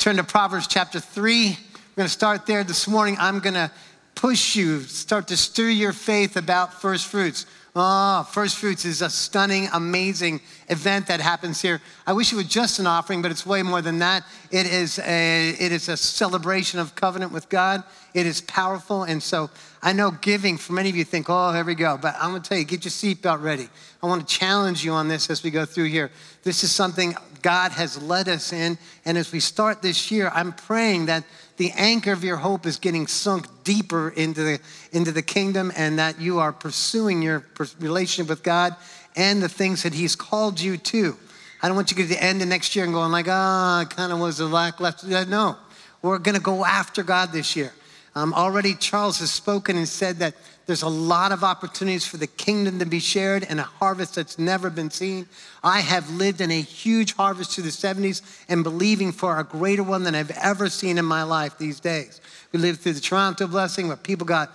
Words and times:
turn 0.00 0.16
to 0.16 0.24
Proverbs 0.24 0.66
chapter 0.66 0.98
3. 0.98 1.48
We're 1.48 1.54
going 1.94 2.06
to 2.06 2.08
start 2.08 2.46
there 2.46 2.64
this 2.64 2.88
morning. 2.88 3.16
I'm 3.20 3.38
going 3.38 3.52
to 3.52 3.70
push 4.14 4.56
you, 4.56 4.80
start 4.80 5.28
to 5.28 5.36
stir 5.36 5.68
your 5.68 5.92
faith 5.92 6.38
about 6.38 6.72
first 6.72 7.06
fruits. 7.06 7.44
Oh, 7.76 8.24
first 8.32 8.56
fruits 8.56 8.84
is 8.84 9.00
a 9.00 9.08
stunning, 9.08 9.68
amazing 9.72 10.40
event 10.68 11.06
that 11.06 11.20
happens 11.20 11.62
here. 11.62 11.80
I 12.04 12.12
wish 12.12 12.32
it 12.32 12.36
was 12.36 12.46
just 12.46 12.80
an 12.80 12.86
offering, 12.88 13.22
but 13.22 13.30
it's 13.30 13.46
way 13.46 13.62
more 13.62 13.80
than 13.80 14.00
that. 14.00 14.24
It 14.50 14.66
is 14.66 14.98
a, 14.98 15.50
it 15.50 15.70
is 15.70 15.88
a 15.88 15.96
celebration 15.96 16.80
of 16.80 16.96
covenant 16.96 17.30
with 17.30 17.48
God. 17.48 17.84
It 18.12 18.26
is 18.26 18.40
powerful. 18.40 19.04
And 19.04 19.22
so 19.22 19.50
I 19.82 19.92
know 19.92 20.10
giving, 20.10 20.56
for 20.56 20.72
many 20.72 20.90
of 20.90 20.96
you 20.96 21.04
think, 21.04 21.26
oh, 21.28 21.52
here 21.52 21.62
we 21.62 21.76
go. 21.76 21.96
But 21.96 22.16
I'm 22.18 22.30
going 22.30 22.42
to 22.42 22.48
tell 22.48 22.58
you, 22.58 22.64
get 22.64 22.84
your 22.84 22.90
seatbelt 22.90 23.40
ready. 23.40 23.68
I 24.02 24.06
want 24.06 24.26
to 24.26 24.34
challenge 24.34 24.84
you 24.84 24.90
on 24.92 25.06
this 25.06 25.30
as 25.30 25.44
we 25.44 25.52
go 25.52 25.64
through 25.64 25.90
here. 25.90 26.10
This 26.42 26.64
is 26.64 26.72
something 26.72 27.14
God 27.40 27.70
has 27.72 28.02
led 28.02 28.28
us 28.28 28.52
in. 28.52 28.78
And 29.04 29.16
as 29.16 29.30
we 29.30 29.38
start 29.38 29.80
this 29.80 30.10
year, 30.10 30.32
I'm 30.34 30.52
praying 30.52 31.06
that 31.06 31.22
the 31.60 31.72
anchor 31.72 32.10
of 32.10 32.24
your 32.24 32.38
hope 32.38 32.64
is 32.64 32.78
getting 32.78 33.06
sunk 33.06 33.46
deeper 33.64 34.08
into 34.16 34.42
the, 34.42 34.58
into 34.92 35.12
the 35.12 35.20
kingdom 35.20 35.70
and 35.76 35.98
that 35.98 36.18
you 36.18 36.38
are 36.38 36.54
pursuing 36.54 37.20
your 37.20 37.44
relationship 37.78 38.30
with 38.30 38.42
God 38.42 38.74
and 39.14 39.42
the 39.42 39.48
things 39.50 39.82
that 39.82 39.92
He's 39.92 40.16
called 40.16 40.58
you 40.58 40.78
to. 40.78 41.14
I 41.62 41.68
don't 41.68 41.76
want 41.76 41.90
you 41.90 41.96
to 41.96 42.02
get 42.02 42.08
to 42.08 42.14
the 42.14 42.24
end 42.24 42.40
of 42.40 42.48
next 42.48 42.74
year 42.74 42.86
and 42.86 42.94
going 42.94 43.12
like, 43.12 43.26
ah, 43.28 43.82
oh, 43.82 43.84
kind 43.94 44.10
of 44.10 44.18
was 44.18 44.40
a 44.40 44.46
lack 44.46 44.80
left. 44.80 45.04
No, 45.04 45.58
we're 46.00 46.16
going 46.16 46.34
to 46.34 46.40
go 46.40 46.64
after 46.64 47.02
God 47.02 47.30
this 47.30 47.54
year. 47.54 47.74
Um, 48.14 48.32
already, 48.32 48.74
Charles 48.74 49.18
has 49.18 49.30
spoken 49.30 49.76
and 49.76 49.86
said 49.86 50.16
that 50.20 50.36
there's 50.70 50.82
a 50.82 50.88
lot 50.88 51.32
of 51.32 51.42
opportunities 51.42 52.06
for 52.06 52.16
the 52.16 52.28
kingdom 52.28 52.78
to 52.78 52.86
be 52.86 53.00
shared 53.00 53.44
and 53.48 53.58
a 53.58 53.64
harvest 53.64 54.14
that's 54.14 54.38
never 54.38 54.70
been 54.70 54.90
seen. 54.90 55.26
I 55.64 55.80
have 55.80 56.08
lived 56.10 56.40
in 56.40 56.52
a 56.52 56.60
huge 56.60 57.14
harvest 57.14 57.54
through 57.54 57.64
the 57.64 57.70
70s 57.70 58.22
and 58.48 58.62
believing 58.62 59.10
for 59.10 59.38
a 59.38 59.44
greater 59.44 59.82
one 59.82 60.04
than 60.04 60.14
I've 60.14 60.30
ever 60.30 60.68
seen 60.68 60.96
in 60.96 61.04
my 61.04 61.24
life 61.24 61.58
these 61.58 61.80
days. 61.80 62.20
We 62.52 62.60
lived 62.60 62.80
through 62.80 62.92
the 62.92 63.00
Toronto 63.00 63.48
blessing 63.48 63.88
where 63.88 63.96
people 63.96 64.26
got 64.26 64.52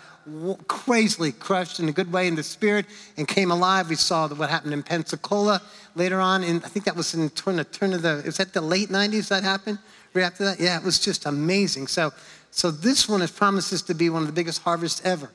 crazily 0.68 1.34
crushed 1.34 1.82
in 1.82 1.90
a 1.90 1.92
good 1.92 2.12
way 2.14 2.28
in 2.28 2.36
the 2.36 2.44
spirit 2.44 2.86
and 3.18 3.28
came 3.28 3.52
alive. 3.52 3.90
We 3.90 3.96
saw 3.96 4.28
what 4.30 4.50
happened 4.50 4.74
in 4.74 4.84
Pensacola 4.84 5.62
later 5.96 6.22
on. 6.22 6.44
And 6.44 6.64
I 6.64 6.70
think 6.70 6.86
that 6.86 6.96
was 6.96 7.14
in 7.14 7.30
turn, 7.32 7.62
turn 7.66 7.94
of 7.94 8.04
the, 8.04 8.24
was 8.26 8.38
that 8.38 8.54
the 8.54 8.62
late 8.62 8.88
90s 8.88 9.28
that 9.28 9.44
happened? 9.44 9.80
Right 10.14 10.24
after 10.24 10.46
that? 10.46 10.62
Yeah, 10.62 10.78
it 10.78 10.84
was 10.84 10.98
just 10.98 11.26
amazing. 11.26 11.88
So, 11.88 12.14
so 12.52 12.72
this 12.72 13.10
one 13.10 13.22
is 13.22 13.32
promises 13.32 13.82
to 13.84 13.94
be 13.94 14.10
one 14.10 14.22
of 14.22 14.28
the 14.28 14.34
biggest 14.34 14.62
harvests 14.62 15.02
ever. 15.04 15.30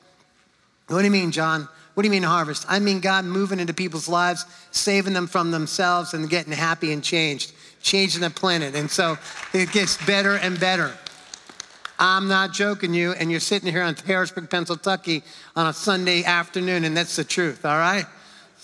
What 0.91 0.98
do 0.98 1.05
you 1.05 1.10
mean, 1.12 1.30
John? 1.30 1.69
What 1.94 2.02
do 2.02 2.08
you 2.08 2.10
mean 2.10 2.24
harvest? 2.24 2.66
I 2.69 2.80
mean 2.80 3.00
God 3.00 3.24
moving 3.24 3.60
into 3.60 3.72
people's 3.72 4.08
lives, 4.08 4.44
saving 4.72 5.12
them 5.12 5.28
from 5.28 5.52
themselves 5.52 6.14
and 6.14 6.28
getting 6.28 6.52
happy 6.52 6.92
and 6.92 7.02
changed, 7.02 7.52
changing 7.80 8.22
the 8.22 8.30
planet. 8.30 8.74
And 8.74 8.91
so 8.91 9.16
it 9.52 9.70
gets 9.70 10.05
better 10.05 10.36
and 10.36 10.58
better. 10.58 10.92
I'm 11.98 12.27
not 12.27 12.52
joking 12.52 12.92
you, 12.94 13.12
and 13.12 13.30
you're 13.30 13.41
sitting 13.41 13.70
here 13.70 13.83
on 13.83 13.94
Harrisburg, 13.94 14.50
Pennsylvania 14.50 15.22
on 15.55 15.66
a 15.66 15.72
Sunday 15.72 16.24
afternoon, 16.24 16.84
and 16.84 16.96
that's 16.96 17.14
the 17.14 17.24
truth, 17.24 17.64
all 17.66 17.77
right? 17.77 18.06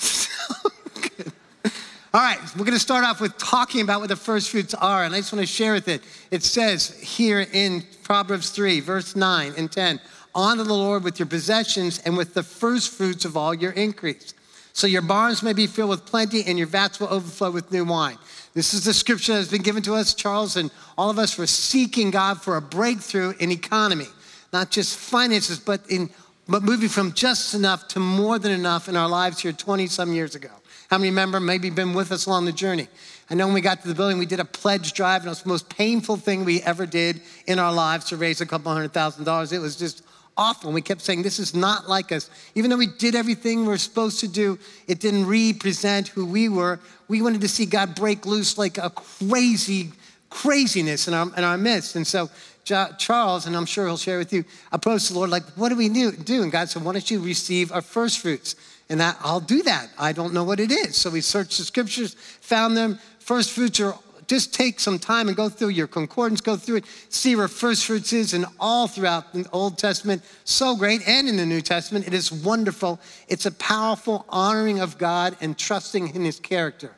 all 2.14 2.22
right, 2.22 2.38
we're 2.56 2.64
going 2.64 2.72
to 2.72 2.80
start 2.80 3.04
off 3.04 3.20
with 3.20 3.36
talking 3.36 3.82
about 3.82 4.00
what 4.00 4.08
the 4.08 4.16
first 4.16 4.50
fruits 4.50 4.72
are, 4.72 5.04
and 5.04 5.14
I 5.14 5.18
just 5.18 5.34
want 5.34 5.46
to 5.46 5.52
share 5.52 5.74
with 5.74 5.86
it. 5.86 6.02
It 6.30 6.42
says 6.42 6.98
here 6.98 7.46
in 7.52 7.84
Proverbs 8.04 8.48
3, 8.50 8.80
verse 8.80 9.14
9 9.14 9.52
and 9.58 9.70
10 9.70 10.00
Honor 10.36 10.64
the 10.64 10.74
Lord 10.74 11.02
with 11.02 11.18
your 11.18 11.26
possessions 11.26 11.98
and 12.04 12.14
with 12.14 12.34
the 12.34 12.42
first 12.42 12.92
fruits 12.92 13.24
of 13.24 13.38
all 13.38 13.54
your 13.54 13.72
increase. 13.72 14.34
So 14.74 14.86
your 14.86 15.00
barns 15.00 15.42
may 15.42 15.54
be 15.54 15.66
filled 15.66 15.88
with 15.88 16.04
plenty 16.04 16.44
and 16.44 16.58
your 16.58 16.66
vats 16.66 17.00
will 17.00 17.08
overflow 17.08 17.50
with 17.50 17.72
new 17.72 17.86
wine. 17.86 18.18
This 18.52 18.74
is 18.74 18.84
the 18.84 18.92
scripture 18.92 19.32
that 19.32 19.38
has 19.38 19.50
been 19.50 19.62
given 19.62 19.82
to 19.84 19.94
us, 19.94 20.12
Charles, 20.12 20.56
and 20.56 20.70
all 20.98 21.08
of 21.08 21.18
us 21.18 21.38
were 21.38 21.46
seeking 21.46 22.10
God 22.10 22.42
for 22.42 22.58
a 22.58 22.60
breakthrough 22.60 23.32
in 23.38 23.50
economy, 23.50 24.08
not 24.52 24.70
just 24.70 24.98
finances, 24.98 25.58
but 25.58 25.80
in 25.88 26.10
but 26.48 26.62
moving 26.62 26.88
from 26.88 27.12
just 27.12 27.54
enough 27.54 27.88
to 27.88 27.98
more 27.98 28.38
than 28.38 28.52
enough 28.52 28.88
in 28.88 28.96
our 28.96 29.08
lives 29.08 29.40
here 29.40 29.52
20 29.52 29.88
some 29.88 30.12
years 30.12 30.34
ago. 30.36 30.50
How 30.88 30.98
many 30.98 31.10
remember 31.10 31.40
maybe 31.40 31.70
been 31.70 31.92
with 31.92 32.12
us 32.12 32.26
along 32.26 32.44
the 32.44 32.52
journey? 32.52 32.86
I 33.28 33.34
know 33.34 33.46
when 33.46 33.54
we 33.54 33.60
got 33.60 33.82
to 33.82 33.88
the 33.88 33.94
building, 33.94 34.18
we 34.18 34.26
did 34.26 34.38
a 34.38 34.44
pledge 34.44 34.92
drive, 34.92 35.22
and 35.22 35.26
it 35.26 35.30
was 35.30 35.42
the 35.42 35.48
most 35.48 35.68
painful 35.68 36.16
thing 36.16 36.44
we 36.44 36.62
ever 36.62 36.86
did 36.86 37.20
in 37.48 37.58
our 37.58 37.72
lives 37.72 38.04
to 38.06 38.16
raise 38.16 38.40
a 38.40 38.46
couple 38.46 38.72
hundred 38.72 38.92
thousand 38.92 39.24
dollars. 39.24 39.50
It 39.52 39.58
was 39.58 39.74
just 39.74 40.05
awful. 40.36 40.68
And 40.68 40.74
we 40.74 40.82
kept 40.82 41.00
saying, 41.00 41.22
This 41.22 41.38
is 41.38 41.54
not 41.54 41.88
like 41.88 42.12
us. 42.12 42.30
Even 42.54 42.70
though 42.70 42.76
we 42.76 42.86
did 42.86 43.14
everything 43.14 43.66
we 43.66 43.72
are 43.72 43.78
supposed 43.78 44.20
to 44.20 44.28
do, 44.28 44.58
it 44.86 45.00
didn't 45.00 45.26
represent 45.26 46.08
who 46.08 46.26
we 46.26 46.48
were. 46.48 46.78
We 47.08 47.22
wanted 47.22 47.40
to 47.42 47.48
see 47.48 47.66
God 47.66 47.94
break 47.94 48.26
loose 48.26 48.58
like 48.58 48.78
a 48.78 48.90
crazy 48.90 49.92
craziness 50.30 51.08
in 51.08 51.14
our, 51.14 51.26
in 51.36 51.44
our 51.44 51.56
midst. 51.56 51.96
And 51.96 52.06
so 52.06 52.28
Charles, 52.64 53.46
and 53.46 53.56
I'm 53.56 53.66
sure 53.66 53.86
he'll 53.86 53.96
share 53.96 54.18
with 54.18 54.32
you, 54.32 54.44
approached 54.72 55.08
the 55.08 55.14
Lord 55.14 55.30
like, 55.30 55.44
What 55.56 55.68
do 55.68 55.76
we 55.76 55.88
do? 55.88 56.42
And 56.42 56.52
God 56.52 56.68
said, 56.68 56.84
Why 56.84 56.92
don't 56.92 57.10
you 57.10 57.20
receive 57.20 57.72
our 57.72 57.82
first 57.82 58.20
fruits? 58.20 58.56
And 58.88 59.00
that, 59.00 59.16
I'll 59.20 59.40
do 59.40 59.62
that. 59.64 59.88
I 59.98 60.12
don't 60.12 60.32
know 60.32 60.44
what 60.44 60.60
it 60.60 60.70
is. 60.70 60.96
So 60.96 61.10
we 61.10 61.20
searched 61.20 61.58
the 61.58 61.64
scriptures, 61.64 62.14
found 62.14 62.76
them. 62.76 63.00
First 63.18 63.50
fruits 63.50 63.80
are 63.80 63.98
just 64.26 64.52
take 64.52 64.80
some 64.80 64.98
time 64.98 65.28
and 65.28 65.36
go 65.36 65.48
through 65.48 65.68
your 65.68 65.86
concordance, 65.86 66.40
go 66.40 66.56
through 66.56 66.76
it, 66.76 66.84
see 67.08 67.36
where 67.36 67.48
first 67.48 67.86
fruits 67.86 68.12
is, 68.12 68.34
and 68.34 68.46
all 68.58 68.88
throughout 68.88 69.32
the 69.32 69.46
Old 69.52 69.78
Testament. 69.78 70.22
So 70.44 70.76
great. 70.76 71.06
And 71.06 71.28
in 71.28 71.36
the 71.36 71.46
New 71.46 71.60
Testament, 71.60 72.06
it 72.06 72.14
is 72.14 72.32
wonderful. 72.32 73.00
It's 73.28 73.46
a 73.46 73.52
powerful 73.52 74.24
honoring 74.28 74.80
of 74.80 74.98
God 74.98 75.36
and 75.40 75.56
trusting 75.56 76.14
in 76.14 76.24
his 76.24 76.40
character. 76.40 76.92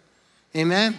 Amen. 0.57 0.99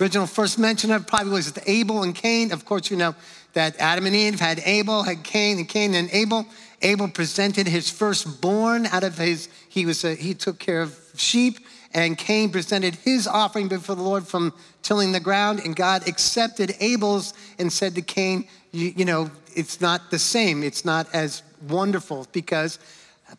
Original 0.00 0.26
first 0.26 0.58
mention 0.58 0.90
of 0.90 1.06
probably 1.06 1.32
was 1.32 1.56
Abel 1.66 2.02
and 2.02 2.14
Cain. 2.14 2.52
Of 2.52 2.64
course, 2.64 2.90
you 2.90 2.96
know 2.96 3.14
that 3.54 3.76
Adam 3.78 4.04
and 4.04 4.14
Eve 4.14 4.40
had 4.40 4.60
Abel, 4.66 5.02
had 5.04 5.22
Cain, 5.22 5.58
and 5.58 5.68
Cain 5.68 5.94
and 5.94 6.10
Abel. 6.12 6.44
Abel 6.82 7.08
presented 7.08 7.66
his 7.66 7.88
firstborn 7.88 8.84
out 8.86 9.04
of 9.04 9.16
his, 9.16 9.48
he 9.68 9.86
was 9.86 10.04
a, 10.04 10.14
he 10.14 10.34
took 10.34 10.58
care 10.58 10.82
of 10.82 10.98
sheep 11.16 11.58
and 11.96 12.18
Cain 12.18 12.50
presented 12.50 12.94
his 12.94 13.26
offering 13.26 13.68
before 13.68 13.96
the 13.96 14.02
Lord 14.02 14.28
from 14.28 14.52
tilling 14.82 15.12
the 15.12 15.18
ground, 15.18 15.60
and 15.64 15.74
God 15.74 16.06
accepted 16.06 16.76
Abel's 16.78 17.32
and 17.58 17.72
said 17.72 17.94
to 17.94 18.02
Cain, 18.02 18.46
you, 18.70 18.92
you 18.94 19.04
know, 19.06 19.30
it's 19.54 19.80
not 19.80 20.10
the 20.10 20.18
same. 20.18 20.62
It's 20.62 20.84
not 20.84 21.08
as 21.14 21.42
wonderful 21.66 22.26
because, 22.32 22.78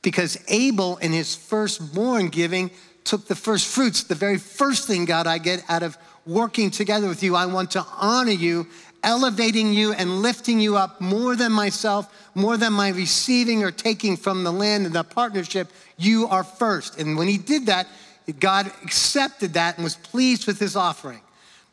because 0.01 0.43
Abel 0.47 0.97
in 0.97 1.11
his 1.11 1.35
firstborn 1.35 2.29
giving 2.29 2.71
took 3.03 3.27
the 3.27 3.35
first 3.35 3.67
fruits, 3.67 4.03
the 4.03 4.15
very 4.15 4.39
first 4.39 4.87
thing, 4.87 5.05
God, 5.05 5.27
I 5.27 5.37
get 5.37 5.63
out 5.69 5.83
of 5.83 5.95
working 6.25 6.71
together 6.71 7.07
with 7.07 7.21
you. 7.21 7.35
I 7.35 7.45
want 7.45 7.69
to 7.71 7.85
honor 7.95 8.31
you, 8.31 8.65
elevating 9.03 9.71
you 9.71 9.93
and 9.93 10.23
lifting 10.23 10.59
you 10.59 10.77
up 10.77 10.99
more 10.99 11.35
than 11.35 11.51
myself, 11.51 12.11
more 12.33 12.57
than 12.57 12.73
my 12.73 12.89
receiving 12.89 13.63
or 13.63 13.69
taking 13.69 14.17
from 14.17 14.43
the 14.43 14.51
land 14.51 14.87
and 14.87 14.95
the 14.95 15.03
partnership. 15.03 15.71
You 15.95 16.27
are 16.27 16.43
first. 16.43 16.99
And 16.99 17.15
when 17.17 17.27
he 17.27 17.37
did 17.37 17.67
that, 17.67 17.85
God 18.33 18.71
accepted 18.83 19.53
that 19.53 19.75
and 19.75 19.83
was 19.83 19.95
pleased 19.95 20.47
with 20.47 20.59
his 20.59 20.75
offering. 20.75 21.21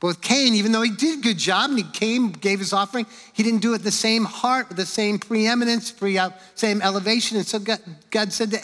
But 0.00 0.09
with 0.09 0.20
Cain, 0.20 0.54
even 0.54 0.72
though 0.72 0.82
he 0.82 0.91
did 0.91 1.19
a 1.19 1.22
good 1.22 1.38
job 1.38 1.70
and 1.70 1.78
he 1.78 1.84
came, 1.84 2.31
gave 2.31 2.59
his 2.59 2.72
offering, 2.72 3.06
he 3.32 3.42
didn't 3.42 3.60
do 3.60 3.75
it 3.75 3.78
the 3.78 3.91
same 3.91 4.25
heart, 4.25 4.69
with 4.69 4.76
the 4.76 4.87
same 4.87 5.19
preeminence, 5.19 5.91
pre, 5.91 6.19
same 6.54 6.82
elevation. 6.82 7.38
And 7.38 7.47
so 7.47 7.59
God, 7.59 7.81
God 8.10 8.32
said 8.32 8.50
to, 8.53 8.60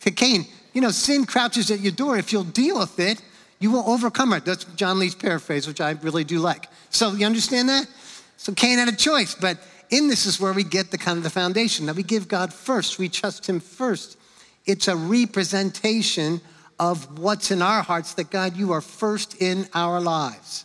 to 0.00 0.10
Cain, 0.10 0.46
you 0.72 0.80
know, 0.80 0.90
sin 0.90 1.26
crouches 1.26 1.70
at 1.70 1.80
your 1.80 1.92
door. 1.92 2.16
If 2.16 2.32
you'll 2.32 2.44
deal 2.44 2.78
with 2.78 2.98
it, 2.98 3.22
you 3.60 3.70
will 3.70 3.88
overcome 3.88 4.32
it. 4.32 4.44
That's 4.44 4.64
John 4.64 4.98
Lee's 4.98 5.14
paraphrase, 5.14 5.66
which 5.66 5.80
I 5.80 5.90
really 6.02 6.24
do 6.24 6.38
like. 6.38 6.66
So 6.90 7.12
you 7.12 7.26
understand 7.26 7.68
that? 7.68 7.86
So 8.36 8.52
Cain 8.52 8.78
had 8.78 8.88
a 8.88 8.96
choice, 8.96 9.34
but 9.34 9.58
in 9.90 10.08
this 10.08 10.26
is 10.26 10.40
where 10.40 10.52
we 10.52 10.64
get 10.64 10.90
the 10.90 10.98
kind 10.98 11.18
of 11.18 11.24
the 11.24 11.30
foundation 11.30 11.86
that 11.86 11.96
we 11.96 12.02
give 12.02 12.28
God 12.28 12.52
first. 12.52 12.98
We 12.98 13.08
trust 13.08 13.48
him 13.48 13.58
first. 13.60 14.16
It's 14.64 14.86
a 14.86 14.96
representation 14.96 16.40
of 16.78 17.18
what's 17.18 17.50
in 17.50 17.62
our 17.62 17.82
hearts 17.82 18.14
that 18.14 18.30
God, 18.30 18.56
you 18.56 18.72
are 18.72 18.80
first 18.80 19.40
in 19.40 19.66
our 19.74 20.00
lives. 20.00 20.64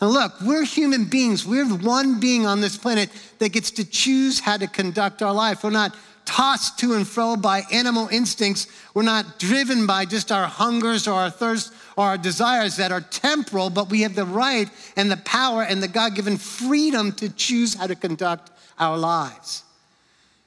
And 0.00 0.10
look, 0.10 0.34
we're 0.42 0.64
human 0.64 1.04
beings. 1.04 1.46
We're 1.46 1.66
the 1.66 1.76
one 1.76 2.20
being 2.20 2.46
on 2.46 2.60
this 2.60 2.76
planet 2.76 3.08
that 3.38 3.52
gets 3.52 3.70
to 3.72 3.84
choose 3.84 4.40
how 4.40 4.58
to 4.58 4.66
conduct 4.66 5.22
our 5.22 5.32
life. 5.32 5.64
We're 5.64 5.70
not 5.70 5.96
tossed 6.26 6.78
to 6.80 6.92
and 6.92 7.08
fro 7.08 7.36
by 7.36 7.62
animal 7.72 8.08
instincts. 8.08 8.66
We're 8.92 9.02
not 9.02 9.38
driven 9.38 9.86
by 9.86 10.04
just 10.04 10.30
our 10.30 10.46
hungers 10.46 11.08
or 11.08 11.14
our 11.14 11.30
thirst 11.30 11.72
or 11.96 12.04
our 12.04 12.18
desires 12.18 12.76
that 12.76 12.92
are 12.92 13.00
temporal, 13.00 13.70
but 13.70 13.88
we 13.88 14.02
have 14.02 14.14
the 14.14 14.26
right 14.26 14.68
and 14.96 15.10
the 15.10 15.16
power 15.18 15.62
and 15.62 15.82
the 15.82 15.88
God 15.88 16.14
given 16.14 16.36
freedom 16.36 17.12
to 17.12 17.30
choose 17.30 17.74
how 17.74 17.86
to 17.86 17.94
conduct 17.94 18.50
our 18.78 18.98
lives. 18.98 19.62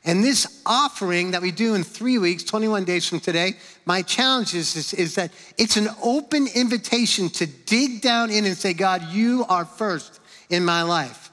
And 0.09 0.23
this 0.23 0.59
offering 0.65 1.29
that 1.31 1.43
we 1.43 1.51
do 1.51 1.75
in 1.75 1.83
three 1.83 2.17
weeks, 2.17 2.41
21 2.41 2.83
days 2.83 3.07
from 3.07 3.19
today, 3.19 3.53
my 3.85 4.01
challenge 4.01 4.55
is, 4.55 4.75
is, 4.75 4.91
is, 4.95 5.13
that 5.13 5.29
it's 5.55 5.77
an 5.77 5.87
open 6.01 6.47
invitation 6.55 7.29
to 7.29 7.45
dig 7.45 8.01
down 8.01 8.31
in 8.31 8.43
and 8.45 8.57
say, 8.57 8.73
God, 8.73 9.03
you 9.11 9.45
are 9.49 9.65
first 9.65 10.19
in 10.49 10.65
my 10.65 10.81
life. 10.81 11.29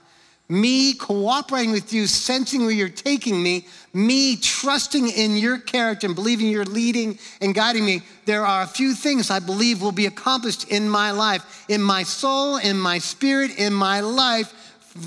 me 0.50 0.92
cooperating 0.92 1.72
with 1.72 1.90
you, 1.94 2.06
sensing 2.06 2.66
where 2.66 2.70
you're 2.70 2.90
taking 2.90 3.42
me, 3.42 3.66
me 3.94 4.36
trusting 4.36 5.08
in 5.08 5.38
your 5.38 5.56
character 5.56 6.06
and 6.06 6.14
believing 6.14 6.46
you're 6.46 6.66
leading 6.66 7.18
and 7.40 7.54
guiding 7.54 7.82
me, 7.82 8.02
there 8.26 8.44
are 8.44 8.60
a 8.60 8.66
few 8.66 8.92
things 8.92 9.30
I 9.30 9.38
believe 9.38 9.80
will 9.80 9.90
be 9.90 10.04
accomplished 10.04 10.68
in 10.68 10.86
my 10.86 11.12
life, 11.12 11.64
in 11.70 11.80
my 11.80 12.02
soul, 12.02 12.58
in 12.58 12.78
my 12.78 12.98
spirit, 12.98 13.56
in 13.56 13.72
my 13.72 14.00
life, 14.00 14.52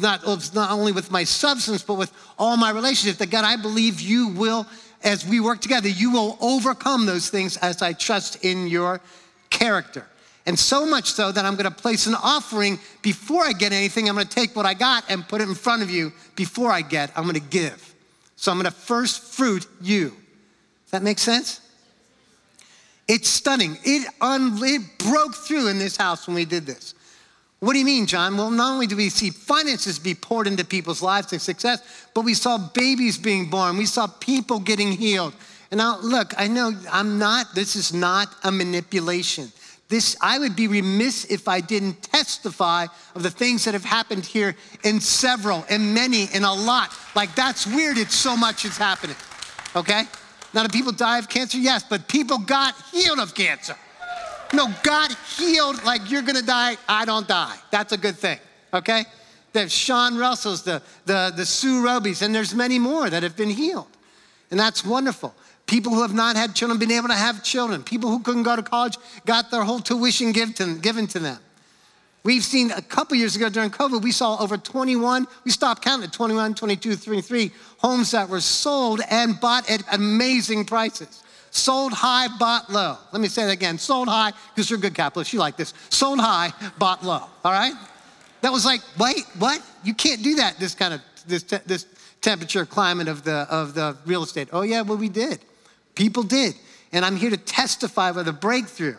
not, 0.01 0.25
not 0.53 0.71
only 0.71 0.91
with 0.91 1.11
my 1.11 1.23
substance, 1.23 1.83
but 1.83 1.95
with 1.95 2.11
all 2.37 2.57
my 2.57 2.71
relationships. 2.71 3.19
That 3.19 3.29
God, 3.29 3.45
I 3.45 3.55
believe 3.55 4.01
you 4.01 4.29
will, 4.29 4.65
as 5.03 5.25
we 5.25 5.39
work 5.39 5.61
together, 5.61 5.89
you 5.89 6.11
will 6.11 6.37
overcome 6.41 7.05
those 7.05 7.29
things 7.29 7.57
as 7.57 7.81
I 7.81 7.93
trust 7.93 8.43
in 8.43 8.67
your 8.67 9.01
character. 9.49 10.05
And 10.45 10.57
so 10.57 10.85
much 10.85 11.11
so 11.11 11.31
that 11.31 11.45
I'm 11.45 11.55
going 11.55 11.71
to 11.71 11.75
place 11.75 12.07
an 12.07 12.15
offering 12.15 12.79
before 13.01 13.43
I 13.43 13.51
get 13.51 13.71
anything. 13.71 14.09
I'm 14.09 14.15
going 14.15 14.27
to 14.27 14.33
take 14.33 14.55
what 14.55 14.65
I 14.65 14.73
got 14.73 15.03
and 15.09 15.27
put 15.27 15.41
it 15.41 15.47
in 15.47 15.55
front 15.55 15.83
of 15.83 15.91
you 15.91 16.11
before 16.35 16.71
I 16.71 16.81
get. 16.81 17.11
I'm 17.15 17.23
going 17.23 17.35
to 17.35 17.39
give. 17.39 17.95
So 18.35 18.51
I'm 18.51 18.57
going 18.57 18.65
to 18.65 18.71
first 18.71 19.35
fruit 19.35 19.67
you. 19.81 20.09
Does 20.09 20.91
that 20.91 21.03
make 21.03 21.19
sense? 21.19 21.61
It's 23.07 23.27
stunning. 23.27 23.77
It, 23.83 24.07
un- 24.21 24.57
it 24.61 24.97
broke 24.97 25.35
through 25.35 25.67
in 25.67 25.77
this 25.77 25.97
house 25.97 26.25
when 26.25 26.35
we 26.35 26.45
did 26.45 26.65
this. 26.65 26.93
What 27.59 27.73
do 27.73 27.79
you 27.79 27.85
mean, 27.85 28.05
John? 28.05 28.37
Well, 28.37 28.51
not 28.51 28.71
only 28.71 28.87
do 28.87 28.95
we 28.95 29.09
see 29.09 29.31
finances 29.31 29.99
be 29.99 30.15
poured 30.15 30.47
into 30.47 30.63
people's 30.63 31.01
lives 31.01 31.33
and 31.33 31.41
success, 31.41 32.07
but 32.13 32.23
we 32.23 32.33
saw 32.33 32.57
babies 32.57 33.17
being 33.17 33.49
born. 33.49 33.77
We 33.77 33.85
saw 33.85 34.07
people 34.07 34.59
getting 34.59 34.93
healed. 34.93 35.33
And 35.69 35.79
now, 35.79 35.99
look, 36.01 36.33
I 36.37 36.47
know 36.47 36.71
I'm 36.89 37.19
not, 37.19 37.53
this 37.53 37.75
is 37.75 37.93
not 37.93 38.33
a 38.43 38.51
manipulation. 38.51 39.51
This, 39.89 40.15
I 40.21 40.39
would 40.39 40.55
be 40.55 40.67
remiss 40.67 41.25
if 41.25 41.47
I 41.47 41.59
didn't 41.59 42.01
testify 42.03 42.85
of 43.15 43.23
the 43.23 43.31
things 43.31 43.65
that 43.65 43.73
have 43.73 43.83
happened 43.83 44.25
here 44.25 44.55
in 44.83 45.01
several, 45.01 45.65
in 45.69 45.93
many, 45.93 46.25
in 46.33 46.43
a 46.43 46.53
lot. 46.53 46.91
Like, 47.15 47.35
that's 47.35 47.67
weird, 47.67 47.97
it's 47.97 48.15
so 48.15 48.37
much 48.37 48.65
is 48.65 48.77
happening, 48.77 49.15
okay? 49.75 50.03
Now, 50.53 50.63
do 50.63 50.69
people 50.69 50.91
die 50.91 51.17
of 51.17 51.27
cancer? 51.27 51.57
Yes, 51.57 51.83
but 51.83 52.07
people 52.07 52.37
got 52.37 52.75
healed 52.91 53.19
of 53.19 53.33
cancer. 53.33 53.75
No, 54.53 54.67
God 54.83 55.11
healed 55.37 55.83
like 55.83 56.09
you're 56.09 56.21
gonna 56.21 56.41
die, 56.41 56.77
I 56.87 57.05
don't 57.05 57.27
die. 57.27 57.55
That's 57.71 57.93
a 57.93 57.97
good 57.97 58.15
thing, 58.15 58.39
okay? 58.73 59.05
There's 59.53 59.71
Sean 59.71 60.17
Russells, 60.17 60.63
the, 60.63 60.81
the, 61.05 61.33
the 61.35 61.45
Sue 61.45 61.83
Robies, 61.83 62.21
and 62.21 62.33
there's 62.33 62.53
many 62.53 62.79
more 62.79 63.09
that 63.09 63.23
have 63.23 63.35
been 63.35 63.49
healed. 63.49 63.87
And 64.51 64.59
that's 64.59 64.85
wonderful. 64.85 65.33
People 65.65 65.93
who 65.93 66.01
have 66.01 66.13
not 66.13 66.35
had 66.35 66.55
children 66.55 66.79
been 66.79 66.91
able 66.91 67.09
to 67.09 67.15
have 67.15 67.43
children. 67.43 67.83
People 67.83 68.09
who 68.09 68.19
couldn't 68.21 68.43
go 68.43 68.55
to 68.55 68.63
college 68.63 68.97
got 69.25 69.51
their 69.51 69.63
whole 69.63 69.79
tuition 69.79 70.31
given 70.31 71.07
to 71.07 71.19
them. 71.19 71.39
We've 72.23 72.43
seen 72.43 72.71
a 72.71 72.81
couple 72.81 73.15
years 73.15 73.35
ago 73.35 73.49
during 73.49 73.69
COVID, 73.69 74.01
we 74.01 74.11
saw 74.11 74.37
over 74.37 74.57
21, 74.57 75.25
we 75.45 75.51
stopped 75.51 75.81
counting 75.81 76.07
at 76.07 76.13
21, 76.13 76.53
22, 76.53 76.97
23 76.97 77.51
homes 77.77 78.11
that 78.11 78.27
were 78.27 78.41
sold 78.41 78.99
and 79.09 79.39
bought 79.39 79.69
at 79.69 79.83
amazing 79.93 80.65
prices. 80.65 81.23
Sold 81.51 81.93
high, 81.93 82.27
bought 82.37 82.71
low. 82.71 82.97
Let 83.11 83.21
me 83.21 83.27
say 83.27 83.45
that 83.45 83.51
again. 83.51 83.77
Sold 83.77 84.07
high, 84.07 84.33
because 84.53 84.69
you're 84.69 84.79
a 84.79 84.81
good 84.81 84.95
capitalist, 84.95 85.33
you 85.33 85.39
like 85.39 85.57
this. 85.57 85.73
Sold 85.89 86.19
high, 86.19 86.53
bought 86.77 87.03
low, 87.03 87.23
all 87.43 87.51
right? 87.51 87.73
That 88.41 88.51
was 88.51 88.65
like, 88.65 88.81
wait, 88.97 89.25
what? 89.37 89.61
You 89.83 89.93
can't 89.93 90.23
do 90.23 90.35
that, 90.35 90.59
this 90.59 90.75
kind 90.75 90.93
of, 90.93 91.01
this, 91.27 91.43
this 91.43 91.85
temperature 92.21 92.65
climate 92.65 93.07
of 93.07 93.23
the, 93.23 93.47
of 93.49 93.73
the 93.73 93.97
real 94.05 94.23
estate. 94.23 94.49
Oh 94.51 94.61
yeah, 94.61 94.81
well 94.81 94.97
we 94.97 95.09
did. 95.09 95.39
People 95.95 96.23
did. 96.23 96.55
And 96.91 97.05
I'm 97.05 97.15
here 97.15 97.29
to 97.29 97.37
testify 97.37 98.11
with 98.11 98.27
a 98.27 98.33
breakthrough. 98.33 98.97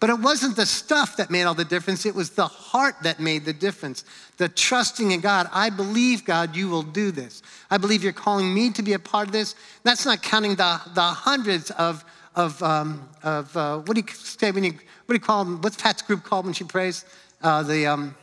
But 0.00 0.10
it 0.10 0.20
wasn't 0.20 0.54
the 0.54 0.66
stuff 0.66 1.16
that 1.16 1.30
made 1.30 1.42
all 1.42 1.54
the 1.54 1.64
difference, 1.64 2.06
it 2.06 2.14
was 2.14 2.30
the 2.30 2.46
heart 2.46 2.96
that 3.02 3.18
made 3.18 3.44
the 3.44 3.52
difference. 3.52 4.04
The 4.36 4.48
trusting 4.48 5.10
in 5.10 5.20
God. 5.20 5.48
I 5.52 5.70
believe, 5.70 6.24
God, 6.24 6.54
you 6.54 6.68
will 6.68 6.82
do 6.82 7.10
this. 7.10 7.42
I 7.70 7.78
believe 7.78 8.04
you're 8.04 8.12
calling 8.12 8.52
me 8.54 8.70
to 8.70 8.82
be 8.82 8.92
a 8.92 8.98
part 8.98 9.26
of 9.26 9.32
this. 9.32 9.56
That's 9.82 10.06
not 10.06 10.22
counting 10.22 10.54
the, 10.54 10.80
the 10.94 11.02
hundreds 11.02 11.72
of, 11.72 12.04
of, 12.36 12.62
um, 12.62 13.08
of 13.24 13.56
uh, 13.56 13.78
what 13.78 13.96
do 13.96 14.00
you 14.00 14.14
say 14.14 14.52
when 14.52 14.62
you, 14.62 14.72
what 14.72 15.08
do 15.08 15.14
you 15.14 15.20
call 15.20 15.44
them? 15.44 15.60
What's 15.62 15.76
Pat's 15.76 16.02
group 16.02 16.22
called 16.22 16.44
when 16.44 16.54
she 16.54 16.64
prays? 16.64 17.04
Uh, 17.42 17.64
the, 17.64 17.86
um, 17.86 18.14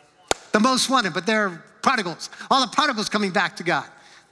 the 0.53 0.59
most 0.61 0.89
wanted, 0.89 1.13
but 1.13 1.25
they're 1.25 1.61
prodigals. 1.81 2.29
All 2.49 2.61
the 2.61 2.73
prodigals 2.73 3.09
coming 3.09 3.31
back 3.31 3.57
to 3.57 3.63
God. 3.63 3.85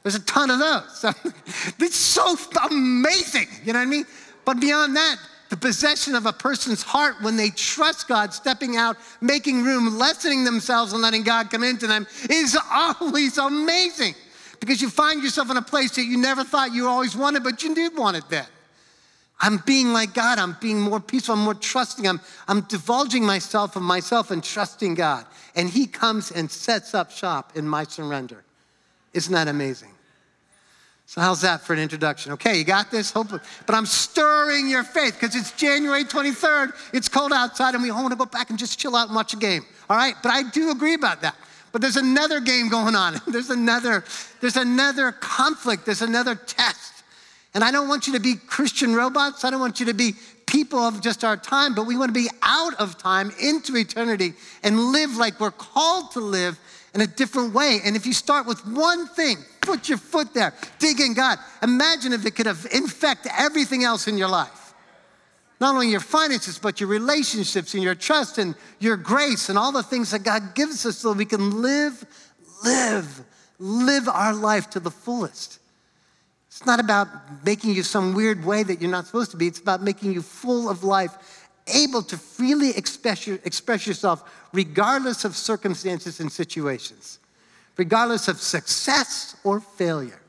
There's 0.04 0.16
a 0.16 0.22
ton 0.22 0.50
of 0.50 0.60
those. 0.60 1.06
It's 1.80 1.96
so 1.96 2.36
amazing, 2.70 3.48
you 3.66 3.74
know 3.74 3.80
what 3.80 3.88
I 3.88 3.90
mean? 3.90 4.06
But 4.46 4.60
beyond 4.60 4.96
that, 4.96 5.18
the 5.54 5.58
possession 5.58 6.16
of 6.16 6.26
a 6.26 6.34
person's 6.34 6.82
heart 6.82 7.22
when 7.22 7.36
they 7.36 7.52
trust 7.52 8.08
God, 8.08 8.34
stepping 8.34 8.76
out, 8.76 8.98
making 9.22 9.62
room, 9.62 10.00
lessening 10.00 10.44
themselves, 10.44 10.94
and 10.94 11.02
letting 11.04 11.22
God 11.22 11.52
come 11.52 11.64
into 11.64 11.86
them 11.86 12.08
is 12.28 12.58
always 12.72 13.38
amazing 13.38 14.16
because 14.60 14.82
you 14.82 14.90
find 14.90 15.22
yourself 15.22 15.52
in 15.52 15.58
a 15.58 15.62
place 15.62 15.92
that 15.92 16.06
you 16.06 16.18
never 16.18 16.44
thought 16.44 16.74
you 16.74 16.88
always 16.88 17.16
wanted, 17.16 17.44
but 17.44 17.62
you 17.62 17.76
did 17.76 17.96
want 17.96 18.18
it 18.18 18.24
then. 18.30 18.48
I'm 19.40 19.58
being 19.64 19.94
like 19.94 20.16
God. 20.16 20.40
I'm 20.40 20.58
being 20.60 20.82
more 20.82 21.00
peaceful. 21.00 21.36
I'm 21.36 21.42
more 21.42 21.54
trusting. 21.54 22.08
I'm, 22.08 22.20
I'm 22.48 22.62
divulging 22.62 23.24
myself 23.24 23.76
of 23.76 23.84
myself 23.84 24.32
and 24.32 24.44
trusting 24.44 24.96
God. 24.96 25.24
And 25.56 25.70
He 25.70 25.86
comes 25.86 26.32
and 26.32 26.50
sets 26.50 26.96
up 26.96 27.12
shop 27.12 27.52
in 27.54 27.68
my 27.68 27.84
surrender. 27.84 28.44
Isn't 29.14 29.34
that 29.34 29.48
amazing? 29.48 29.93
So, 31.06 31.22
how's 31.22 31.42
that 31.42 31.62
for 31.62 31.74
an 31.74 31.80
introduction? 31.80 32.32
Okay, 32.34 32.58
you 32.58 32.64
got 32.64 32.90
this? 32.90 33.12
Hopefully. 33.12 33.42
But 33.66 33.76
I'm 33.76 33.86
stirring 33.86 34.70
your 34.70 34.84
faith 34.84 35.14
because 35.20 35.36
it's 35.36 35.52
January 35.52 36.06
23rd. 36.06 36.74
It's 36.94 37.08
cold 37.08 37.34
outside, 37.34 37.76
and 37.76 37.84
we 37.84 37.92
want 37.92 38.12
to 38.12 38.16
go 38.16 38.26
back 38.26 38.50
and 38.50 38.58
just 38.58 38.80
chill 38.80 38.96
out 38.96 39.08
and 39.08 39.16
watch 39.16 39.34
a 39.34 39.38
game. 39.38 39.64
All 39.90 39.98
right? 39.98 40.16
But 40.24 40.32
I 40.32 40.50
do 40.50 40.72
agree 40.72 40.94
about 40.94 41.22
that. 41.22 41.36
But 41.72 41.82
there's 41.82 41.98
another 41.98 42.40
game 42.40 42.70
going 42.70 42.96
on. 42.96 43.16
there's 43.28 43.50
another, 43.50 44.04
there's 44.42 44.56
another 44.56 45.12
conflict. 45.12 45.86
There's 45.86 46.02
another 46.02 46.36
test. 46.36 47.04
And 47.54 47.64
I 47.64 47.72
don't 47.72 47.88
want 47.88 48.08
you 48.08 48.14
to 48.14 48.20
be 48.20 48.36
Christian 48.36 48.96
robots. 48.96 49.44
I 49.44 49.52
don't 49.52 49.60
want 49.60 49.80
you 49.80 49.86
to 49.88 49.94
be 49.94 50.14
people 50.48 50.80
of 50.80 51.02
just 51.02 51.24
our 51.24 51.38
time, 51.38 51.76
but 51.76 51.86
we 51.86 51.98
want 51.98 52.10
to 52.10 52.20
be 52.20 52.30
out 52.42 52.74
of 52.76 52.98
time 52.98 53.32
into 53.42 53.76
eternity 53.76 54.34
and 54.64 54.80
live 54.92 55.16
like 55.18 55.40
we're 55.40 55.52
called 55.52 56.12
to 56.12 56.20
live 56.20 56.60
in 56.94 57.02
a 57.02 57.08
different 57.08 57.54
way. 57.54 57.80
And 57.84 57.96
if 57.96 58.06
you 58.06 58.14
start 58.14 58.46
with 58.46 58.66
one 58.66 59.08
thing, 59.08 59.38
put 59.62 59.90
your 59.90 59.98
foot 59.98 60.34
there, 60.34 60.54
dig 60.80 61.00
in 61.00 61.14
God. 61.14 61.40
Imagine 61.62 62.14
if 62.14 62.26
it 62.26 62.36
could 62.36 62.46
have 62.46 62.68
infect 62.72 63.28
everything 63.38 63.84
else 63.84 64.08
in 64.08 64.18
your 64.18 64.30
life. 64.30 64.74
Not 65.60 65.76
only 65.76 65.90
your 65.90 66.02
finances, 66.02 66.60
but 66.60 66.80
your 66.80 66.90
relationships 66.90 67.74
and 67.74 67.82
your 67.82 67.96
trust 67.96 68.38
and 68.38 68.56
your 68.80 68.98
grace 68.98 69.50
and 69.50 69.58
all 69.58 69.72
the 69.72 69.84
things 69.84 70.12
that 70.12 70.24
God 70.24 70.56
gives 70.56 70.86
us 70.86 70.98
so 70.98 71.14
we 71.14 71.26
can 71.26 71.62
live, 71.62 72.06
live, 72.64 73.22
live 73.60 74.10
our 74.10 74.34
life 74.34 74.70
to 74.72 74.80
the 74.80 74.92
fullest. 74.92 75.60
It's 76.48 76.66
not 76.66 76.80
about 76.80 77.08
making 77.46 77.74
you 77.74 77.82
some 77.82 78.14
weird 78.14 78.46
way 78.46 78.62
that 78.62 78.82
you're 78.82 78.92
not 78.92 79.08
supposed 79.08 79.32
to 79.32 79.38
be. 79.38 79.48
It's 79.48 79.60
about 79.60 79.82
making 79.82 80.14
you 80.14 80.22
full 80.22 80.70
of 80.70 80.84
life 80.84 81.43
able 81.68 82.02
to 82.04 82.18
freely 82.18 82.72
express, 82.72 83.28
express 83.28 83.88
yourself 83.88 84.30
regardless 84.54 85.26
of 85.26 85.36
circumstances 85.36 86.20
and 86.20 86.32
situations, 86.32 87.20
regardless 87.78 88.28
of 88.28 88.38
success 88.40 89.36
or 89.44 89.60
failure. 89.60 90.20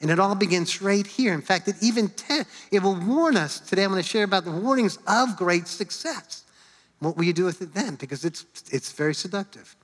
And 0.00 0.10
it 0.10 0.18
all 0.18 0.34
begins 0.34 0.82
right 0.82 1.06
here. 1.06 1.32
In 1.32 1.40
fact, 1.40 1.68
it 1.68 1.76
even 1.80 2.08
te- 2.08 2.42
it 2.70 2.82
will 2.82 2.96
warn 2.96 3.36
us 3.36 3.60
today. 3.60 3.84
I'm 3.84 3.90
going 3.90 4.02
to 4.02 4.08
share 4.08 4.24
about 4.24 4.44
the 4.44 4.50
warnings 4.50 4.98
of 5.06 5.36
great 5.36 5.66
success. 5.66 6.44
What 6.98 7.16
will 7.16 7.24
you 7.24 7.32
do 7.32 7.44
with 7.44 7.62
it 7.62 7.72
then? 7.74 7.94
Because 7.94 8.24
it's 8.24 8.44
it's 8.70 8.92
very 8.92 9.14
seductive. 9.14 9.74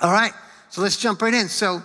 All 0.00 0.12
right, 0.12 0.32
so 0.70 0.80
let's 0.80 0.96
jump 0.96 1.20
right 1.20 1.34
in. 1.34 1.48
So 1.48 1.82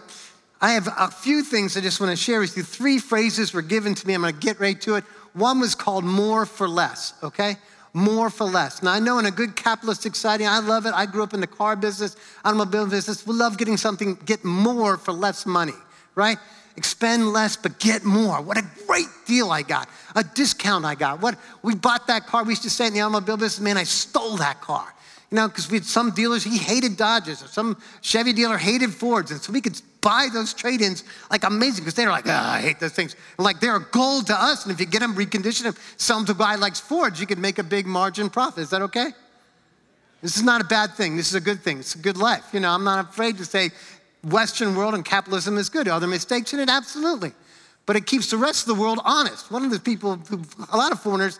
I 0.62 0.72
have 0.72 0.88
a 0.98 1.10
few 1.10 1.44
things 1.44 1.76
I 1.76 1.82
just 1.82 2.00
want 2.00 2.12
to 2.12 2.16
share 2.16 2.40
with 2.40 2.56
you. 2.56 2.64
Three 2.64 2.98
phrases 2.98 3.54
were 3.54 3.62
given 3.62 3.96
to 3.96 4.08
me. 4.08 4.14
I'm 4.14 4.22
going 4.22 4.34
to 4.34 4.40
get 4.40 4.60
right 4.60 4.80
to 4.82 4.96
it. 4.96 5.04
One 5.34 5.60
was 5.60 5.76
called 5.76 6.06
more 6.06 6.46
for 6.46 6.68
less, 6.68 7.14
okay? 7.22 7.58
More 7.96 8.30
for 8.30 8.44
less. 8.44 8.84
Now, 8.84 8.92
I 8.92 9.00
know 9.00 9.20
in 9.20 9.26
a 9.26 9.32
good 9.32 9.56
capitalist 9.56 10.02
society, 10.02 10.46
I 10.46 10.60
love 10.60 10.86
it. 10.86 10.94
I 10.94 11.06
grew 11.06 11.24
up 11.24 11.34
in 11.34 11.40
the 11.40 11.48
car 11.48 11.78
business, 11.78 12.18
automobile 12.44 12.88
business. 12.88 13.26
We 13.26 13.34
love 13.34 13.58
getting 13.58 13.78
something, 13.78 14.16
get 14.26 14.44
more 14.44 14.98
for 14.98 15.14
less 15.14 15.46
money, 15.46 15.74
right? 16.14 16.38
Expend 16.76 17.32
less, 17.32 17.56
but 17.56 17.80
get 17.80 18.04
more. 18.04 18.42
What 18.42 18.58
a 18.58 18.66
great 18.86 19.08
deal 19.26 19.50
I 19.50 19.62
got. 19.62 19.88
A 20.14 20.26
discount 20.26 20.84
I 20.84 20.96
got. 20.96 21.22
What 21.22 21.40
we 21.64 21.74
bought 21.74 22.08
that 22.08 22.28
car. 22.28 22.44
We 22.44 22.50
used 22.50 22.64
to 22.64 22.70
say 22.70 22.88
in 22.88 22.94
the 22.94 23.00
automobile 23.00 23.38
business, 23.38 23.62
man, 23.62 23.78
I 23.78 23.84
stole 23.84 24.36
that 24.38 24.60
car. 24.60 24.94
Know, 25.36 25.50
because 25.50 25.70
we 25.70 25.76
had 25.78 25.86
some 25.86 26.12
dealers, 26.12 26.46
he 26.46 26.58
hated 26.58 26.96
Dodges, 26.96 27.44
or 27.44 27.48
some 27.48 27.76
Chevy 28.00 28.32
dealer 28.32 28.58
hated 28.58 28.94
Fords. 28.94 29.32
And 29.32 29.42
so 29.42 29.52
we 29.52 29.60
could 29.60 29.80
buy 30.00 30.30
those 30.32 30.54
trade 30.54 30.82
ins 30.82 31.04
like 31.30 31.44
amazing 31.44 31.84
because 31.84 31.94
they're 31.94 32.10
like, 32.10 32.26
oh, 32.26 32.32
I 32.32 32.62
hate 32.62 32.80
those 32.80 32.94
things. 32.94 33.18
And 33.38 33.44
like 33.44 33.60
they're 33.60 33.80
gold 33.80 34.28
to 34.28 34.34
us. 34.34 34.64
And 34.64 34.72
if 34.72 34.80
you 34.80 34.86
get 34.86 35.02
them, 35.02 35.14
recondition 35.14 35.64
them, 35.64 35.76
sell 35.98 36.18
them 36.18 36.26
to 36.28 36.32
a 36.32 36.36
guy 36.36 36.56
likes 36.56 36.80
Fords, 36.80 37.20
you 37.20 37.28
could 37.28 37.38
make 37.38 37.60
a 37.60 37.64
big 37.64 37.86
margin 37.86 38.30
profit. 38.30 38.60
Is 38.60 38.70
that 38.70 38.82
okay? 38.84 39.08
This 40.22 40.38
is 40.38 40.44
not 40.44 40.62
a 40.62 40.64
bad 40.64 40.94
thing. 40.94 41.18
This 41.18 41.28
is 41.28 41.36
a 41.36 41.42
good 41.42 41.60
thing. 41.60 41.80
It's 41.80 41.96
a 41.96 42.00
good 42.00 42.16
life. 42.16 42.46
You 42.54 42.62
know, 42.62 42.70
I'm 42.70 42.86
not 42.86 43.10
afraid 43.10 43.38
to 43.40 43.46
say 43.46 43.72
Western 44.24 44.74
world 44.74 44.94
and 44.94 45.04
capitalism 45.04 45.58
is 45.58 45.68
good. 45.68 45.90
Are 45.90 46.00
there 46.00 46.08
mistakes 46.08 46.54
in 46.54 46.62
it? 46.62 46.70
Absolutely. 46.70 47.34
But 47.86 47.96
it 47.96 48.06
keeps 48.06 48.32
the 48.32 48.38
rest 48.38 48.68
of 48.68 48.76
the 48.76 48.82
world 48.82 49.00
honest. 49.04 49.52
One 49.52 49.64
of 49.64 49.72
the 49.72 49.80
people, 49.80 50.20
a 50.72 50.78
lot 50.78 50.92
of 50.92 51.02
foreigners, 51.02 51.40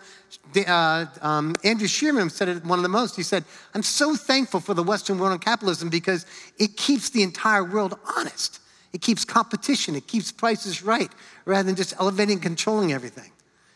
uh, 0.66 1.06
um, 1.20 1.54
Andrew 1.64 1.88
Shearman 1.88 2.30
said 2.30 2.48
it 2.48 2.64
one 2.64 2.78
of 2.78 2.84
the 2.84 2.88
most. 2.88 3.16
He 3.16 3.22
said, 3.22 3.44
I'm 3.74 3.82
so 3.82 4.14
thankful 4.14 4.60
for 4.60 4.74
the 4.74 4.82
Western 4.82 5.18
world 5.18 5.32
and 5.32 5.40
capitalism 5.40 5.88
because 5.88 6.24
it 6.58 6.76
keeps 6.76 7.10
the 7.10 7.22
entire 7.22 7.64
world 7.64 7.98
honest. 8.16 8.60
It 8.92 9.02
keeps 9.02 9.24
competition, 9.24 9.94
it 9.94 10.06
keeps 10.06 10.32
prices 10.32 10.82
right, 10.82 11.10
rather 11.44 11.64
than 11.64 11.76
just 11.76 11.94
elevating 11.98 12.34
and 12.34 12.42
controlling 12.42 12.92
everything. 12.92 13.30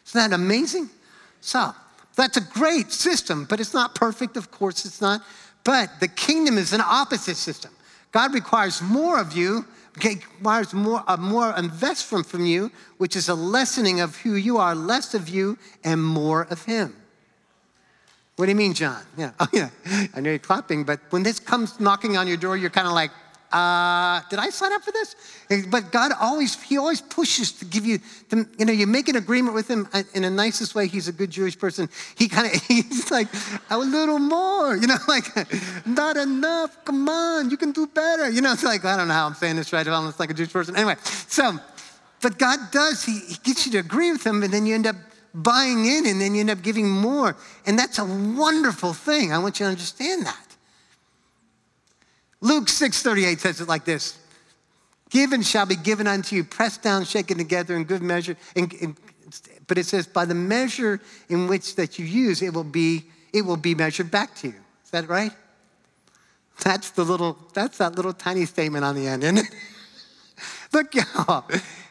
Isn't 0.06 0.30
that 0.30 0.34
amazing? 0.34 0.88
So, 1.40 1.72
that's 2.16 2.36
a 2.36 2.40
great 2.40 2.92
system, 2.92 3.46
but 3.48 3.60
it's 3.60 3.74
not 3.74 3.94
perfect, 3.94 4.36
of 4.36 4.50
course 4.50 4.84
it's 4.84 5.00
not. 5.00 5.22
But 5.64 5.90
the 6.00 6.08
kingdom 6.08 6.58
is 6.58 6.72
an 6.72 6.80
opposite 6.80 7.36
system. 7.36 7.70
God 8.12 8.34
requires 8.34 8.80
more 8.82 9.18
of 9.18 9.36
you, 9.36 9.64
requires 10.04 10.72
more, 10.72 11.02
a 11.06 11.16
more 11.16 11.54
investment 11.56 12.26
from 12.26 12.46
you, 12.46 12.70
which 12.98 13.16
is 13.16 13.28
a 13.28 13.34
lessening 13.34 14.00
of 14.00 14.16
who 14.16 14.34
you 14.34 14.58
are, 14.58 14.74
less 14.74 15.14
of 15.14 15.28
you 15.28 15.58
and 15.84 16.02
more 16.02 16.42
of 16.50 16.64
Him. 16.64 16.94
What 18.36 18.46
do 18.46 18.52
you 18.52 18.56
mean, 18.56 18.72
John? 18.72 19.02
Yeah, 19.16 19.32
oh, 19.40 19.48
yeah. 19.52 19.70
I 20.14 20.20
know 20.20 20.30
you're 20.30 20.38
clapping, 20.38 20.84
but 20.84 21.00
when 21.10 21.22
this 21.22 21.38
comes 21.38 21.78
knocking 21.78 22.16
on 22.16 22.26
your 22.26 22.36
door, 22.36 22.56
you're 22.56 22.70
kind 22.70 22.86
of 22.86 22.94
like, 22.94 23.10
uh, 23.52 24.20
did 24.30 24.38
I 24.38 24.50
sign 24.50 24.72
up 24.72 24.82
for 24.82 24.92
this? 24.92 25.16
But 25.68 25.90
God 25.90 26.12
always, 26.20 26.60
He 26.62 26.78
always 26.78 27.00
pushes 27.00 27.50
to 27.52 27.64
give 27.64 27.84
you, 27.84 27.98
to, 28.28 28.46
you 28.58 28.64
know, 28.64 28.72
you 28.72 28.86
make 28.86 29.08
an 29.08 29.16
agreement 29.16 29.54
with 29.54 29.68
Him 29.68 29.88
in 30.14 30.22
the 30.22 30.30
nicest 30.30 30.76
way. 30.76 30.86
He's 30.86 31.08
a 31.08 31.12
good 31.12 31.30
Jewish 31.30 31.58
person. 31.58 31.88
He 32.16 32.28
kind 32.28 32.46
of, 32.46 32.62
he's 32.68 33.10
like, 33.10 33.26
a 33.70 33.76
little 33.76 34.20
more, 34.20 34.76
you 34.76 34.86
know, 34.86 34.96
like, 35.08 35.24
not 35.84 36.16
enough. 36.16 36.84
Come 36.84 37.08
on, 37.08 37.50
you 37.50 37.56
can 37.56 37.72
do 37.72 37.88
better. 37.88 38.30
You 38.30 38.40
know, 38.40 38.52
it's 38.52 38.62
like, 38.62 38.84
I 38.84 38.96
don't 38.96 39.08
know 39.08 39.14
how 39.14 39.26
I'm 39.26 39.34
saying 39.34 39.56
this 39.56 39.72
right. 39.72 39.86
I'm 39.86 40.12
like 40.18 40.30
a 40.30 40.34
Jewish 40.34 40.52
person. 40.52 40.76
Anyway, 40.76 40.94
so, 41.02 41.58
but 42.22 42.38
God 42.38 42.58
does, 42.70 43.02
He, 43.04 43.18
he 43.18 43.36
gets 43.42 43.66
you 43.66 43.72
to 43.72 43.78
agree 43.78 44.12
with 44.12 44.24
Him, 44.24 44.44
and 44.44 44.52
then 44.52 44.64
you 44.64 44.76
end 44.76 44.86
up 44.86 44.96
buying 45.34 45.86
in, 45.86 46.06
and 46.06 46.20
then 46.20 46.34
you 46.34 46.40
end 46.40 46.50
up 46.50 46.62
giving 46.62 46.88
more. 46.88 47.36
And 47.66 47.76
that's 47.76 47.98
a 47.98 48.04
wonderful 48.04 48.92
thing. 48.92 49.32
I 49.32 49.38
want 49.38 49.58
you 49.58 49.66
to 49.66 49.70
understand 49.70 50.26
that. 50.26 50.49
Luke 52.40 52.68
6:38 52.68 53.38
says 53.40 53.60
it 53.60 53.68
like 53.68 53.84
this. 53.84 54.18
Given 55.10 55.42
shall 55.42 55.66
be 55.66 55.76
given 55.76 56.06
unto 56.06 56.36
you, 56.36 56.44
pressed 56.44 56.82
down, 56.82 57.04
shaken 57.04 57.36
together 57.36 57.76
in 57.76 57.84
good 57.84 58.02
measure. 58.02 58.36
In, 58.54 58.70
in, 58.80 58.96
but 59.66 59.78
it 59.78 59.86
says, 59.86 60.06
by 60.06 60.24
the 60.24 60.34
measure 60.34 61.00
in 61.28 61.46
which 61.46 61.76
that 61.76 61.98
you 61.98 62.04
use, 62.04 62.42
it 62.42 62.52
will 62.52 62.64
be, 62.64 63.04
it 63.32 63.42
will 63.42 63.56
be 63.56 63.74
measured 63.74 64.10
back 64.10 64.34
to 64.36 64.48
you. 64.48 64.54
Is 64.84 64.90
that 64.90 65.08
right? 65.08 65.32
That's 66.64 66.90
the 66.90 67.04
little, 67.04 67.38
that's 67.54 67.78
that 67.78 67.94
little 67.94 68.12
tiny 68.12 68.46
statement 68.46 68.84
on 68.84 68.94
the 68.94 69.06
end, 69.06 69.22
isn't 69.22 69.38
it? 69.38 69.46
Look, 70.72 70.94
y'all. 70.94 71.44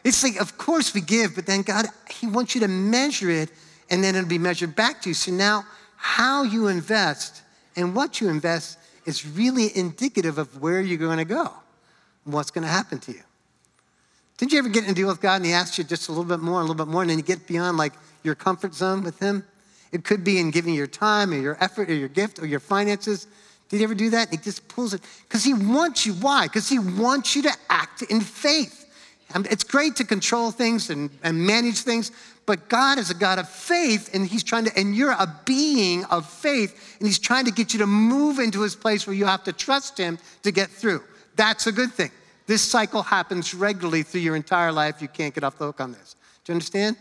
It's 0.04 0.22
like, 0.22 0.40
of 0.40 0.56
course 0.58 0.94
we 0.94 1.00
give, 1.00 1.34
but 1.34 1.46
then 1.46 1.62
God, 1.62 1.86
He 2.10 2.26
wants 2.26 2.54
you 2.54 2.60
to 2.62 2.68
measure 2.68 3.30
it, 3.30 3.50
and 3.90 4.04
then 4.04 4.14
it'll 4.14 4.28
be 4.28 4.38
measured 4.38 4.76
back 4.76 5.02
to 5.02 5.10
you. 5.10 5.14
So 5.14 5.32
now, 5.32 5.64
how 5.96 6.42
you 6.42 6.68
invest 6.68 7.42
and 7.76 7.94
what 7.94 8.20
you 8.20 8.28
invest 8.28 8.78
is 9.10 9.26
really 9.26 9.76
indicative 9.76 10.38
of 10.38 10.62
where 10.62 10.80
you're 10.80 10.96
going 10.96 11.18
to 11.18 11.24
go 11.24 11.52
and 12.24 12.32
what's 12.32 12.50
going 12.50 12.62
to 12.62 12.70
happen 12.70 12.98
to 13.00 13.12
you. 13.12 13.22
Didn't 14.38 14.52
you 14.52 14.58
ever 14.60 14.68
get 14.68 14.84
in 14.84 14.90
a 14.90 14.94
deal 14.94 15.08
with 15.08 15.20
God 15.20 15.36
and 15.36 15.46
He 15.46 15.52
asks 15.52 15.76
you 15.76 15.84
just 15.84 16.08
a 16.08 16.12
little 16.12 16.24
bit 16.24 16.40
more, 16.40 16.60
a 16.60 16.62
little 16.62 16.76
bit 16.76 16.86
more, 16.86 17.02
and 17.02 17.10
then 17.10 17.18
you 17.18 17.24
get 17.24 17.46
beyond 17.46 17.76
like 17.76 17.92
your 18.22 18.34
comfort 18.34 18.72
zone 18.72 19.02
with 19.02 19.18
Him? 19.18 19.44
It 19.92 20.04
could 20.04 20.22
be 20.22 20.38
in 20.38 20.50
giving 20.52 20.74
your 20.74 20.86
time 20.86 21.32
or 21.32 21.38
your 21.38 21.58
effort 21.62 21.90
or 21.90 21.94
your 21.94 22.08
gift 22.08 22.38
or 22.38 22.46
your 22.46 22.60
finances. 22.60 23.26
Did 23.68 23.80
you 23.80 23.84
ever 23.84 23.94
do 23.94 24.10
that? 24.10 24.30
He 24.30 24.36
just 24.36 24.66
pulls 24.68 24.94
it 24.94 25.00
because 25.28 25.44
he 25.44 25.54
wants 25.54 26.06
you. 26.06 26.14
Why? 26.14 26.46
Because 26.46 26.68
he 26.68 26.78
wants 26.78 27.34
you 27.34 27.42
to 27.42 27.52
act 27.68 28.02
in 28.02 28.20
faith. 28.20 28.79
It's 29.34 29.64
great 29.64 29.96
to 29.96 30.04
control 30.04 30.50
things 30.50 30.90
and, 30.90 31.10
and 31.22 31.46
manage 31.46 31.80
things, 31.80 32.10
but 32.46 32.68
God 32.68 32.98
is 32.98 33.10
a 33.10 33.14
God 33.14 33.38
of 33.38 33.48
faith, 33.48 34.10
and 34.12 34.26
He's 34.26 34.42
trying 34.42 34.64
to, 34.64 34.76
and 34.76 34.96
you're 34.96 35.12
a 35.12 35.40
being 35.44 36.04
of 36.06 36.28
faith, 36.28 36.96
and 36.98 37.06
He's 37.06 37.18
trying 37.18 37.44
to 37.44 37.52
get 37.52 37.72
you 37.72 37.78
to 37.78 37.86
move 37.86 38.38
into 38.38 38.62
His 38.62 38.74
place 38.74 39.06
where 39.06 39.14
you 39.14 39.26
have 39.26 39.44
to 39.44 39.52
trust 39.52 39.96
Him 39.98 40.18
to 40.42 40.50
get 40.50 40.68
through. 40.68 41.02
That's 41.36 41.66
a 41.68 41.72
good 41.72 41.92
thing. 41.92 42.10
This 42.46 42.62
cycle 42.62 43.02
happens 43.02 43.54
regularly 43.54 44.02
through 44.02 44.22
your 44.22 44.34
entire 44.34 44.72
life. 44.72 45.00
You 45.00 45.06
can't 45.06 45.32
get 45.32 45.44
off 45.44 45.58
the 45.58 45.66
hook 45.66 45.80
on 45.80 45.92
this. 45.92 46.16
Do 46.44 46.52
you 46.52 46.54
understand? 46.54 46.96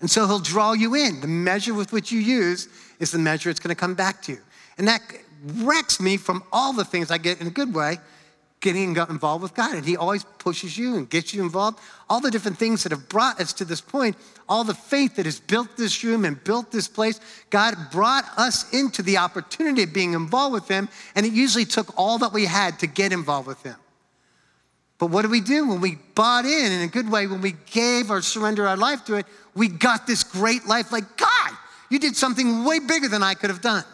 And 0.00 0.10
so 0.10 0.26
He'll 0.26 0.38
draw 0.38 0.74
you 0.74 0.94
in. 0.94 1.22
The 1.22 1.26
measure 1.26 1.72
with 1.72 1.92
which 1.92 2.12
you 2.12 2.20
use 2.20 2.68
is 2.98 3.12
the 3.12 3.18
measure 3.18 3.48
it's 3.48 3.60
going 3.60 3.74
to 3.74 3.80
come 3.80 3.94
back 3.94 4.20
to 4.22 4.32
you. 4.32 4.40
And 4.76 4.86
that 4.86 5.00
wrecks 5.56 5.98
me 5.98 6.18
from 6.18 6.42
all 6.52 6.74
the 6.74 6.84
things 6.84 7.10
I 7.10 7.16
get 7.16 7.40
in 7.40 7.46
a 7.46 7.50
good 7.50 7.74
way 7.74 7.98
getting 8.60 8.94
involved 8.96 9.42
with 9.42 9.54
God. 9.54 9.74
And 9.74 9.84
He 9.84 9.96
always 9.96 10.24
pushes 10.38 10.76
you 10.76 10.96
and 10.96 11.08
gets 11.08 11.32
you 11.32 11.42
involved. 11.42 11.78
All 12.08 12.20
the 12.20 12.30
different 12.30 12.58
things 12.58 12.82
that 12.82 12.92
have 12.92 13.08
brought 13.08 13.40
us 13.40 13.52
to 13.54 13.64
this 13.64 13.80
point, 13.80 14.16
all 14.48 14.64
the 14.64 14.74
faith 14.74 15.16
that 15.16 15.24
has 15.24 15.40
built 15.40 15.76
this 15.76 16.04
room 16.04 16.24
and 16.24 16.42
built 16.44 16.70
this 16.70 16.88
place, 16.88 17.20
God 17.48 17.74
brought 17.90 18.24
us 18.36 18.72
into 18.72 19.02
the 19.02 19.16
opportunity 19.16 19.82
of 19.82 19.92
being 19.92 20.12
involved 20.12 20.54
with 20.54 20.68
Him. 20.68 20.88
And 21.14 21.24
it 21.24 21.32
usually 21.32 21.64
took 21.64 21.92
all 21.98 22.18
that 22.18 22.32
we 22.32 22.44
had 22.44 22.78
to 22.80 22.86
get 22.86 23.12
involved 23.12 23.48
with 23.48 23.62
Him. 23.62 23.76
But 24.98 25.06
what 25.06 25.22
do 25.22 25.30
we 25.30 25.40
do 25.40 25.66
when 25.66 25.80
we 25.80 25.96
bought 26.14 26.44
in 26.44 26.72
in 26.72 26.82
a 26.82 26.86
good 26.86 27.10
way, 27.10 27.26
when 27.26 27.40
we 27.40 27.54
gave 27.70 28.10
or 28.10 28.20
surrendered 28.20 28.66
our 28.66 28.76
life 28.76 29.04
to 29.06 29.14
it? 29.14 29.26
We 29.54 29.68
got 29.68 30.06
this 30.06 30.22
great 30.22 30.66
life 30.66 30.92
like, 30.92 31.16
God, 31.16 31.50
you 31.88 31.98
did 31.98 32.16
something 32.16 32.64
way 32.64 32.78
bigger 32.80 33.08
than 33.08 33.22
I 33.22 33.32
could 33.32 33.48
have 33.48 33.62
done 33.62 33.84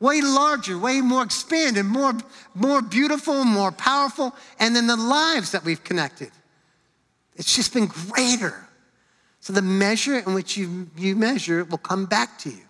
way 0.00 0.20
larger, 0.20 0.78
way 0.78 1.00
more 1.00 1.22
expanded, 1.22 1.84
more, 1.84 2.14
more 2.54 2.82
beautiful, 2.82 3.44
more 3.44 3.72
powerful, 3.72 4.34
and 4.58 4.74
then 4.74 4.86
the 4.86 4.96
lives 4.96 5.52
that 5.52 5.64
we've 5.64 5.82
connected. 5.82 6.30
It's 7.36 7.54
just 7.54 7.72
been 7.72 7.86
greater. 7.86 8.68
So 9.40 9.52
the 9.52 9.62
measure 9.62 10.18
in 10.18 10.34
which 10.34 10.56
you, 10.56 10.90
you 10.96 11.16
measure 11.16 11.64
will 11.64 11.78
come 11.78 12.06
back 12.06 12.38
to 12.40 12.50
you. 12.50 12.64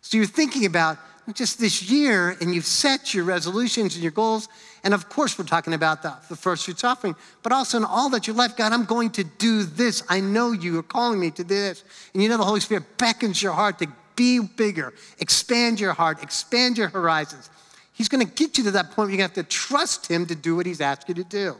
So 0.00 0.16
you're 0.16 0.26
thinking 0.26 0.66
about 0.66 0.98
just 1.34 1.58
this 1.58 1.90
year 1.90 2.36
and 2.40 2.54
you've 2.54 2.66
set 2.66 3.12
your 3.12 3.24
resolutions 3.24 3.94
and 3.94 4.02
your 4.02 4.12
goals. 4.12 4.48
And 4.84 4.94
of 4.94 5.08
course, 5.08 5.38
we're 5.38 5.44
talking 5.44 5.74
about 5.74 6.02
the, 6.02 6.14
the 6.28 6.36
first 6.36 6.64
fruits 6.64 6.84
offering, 6.84 7.16
but 7.42 7.52
also 7.52 7.78
in 7.78 7.84
all 7.84 8.08
that 8.10 8.26
your 8.26 8.36
life, 8.36 8.56
God, 8.56 8.72
I'm 8.72 8.84
going 8.84 9.10
to 9.10 9.24
do 9.24 9.64
this. 9.64 10.02
I 10.08 10.20
know 10.20 10.52
you 10.52 10.78
are 10.78 10.84
calling 10.84 11.18
me 11.18 11.30
to 11.32 11.42
do 11.42 11.54
this. 11.54 11.82
And 12.14 12.22
you 12.22 12.28
know 12.28 12.36
the 12.36 12.44
Holy 12.44 12.60
Spirit 12.60 12.96
beckons 12.96 13.42
your 13.42 13.52
heart 13.52 13.78
to 13.80 13.88
be 14.16 14.40
bigger, 14.40 14.92
expand 15.18 15.78
your 15.78 15.92
heart, 15.92 16.22
expand 16.22 16.78
your 16.78 16.88
horizons. 16.88 17.50
He's 17.92 18.08
going 18.08 18.26
to 18.26 18.32
get 18.32 18.58
you 18.58 18.64
to 18.64 18.70
that 18.72 18.86
point 18.86 18.96
where 18.96 19.08
you're 19.10 19.18
going 19.18 19.30
to 19.30 19.40
have 19.40 19.48
to 19.48 19.50
trust 19.50 20.06
Him 20.06 20.26
to 20.26 20.34
do 20.34 20.56
what 20.56 20.66
He's 20.66 20.80
asked 20.80 21.08
you 21.08 21.14
to 21.14 21.24
do. 21.24 21.56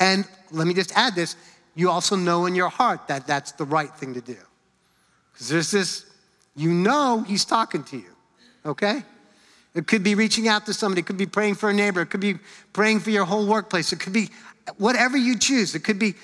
And 0.00 0.26
let 0.50 0.66
me 0.66 0.74
just 0.74 0.96
add 0.96 1.14
this 1.14 1.36
you 1.74 1.88
also 1.90 2.16
know 2.16 2.46
in 2.46 2.56
your 2.56 2.68
heart 2.68 3.06
that 3.06 3.26
that's 3.26 3.52
the 3.52 3.64
right 3.64 3.94
thing 3.94 4.14
to 4.14 4.20
do. 4.20 4.36
Because 5.32 5.48
there's 5.48 5.70
this, 5.70 6.06
you 6.56 6.72
know 6.72 7.24
He's 7.26 7.44
talking 7.44 7.84
to 7.84 7.96
you, 7.96 8.10
okay? 8.66 9.02
It 9.74 9.86
could 9.86 10.02
be 10.02 10.16
reaching 10.16 10.48
out 10.48 10.66
to 10.66 10.74
somebody, 10.74 11.00
it 11.00 11.06
could 11.06 11.16
be 11.16 11.26
praying 11.26 11.54
for 11.54 11.70
a 11.70 11.72
neighbor, 11.72 12.00
it 12.02 12.06
could 12.06 12.20
be 12.20 12.34
praying 12.72 13.00
for 13.00 13.10
your 13.10 13.24
whole 13.24 13.46
workplace, 13.46 13.92
it 13.92 14.00
could 14.00 14.12
be 14.12 14.30
whatever 14.76 15.16
you 15.16 15.38
choose. 15.38 15.74
It 15.74 15.80
could 15.80 15.98
be 15.98 16.14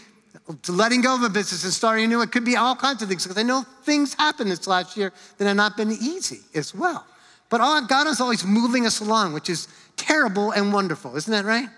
to 0.63 0.73
letting 0.73 1.01
go 1.01 1.15
of 1.15 1.23
a 1.23 1.29
business 1.29 1.65
and 1.65 1.73
starting 1.73 2.05
a 2.05 2.09
new. 2.09 2.21
It 2.21 2.31
could 2.31 2.45
be 2.45 2.57
all 2.57 2.77
kinds 2.77 3.03
of 3.03 3.09
things 3.09 3.25
because 3.25 3.39
I 3.39 3.43
know 3.43 3.65
things 3.83 4.15
happened 4.15 4.51
this 4.51 4.67
last 4.67 4.97
year 4.97 5.13
that 5.39 5.47
have 5.47 5.57
not 5.57 5.77
been 5.77 5.91
easy 5.91 6.41
as 6.55 6.75
well. 6.75 7.07
But 7.49 7.61
all, 7.61 7.87
God 7.87 8.07
is 8.07 8.21
always 8.21 8.45
moving 8.45 8.87
us 8.87 9.01
along, 9.01 9.33
which 9.33 9.49
is 9.49 9.69
terrible 9.97 10.51
and 10.53 10.73
wonderful, 10.73 11.17
isn't 11.17 11.31
that 11.31 11.45
right? 11.45 11.69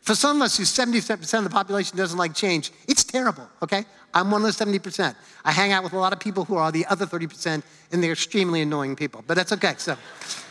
For 0.00 0.14
some 0.14 0.36
of 0.36 0.42
us 0.42 0.56
who 0.56 0.62
70% 0.62 1.38
of 1.38 1.44
the 1.44 1.50
population 1.50 1.96
doesn't 1.96 2.16
like 2.16 2.32
change, 2.32 2.70
it's 2.86 3.02
terrible, 3.02 3.48
okay? 3.60 3.84
I'm 4.14 4.30
one 4.30 4.44
of 4.44 4.56
the 4.56 4.64
70%. 4.64 5.16
I 5.44 5.52
hang 5.52 5.72
out 5.72 5.82
with 5.82 5.94
a 5.94 5.98
lot 5.98 6.12
of 6.12 6.20
people 6.20 6.44
who 6.44 6.54
are 6.56 6.70
the 6.70 6.86
other 6.86 7.06
30%, 7.06 7.62
and 7.90 8.02
they're 8.02 8.12
extremely 8.12 8.62
annoying 8.62 8.94
people, 8.94 9.24
but 9.26 9.34
that's 9.34 9.52
okay. 9.52 9.74
So, 9.78 9.96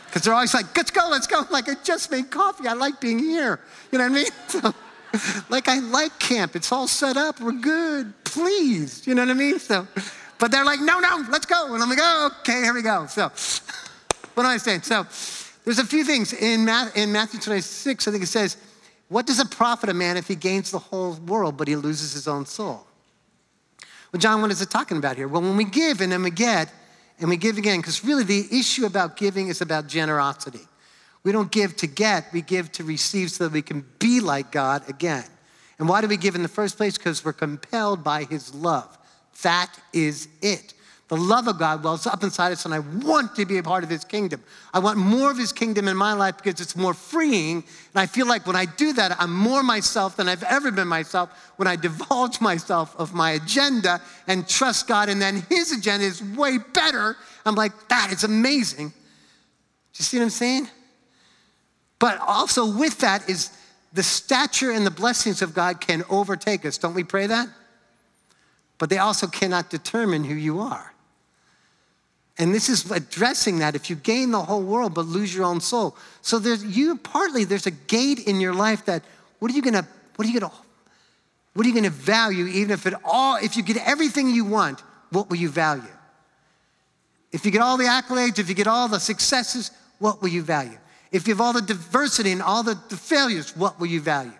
because 0.06 0.22
they're 0.22 0.34
always 0.34 0.54
like, 0.54 0.76
let's 0.76 0.90
go, 0.90 1.08
let's 1.10 1.26
go. 1.26 1.42
Like, 1.50 1.68
I 1.68 1.74
just 1.82 2.10
made 2.10 2.30
coffee. 2.30 2.68
I 2.68 2.74
like 2.74 3.00
being 3.00 3.18
here. 3.18 3.60
You 3.90 3.98
know 3.98 4.04
what 4.08 4.12
I 4.12 4.14
mean? 4.14 4.26
So, 4.48 4.74
like 5.48 5.68
I 5.68 5.78
like 5.80 6.18
camp. 6.18 6.56
It's 6.56 6.72
all 6.72 6.88
set 6.88 7.16
up. 7.16 7.40
We're 7.40 7.52
good. 7.52 8.12
Please. 8.24 9.06
You 9.06 9.14
know 9.14 9.22
what 9.22 9.30
I 9.30 9.34
mean? 9.34 9.58
So, 9.58 9.86
but 10.38 10.50
they're 10.50 10.64
like, 10.64 10.80
no, 10.80 11.00
no, 11.00 11.24
let's 11.30 11.46
go. 11.46 11.74
And 11.74 11.82
I'm 11.82 11.88
like, 11.88 11.98
oh, 12.00 12.30
okay, 12.40 12.62
here 12.62 12.74
we 12.74 12.82
go. 12.82 13.06
So, 13.06 13.24
what 14.34 14.44
am 14.44 14.50
I 14.50 14.56
saying? 14.58 14.82
So, 14.82 15.06
there's 15.64 15.78
a 15.78 15.84
few 15.84 16.04
things 16.04 16.32
in, 16.32 16.64
Matthew, 16.64 17.02
in 17.02 17.12
Matthew 17.12 17.40
26. 17.40 18.06
I 18.06 18.10
think 18.10 18.22
it 18.22 18.28
says, 18.28 18.56
"What 19.08 19.26
does 19.26 19.40
it 19.40 19.50
profit 19.50 19.88
a 19.88 19.94
man 19.94 20.16
if 20.16 20.28
he 20.28 20.36
gains 20.36 20.70
the 20.70 20.78
whole 20.78 21.14
world 21.14 21.56
but 21.56 21.66
he 21.66 21.74
loses 21.74 22.12
his 22.12 22.28
own 22.28 22.46
soul?" 22.46 22.86
Well, 24.12 24.20
John, 24.20 24.40
what 24.40 24.52
is 24.52 24.62
it 24.62 24.70
talking 24.70 24.96
about 24.96 25.16
here? 25.16 25.26
Well, 25.26 25.42
when 25.42 25.56
we 25.56 25.64
give 25.64 26.00
and 26.00 26.12
then 26.12 26.22
we 26.22 26.30
get 26.30 26.72
and 27.18 27.28
we 27.28 27.36
give 27.36 27.58
again, 27.58 27.80
because 27.80 28.04
really 28.04 28.24
the 28.24 28.46
issue 28.52 28.86
about 28.86 29.16
giving 29.16 29.48
is 29.48 29.60
about 29.60 29.88
generosity. 29.88 30.60
We 31.26 31.32
don't 31.32 31.50
give 31.50 31.74
to 31.78 31.88
get, 31.88 32.32
we 32.32 32.40
give 32.40 32.70
to 32.70 32.84
receive 32.84 33.32
so 33.32 33.48
that 33.48 33.52
we 33.52 33.60
can 33.60 33.84
be 33.98 34.20
like 34.20 34.52
God 34.52 34.88
again. 34.88 35.24
And 35.76 35.88
why 35.88 36.00
do 36.00 36.06
we 36.06 36.16
give 36.16 36.36
in 36.36 36.42
the 36.44 36.48
first 36.48 36.76
place? 36.76 36.96
Because 36.96 37.24
we're 37.24 37.32
compelled 37.32 38.04
by 38.04 38.22
His 38.22 38.54
love. 38.54 38.96
That 39.42 39.76
is 39.92 40.28
it. 40.40 40.74
The 41.08 41.16
love 41.16 41.48
of 41.48 41.58
God 41.58 41.82
wells 41.82 42.06
up 42.06 42.22
inside 42.22 42.52
us, 42.52 42.64
and 42.64 42.72
I 42.72 42.78
want 42.78 43.34
to 43.34 43.44
be 43.44 43.58
a 43.58 43.62
part 43.64 43.82
of 43.82 43.90
His 43.90 44.04
kingdom. 44.04 44.40
I 44.72 44.78
want 44.78 44.98
more 44.98 45.28
of 45.32 45.36
His 45.36 45.52
kingdom 45.52 45.88
in 45.88 45.96
my 45.96 46.12
life 46.12 46.36
because 46.36 46.60
it's 46.60 46.76
more 46.76 46.94
freeing. 46.94 47.56
And 47.56 47.96
I 47.96 48.06
feel 48.06 48.28
like 48.28 48.46
when 48.46 48.54
I 48.54 48.64
do 48.64 48.92
that, 48.92 49.20
I'm 49.20 49.34
more 49.34 49.64
myself 49.64 50.14
than 50.14 50.28
I've 50.28 50.44
ever 50.44 50.70
been 50.70 50.86
myself 50.86 51.52
when 51.56 51.66
I 51.66 51.74
divulge 51.74 52.40
myself 52.40 52.94
of 53.00 53.14
my 53.14 53.32
agenda 53.32 54.00
and 54.28 54.48
trust 54.48 54.86
God, 54.86 55.08
and 55.08 55.20
then 55.20 55.44
His 55.48 55.72
agenda 55.72 56.06
is 56.06 56.22
way 56.22 56.58
better. 56.72 57.16
I'm 57.44 57.56
like, 57.56 57.88
that 57.88 58.12
is 58.12 58.22
amazing. 58.22 58.90
Do 58.90 58.94
you 59.98 60.04
see 60.04 60.18
what 60.18 60.22
I'm 60.22 60.30
saying? 60.30 60.68
But 61.98 62.18
also 62.20 62.76
with 62.76 62.98
that 62.98 63.28
is 63.28 63.50
the 63.92 64.02
stature 64.02 64.70
and 64.70 64.86
the 64.86 64.90
blessings 64.90 65.42
of 65.42 65.54
God 65.54 65.80
can 65.80 66.04
overtake 66.10 66.64
us. 66.66 66.78
Don't 66.78 66.94
we 66.94 67.04
pray 67.04 67.26
that? 67.26 67.48
But 68.78 68.90
they 68.90 68.98
also 68.98 69.26
cannot 69.26 69.70
determine 69.70 70.24
who 70.24 70.34
you 70.34 70.60
are. 70.60 70.92
And 72.38 72.54
this 72.54 72.68
is 72.68 72.90
addressing 72.90 73.60
that 73.60 73.74
if 73.74 73.88
you 73.88 73.96
gain 73.96 74.30
the 74.30 74.42
whole 74.42 74.62
world 74.62 74.92
but 74.92 75.06
lose 75.06 75.34
your 75.34 75.44
own 75.44 75.60
soul. 75.60 75.96
So 76.20 76.38
there's 76.38 76.62
you 76.64 76.96
partly 76.98 77.44
there's 77.44 77.66
a 77.66 77.70
gate 77.70 78.26
in 78.26 78.40
your 78.40 78.52
life 78.52 78.84
that 78.84 79.02
what 79.38 79.50
are 79.50 79.54
you 79.54 79.62
gonna 79.62 79.86
what 80.16 80.28
are 80.28 80.30
you 80.30 80.38
gonna 80.38 80.52
what 81.54 81.64
are 81.64 81.68
you 81.68 81.74
gonna 81.74 81.88
value 81.88 82.46
even 82.46 82.72
if 82.72 82.86
it 82.86 82.92
all 83.04 83.36
if 83.36 83.56
you 83.56 83.62
get 83.62 83.78
everything 83.86 84.28
you 84.28 84.44
want, 84.44 84.82
what 85.10 85.30
will 85.30 85.38
you 85.38 85.48
value? 85.48 85.82
If 87.32 87.46
you 87.46 87.50
get 87.50 87.62
all 87.62 87.78
the 87.78 87.84
accolades, 87.84 88.38
if 88.38 88.50
you 88.50 88.54
get 88.54 88.66
all 88.66 88.88
the 88.88 89.00
successes, 89.00 89.70
what 89.98 90.20
will 90.20 90.28
you 90.28 90.42
value? 90.42 90.78
If 91.16 91.26
you 91.26 91.34
have 91.34 91.40
all 91.40 91.54
the 91.54 91.62
diversity 91.62 92.30
and 92.30 92.42
all 92.42 92.62
the, 92.62 92.78
the 92.90 92.96
failures, 92.96 93.56
what 93.56 93.80
will 93.80 93.86
you 93.86 94.00
value? 94.02 94.32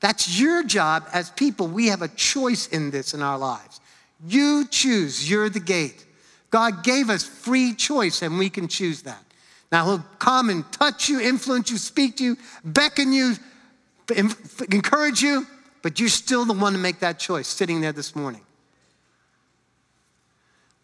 That's 0.00 0.40
your 0.40 0.64
job 0.64 1.04
as 1.12 1.30
people. 1.30 1.68
We 1.68 1.86
have 1.86 2.02
a 2.02 2.08
choice 2.08 2.66
in 2.66 2.90
this 2.90 3.14
in 3.14 3.22
our 3.22 3.38
lives. 3.38 3.80
You 4.26 4.66
choose, 4.68 5.30
you're 5.30 5.48
the 5.48 5.60
gate. 5.60 6.04
God 6.50 6.82
gave 6.82 7.10
us 7.10 7.22
free 7.22 7.74
choice, 7.74 8.22
and 8.22 8.38
we 8.38 8.50
can 8.50 8.66
choose 8.66 9.02
that. 9.02 9.22
Now, 9.70 9.84
He'll 9.84 10.04
come 10.18 10.50
and 10.50 10.70
touch 10.72 11.08
you, 11.08 11.20
influence 11.20 11.70
you, 11.70 11.78
speak 11.78 12.16
to 12.16 12.24
you, 12.24 12.36
beckon 12.64 13.12
you, 13.12 13.36
encourage 14.72 15.22
you, 15.22 15.46
but 15.80 16.00
you're 16.00 16.08
still 16.08 16.44
the 16.44 16.54
one 16.54 16.72
to 16.72 16.78
make 16.78 16.98
that 17.00 17.20
choice 17.20 17.46
sitting 17.46 17.80
there 17.80 17.92
this 17.92 18.16
morning. 18.16 18.40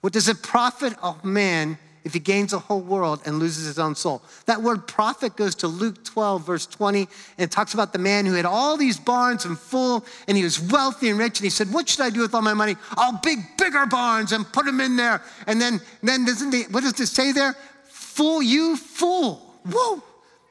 What 0.03 0.13
does 0.13 0.29
it 0.29 0.41
profit 0.41 0.95
a 1.03 1.17
man 1.25 1.79
if 2.07 2.15
he 2.15 2.21
gains 2.21 2.53
the 2.53 2.59
whole 2.61 2.81
world 2.81 3.21
and 3.27 3.41
loses 3.41 3.67
his 3.67 3.81
own 3.81 3.97
soul. 3.97 4.23
That 4.45 4.63
word 4.63 4.87
profit 4.87 5.35
goes 5.35 5.57
to 5.57 5.67
Luke 5.67 6.05
12, 6.05 6.47
verse 6.47 6.65
20, 6.65 7.01
and 7.01 7.09
it 7.39 7.51
talks 7.51 7.75
about 7.75 7.93
the 7.93 7.99
man 7.99 8.25
who 8.25 8.35
had 8.35 8.45
all 8.45 8.77
these 8.77 8.97
barns 8.97 9.45
and 9.45 9.59
full, 9.59 10.05
and 10.29 10.37
he 10.37 10.45
was 10.45 10.61
wealthy 10.61 11.11
and 11.11 11.19
rich, 11.19 11.41
and 11.41 11.45
he 11.45 11.51
said, 11.51 11.73
What 11.73 11.89
should 11.89 12.03
I 12.03 12.11
do 12.11 12.21
with 12.21 12.33
all 12.33 12.43
my 12.43 12.55
money? 12.55 12.77
I'll 12.93 13.19
big 13.25 13.41
bigger 13.59 13.87
barns 13.87 14.31
and 14.31 14.47
put 14.53 14.67
them 14.67 14.81
in 14.81 14.95
there. 14.95 15.21
And 15.49 15.61
then, 15.61 15.81
then 16.01 16.25
doesn't 16.25 16.51
the, 16.51 16.67
what 16.71 16.85
does 16.85 17.01
it 17.01 17.09
say 17.09 17.33
there? 17.33 17.57
Fool 17.87 18.41
you, 18.41 18.77
fool. 18.77 19.43
Whoa, 19.69 20.01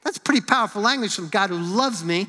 that's 0.03 0.17
pretty 0.17 0.41
powerful 0.41 0.81
language 0.81 1.15
from 1.15 1.29
God 1.29 1.51
who 1.51 1.57
loves 1.57 2.03
me. 2.03 2.27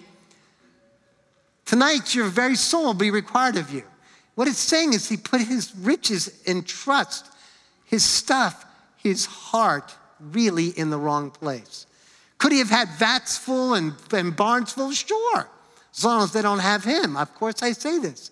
Tonight, 1.64 2.14
your 2.14 2.26
very 2.26 2.54
soul 2.54 2.84
will 2.84 2.94
be 2.94 3.10
required 3.10 3.56
of 3.56 3.72
you. 3.72 3.82
What 4.36 4.46
it's 4.46 4.60
saying 4.60 4.92
is 4.92 5.08
he 5.08 5.16
put 5.16 5.40
his 5.40 5.74
riches 5.74 6.44
in 6.44 6.62
trust, 6.62 7.26
his 7.86 8.04
stuff 8.04 8.65
his 9.06 9.26
heart 9.26 9.94
really 10.20 10.68
in 10.68 10.90
the 10.90 10.98
wrong 10.98 11.30
place. 11.30 11.86
Could 12.38 12.52
he 12.52 12.58
have 12.58 12.70
had 12.70 12.88
vats 12.98 13.38
full 13.38 13.74
and, 13.74 13.94
and 14.12 14.34
barns 14.34 14.72
full? 14.72 14.90
Sure, 14.90 15.48
as 15.96 16.04
long 16.04 16.22
as 16.22 16.32
they 16.32 16.42
don't 16.42 16.58
have 16.58 16.84
him. 16.84 17.16
Of 17.16 17.34
course, 17.34 17.62
I 17.62 17.72
say 17.72 17.98
this. 17.98 18.30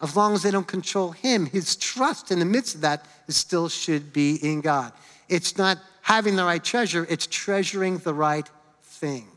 As 0.00 0.16
long 0.16 0.34
as 0.34 0.42
they 0.42 0.50
don't 0.50 0.66
control 0.66 1.12
him, 1.12 1.46
his 1.46 1.76
trust 1.76 2.30
in 2.30 2.38
the 2.38 2.44
midst 2.44 2.74
of 2.74 2.80
that 2.80 3.06
still 3.28 3.68
should 3.68 4.12
be 4.12 4.36
in 4.36 4.60
God. 4.60 4.92
It's 5.28 5.56
not 5.56 5.78
having 6.02 6.36
the 6.36 6.44
right 6.44 6.62
treasure, 6.62 7.06
it's 7.08 7.26
treasuring 7.26 7.98
the 7.98 8.12
right 8.12 8.48
thing. 8.82 9.28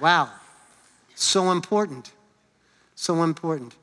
Wow, 0.00 0.30
so 1.14 1.52
important. 1.52 2.12
So 2.94 3.22
important. 3.22 3.74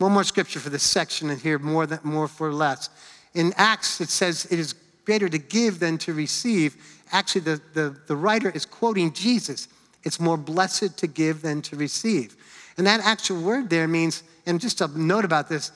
One 0.00 0.12
more 0.12 0.24
scripture 0.24 0.60
for 0.60 0.70
this 0.70 0.82
section 0.82 1.28
and 1.28 1.38
here, 1.38 1.58
more, 1.58 1.84
than, 1.84 1.98
more 2.02 2.26
for 2.26 2.54
less. 2.54 2.88
In 3.34 3.52
Acts, 3.58 4.00
it 4.00 4.08
says 4.08 4.46
it 4.50 4.58
is 4.58 4.72
greater 5.04 5.28
to 5.28 5.36
give 5.36 5.78
than 5.78 5.98
to 5.98 6.14
receive. 6.14 6.74
Actually, 7.12 7.42
the, 7.42 7.60
the, 7.74 7.96
the 8.06 8.16
writer 8.16 8.48
is 8.48 8.64
quoting 8.64 9.12
Jesus. 9.12 9.68
It's 10.02 10.18
more 10.18 10.38
blessed 10.38 10.96
to 10.96 11.06
give 11.06 11.42
than 11.42 11.60
to 11.62 11.76
receive. 11.76 12.34
And 12.78 12.86
that 12.86 13.00
actual 13.00 13.42
word 13.42 13.68
there 13.68 13.86
means, 13.86 14.22
and 14.46 14.58
just 14.58 14.80
a 14.80 14.88
note 14.98 15.26
about 15.26 15.50
this, 15.50 15.70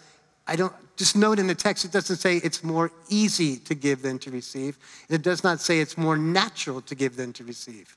I 0.47 0.57
don't, 0.57 0.73
just 0.97 1.17
note 1.17 1.39
in 1.39 1.47
the 1.47 1.55
text, 1.55 1.85
it 1.85 1.93
doesn't 1.93 2.17
say 2.17 2.39
it's 2.39 2.65
more 2.65 2.93
easy 3.11 3.59
to 3.59 3.75
give 3.75 4.01
than 4.01 4.19
to 4.21 4.31
receive. 4.31 4.79
It 5.11 5.21
does 5.21 5.45
not 5.45 5.61
say 5.61 5.81
it's 5.81 5.99
more 5.99 6.17
natural 6.17 6.81
to 6.81 6.95
give 6.95 7.17
than 7.17 7.35
to 7.35 7.45
receive. 7.45 7.95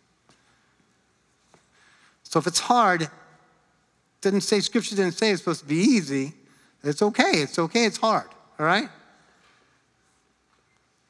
So 2.23 2.37
if 2.37 2.47
it's 2.47 2.59
hard, 2.59 3.09
didn't 4.21 4.41
say, 4.41 4.59
scripture 4.59 4.95
didn't 4.95 5.13
say 5.13 5.31
it's 5.31 5.41
supposed 5.41 5.61
to 5.61 5.67
be 5.67 5.75
easy. 5.75 6.33
It's 6.83 7.01
okay. 7.01 7.31
It's 7.33 7.59
okay. 7.59 7.85
It's 7.85 7.97
hard. 7.97 8.27
All 8.59 8.65
right? 8.65 8.89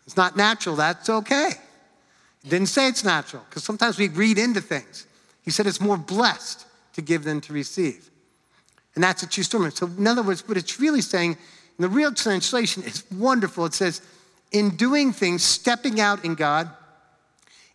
It's 0.06 0.18
not 0.18 0.38
natural. 0.38 0.76
That's 0.76 1.10
okay. 1.10 1.52
Didn't 2.48 2.68
say 2.68 2.88
it's 2.88 3.04
natural 3.04 3.44
because 3.50 3.64
sometimes 3.64 3.98
we 3.98 4.08
read 4.08 4.38
into 4.38 4.62
things. 4.62 5.06
He 5.44 5.52
said 5.52 5.68
it's 5.68 5.82
more 5.82 5.98
blessed 5.98 6.66
to 6.94 7.02
give 7.02 7.24
than 7.24 7.42
to 7.42 7.54
receive. 7.54 8.10
And 8.96 9.04
that's 9.04 9.22
a 9.22 9.28
true 9.28 9.44
story. 9.44 9.72
So, 9.72 9.86
in 9.86 10.08
other 10.08 10.24
words, 10.24 10.48
what 10.48 10.58
it's 10.58 10.80
really 10.80 11.02
saying, 11.02 11.32
in 11.32 11.82
the 11.82 11.90
real 11.90 12.14
translation, 12.14 12.84
is 12.84 13.04
wonderful. 13.12 13.66
It 13.66 13.74
says, 13.74 14.02
in 14.52 14.76
doing 14.76 15.14
things, 15.14 15.44
stepping 15.44 16.00
out 16.00 16.26
in 16.26 16.36
God, 16.36 16.70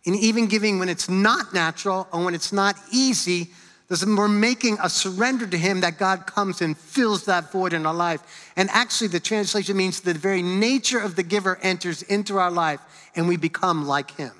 in 0.03 0.15
even 0.15 0.47
giving 0.47 0.79
when 0.79 0.89
it's 0.89 1.07
not 1.07 1.53
natural 1.53 2.07
or 2.11 2.25
when 2.25 2.35
it's 2.35 2.51
not 2.51 2.75
easy, 2.91 3.51
we're 3.89 4.27
making 4.27 4.77
a 4.81 4.89
surrender 4.89 5.45
to 5.45 5.57
Him 5.57 5.81
that 5.81 5.97
God 5.97 6.25
comes 6.25 6.61
and 6.61 6.77
fills 6.77 7.25
that 7.25 7.51
void 7.51 7.73
in 7.73 7.85
our 7.85 7.93
life. 7.93 8.51
And 8.55 8.69
actually, 8.71 9.07
the 9.07 9.19
translation 9.19 9.77
means 9.77 10.01
the 10.01 10.13
very 10.13 10.41
nature 10.41 10.99
of 10.99 11.15
the 11.15 11.23
giver 11.23 11.59
enters 11.61 12.01
into 12.01 12.37
our 12.37 12.51
life 12.51 12.79
and 13.15 13.27
we 13.27 13.37
become 13.37 13.85
like 13.85 14.11
Him. 14.11 14.31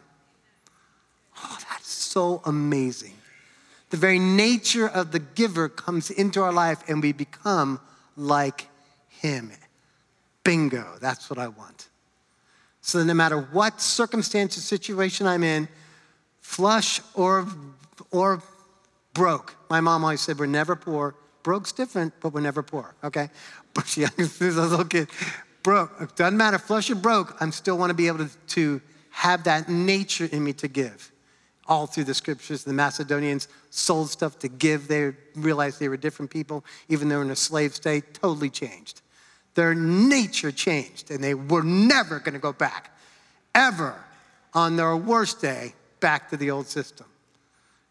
Oh, 1.38 1.58
that's 1.70 1.92
so 1.92 2.42
amazing. 2.46 3.14
The 3.90 3.98
very 3.98 4.20
nature 4.20 4.88
of 4.88 5.12
the 5.12 5.20
giver 5.20 5.70
comes 5.70 6.10
into 6.10 6.42
our 6.42 6.54
life 6.54 6.80
and 6.88 7.02
we 7.02 7.12
become 7.12 7.80
like 8.16 8.68
Him. 9.10 9.52
Bingo, 10.44 10.98
that's 11.00 11.30
what 11.30 11.40
I 11.40 11.48
want. 11.48 11.90
So 12.82 12.98
that 12.98 13.06
no 13.06 13.14
matter 13.14 13.40
what 13.40 13.80
circumstance 13.80 14.58
or 14.58 14.62
situation 14.62 15.26
I'm 15.28 15.44
in, 15.44 15.70
flush 16.42 17.02
or, 17.14 17.48
or 18.12 18.42
broke. 19.14 19.56
My 19.70 19.82
mom 19.82 20.04
always 20.04 20.22
said, 20.22 20.40
We're 20.40 20.46
never 20.46 20.76
poor. 20.76 21.16
Broke's 21.44 21.72
different, 21.72 22.14
but 22.22 22.34
we're 22.34 22.42
never 22.42 22.64
poor, 22.64 22.96
okay? 23.04 23.30
But 23.74 23.88
she 23.88 24.02
was 24.18 24.40
a 24.40 24.62
little 24.62 24.86
kid. 24.86 25.10
Broke, 25.64 26.16
doesn't 26.16 26.38
matter, 26.38 26.60
flush 26.60 26.92
or 26.92 26.96
broke, 26.96 27.36
I 27.42 27.50
still 27.50 27.76
want 27.76 27.90
to 27.90 27.96
be 27.96 28.08
able 28.08 28.20
to, 28.20 28.30
to 28.50 28.82
have 29.10 29.46
that 29.46 29.68
nature 29.68 30.30
in 30.32 30.44
me 30.44 30.54
to 30.54 30.68
give. 30.68 31.12
All 31.68 31.88
through 31.88 32.04
the 32.04 32.14
scriptures, 32.14 32.64
the 32.64 32.74
Macedonians 32.74 33.48
sold 33.72 34.10
stuff 34.10 34.38
to 34.40 34.48
give. 34.48 34.88
They 34.88 35.14
realized 35.36 35.80
they 35.80 35.90
were 35.90 35.98
different 35.98 36.30
people, 36.30 36.64
even 36.90 37.10
though 37.10 37.22
in 37.22 37.32
a 37.32 37.36
slave 37.36 37.74
state, 37.74 38.14
totally 38.14 38.50
changed. 38.50 39.02
Their 39.56 39.74
nature 39.74 40.52
changed, 40.52 41.10
and 41.10 41.24
they 41.24 41.34
were 41.34 41.64
never 41.64 42.20
going 42.20 42.34
to 42.34 42.40
go 42.40 42.54
back, 42.54 42.96
ever, 43.56 43.96
on 44.54 44.76
their 44.76 44.96
worst 44.98 45.42
day, 45.42 45.74
back 46.00 46.30
to 46.30 46.38
the 46.38 46.52
old 46.52 46.68
system. 46.68 47.06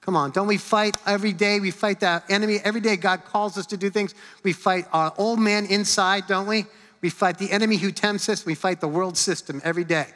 Come 0.03 0.17
on, 0.17 0.33
don't 0.33 0.49
we 0.49 0.59
fight 0.59 0.97
every 1.07 1.33
day? 1.33 1.61
We 1.61 1.71
fight 1.71 2.01
that 2.01 2.25
enemy. 2.29 2.59
Every 2.65 2.81
day 2.81 2.97
God 2.97 3.25
calls 3.25 3.57
us 3.57 3.67
to 3.67 3.77
do 3.77 3.89
things. 3.89 4.15
We 4.43 4.53
fight 4.53 4.87
our 4.93 5.15
old 5.17 5.39
man 5.39 5.65
inside, 5.67 6.27
don't 6.27 6.47
we? 6.47 6.67
We 7.01 7.09
fight 7.09 7.39
the 7.39 7.51
enemy 7.51 7.77
who 7.77 7.93
tempts 7.93 8.29
us. 8.29 8.45
We 8.45 8.57
fight 8.57 8.81
the 8.81 8.89
world 8.89 9.17
system 9.17 9.61
every 9.65 9.85
day. 9.85 10.07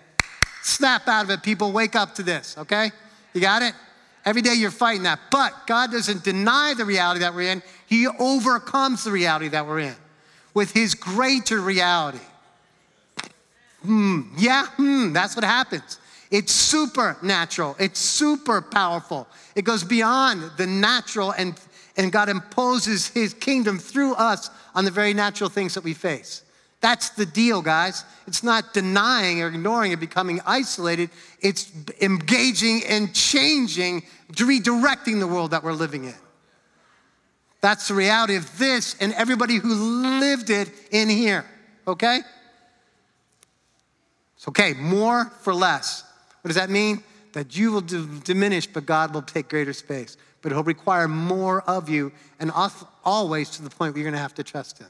Snap 0.62 1.06
out 1.06 1.24
of 1.24 1.30
it, 1.30 1.42
people. 1.42 1.70
Wake 1.70 1.94
up 1.94 2.16
to 2.16 2.24
this, 2.24 2.58
okay? 2.58 2.90
You 3.32 3.40
got 3.40 3.62
it? 3.62 3.74
Every 4.24 4.42
day 4.42 4.54
you're 4.54 4.72
fighting 4.72 5.04
that. 5.04 5.20
But 5.30 5.52
God 5.68 5.92
doesn't 5.92 6.24
deny 6.24 6.74
the 6.76 6.84
reality 6.84 7.20
that 7.20 7.32
we're 7.32 7.52
in, 7.52 7.62
He 7.86 8.08
overcomes 8.08 9.04
the 9.04 9.12
reality 9.12 9.48
that 9.48 9.66
we're 9.66 9.80
in 9.80 9.94
with 10.52 10.72
His 10.72 10.96
greater 10.96 11.60
reality. 11.60 12.18
Hmm, 13.82 14.22
yeah, 14.36 14.66
hmm, 14.76 15.12
that's 15.12 15.36
what 15.36 15.44
happens. 15.44 16.00
It's 16.30 16.52
supernatural. 16.52 17.76
It's 17.78 18.00
super 18.00 18.60
powerful. 18.60 19.28
It 19.54 19.62
goes 19.62 19.84
beyond 19.84 20.50
the 20.56 20.66
natural, 20.66 21.32
and, 21.32 21.58
and 21.96 22.10
God 22.12 22.28
imposes 22.28 23.08
his 23.08 23.34
kingdom 23.34 23.78
through 23.78 24.14
us 24.14 24.50
on 24.74 24.84
the 24.84 24.90
very 24.90 25.14
natural 25.14 25.48
things 25.48 25.74
that 25.74 25.84
we 25.84 25.94
face. 25.94 26.42
That's 26.80 27.10
the 27.10 27.26
deal, 27.26 27.62
guys. 27.62 28.04
It's 28.26 28.42
not 28.42 28.74
denying 28.74 29.42
or 29.42 29.48
ignoring 29.48 29.92
or 29.92 29.96
becoming 29.96 30.40
isolated. 30.46 31.10
It's 31.40 31.72
engaging 32.00 32.82
and 32.88 33.14
changing, 33.14 34.02
redirecting 34.32 35.20
the 35.20 35.26
world 35.26 35.52
that 35.52 35.64
we're 35.64 35.72
living 35.72 36.04
in. 36.04 36.14
That's 37.60 37.88
the 37.88 37.94
reality 37.94 38.36
of 38.36 38.58
this 38.58 38.94
and 39.00 39.12
everybody 39.14 39.56
who 39.56 39.74
lived 40.20 40.50
it 40.50 40.70
in 40.90 41.08
here, 41.08 41.44
okay? 41.88 42.20
It's 44.36 44.46
okay, 44.48 44.74
more 44.74 45.32
for 45.40 45.54
less. 45.54 46.04
What 46.46 46.50
does 46.50 46.56
that 46.58 46.70
mean? 46.70 47.02
That 47.32 47.56
you 47.56 47.72
will 47.72 47.80
diminish, 47.80 48.68
but 48.68 48.86
God 48.86 49.12
will 49.12 49.22
take 49.22 49.48
greater 49.48 49.72
space. 49.72 50.16
But 50.42 50.52
He'll 50.52 50.62
require 50.62 51.08
more 51.08 51.62
of 51.62 51.88
you, 51.88 52.12
and 52.38 52.52
always 53.04 53.50
to 53.50 53.62
the 53.62 53.68
point 53.68 53.94
where 53.94 54.00
you're 54.00 54.08
gonna 54.08 54.22
have 54.22 54.36
to 54.36 54.44
trust 54.44 54.78
Him. 54.78 54.86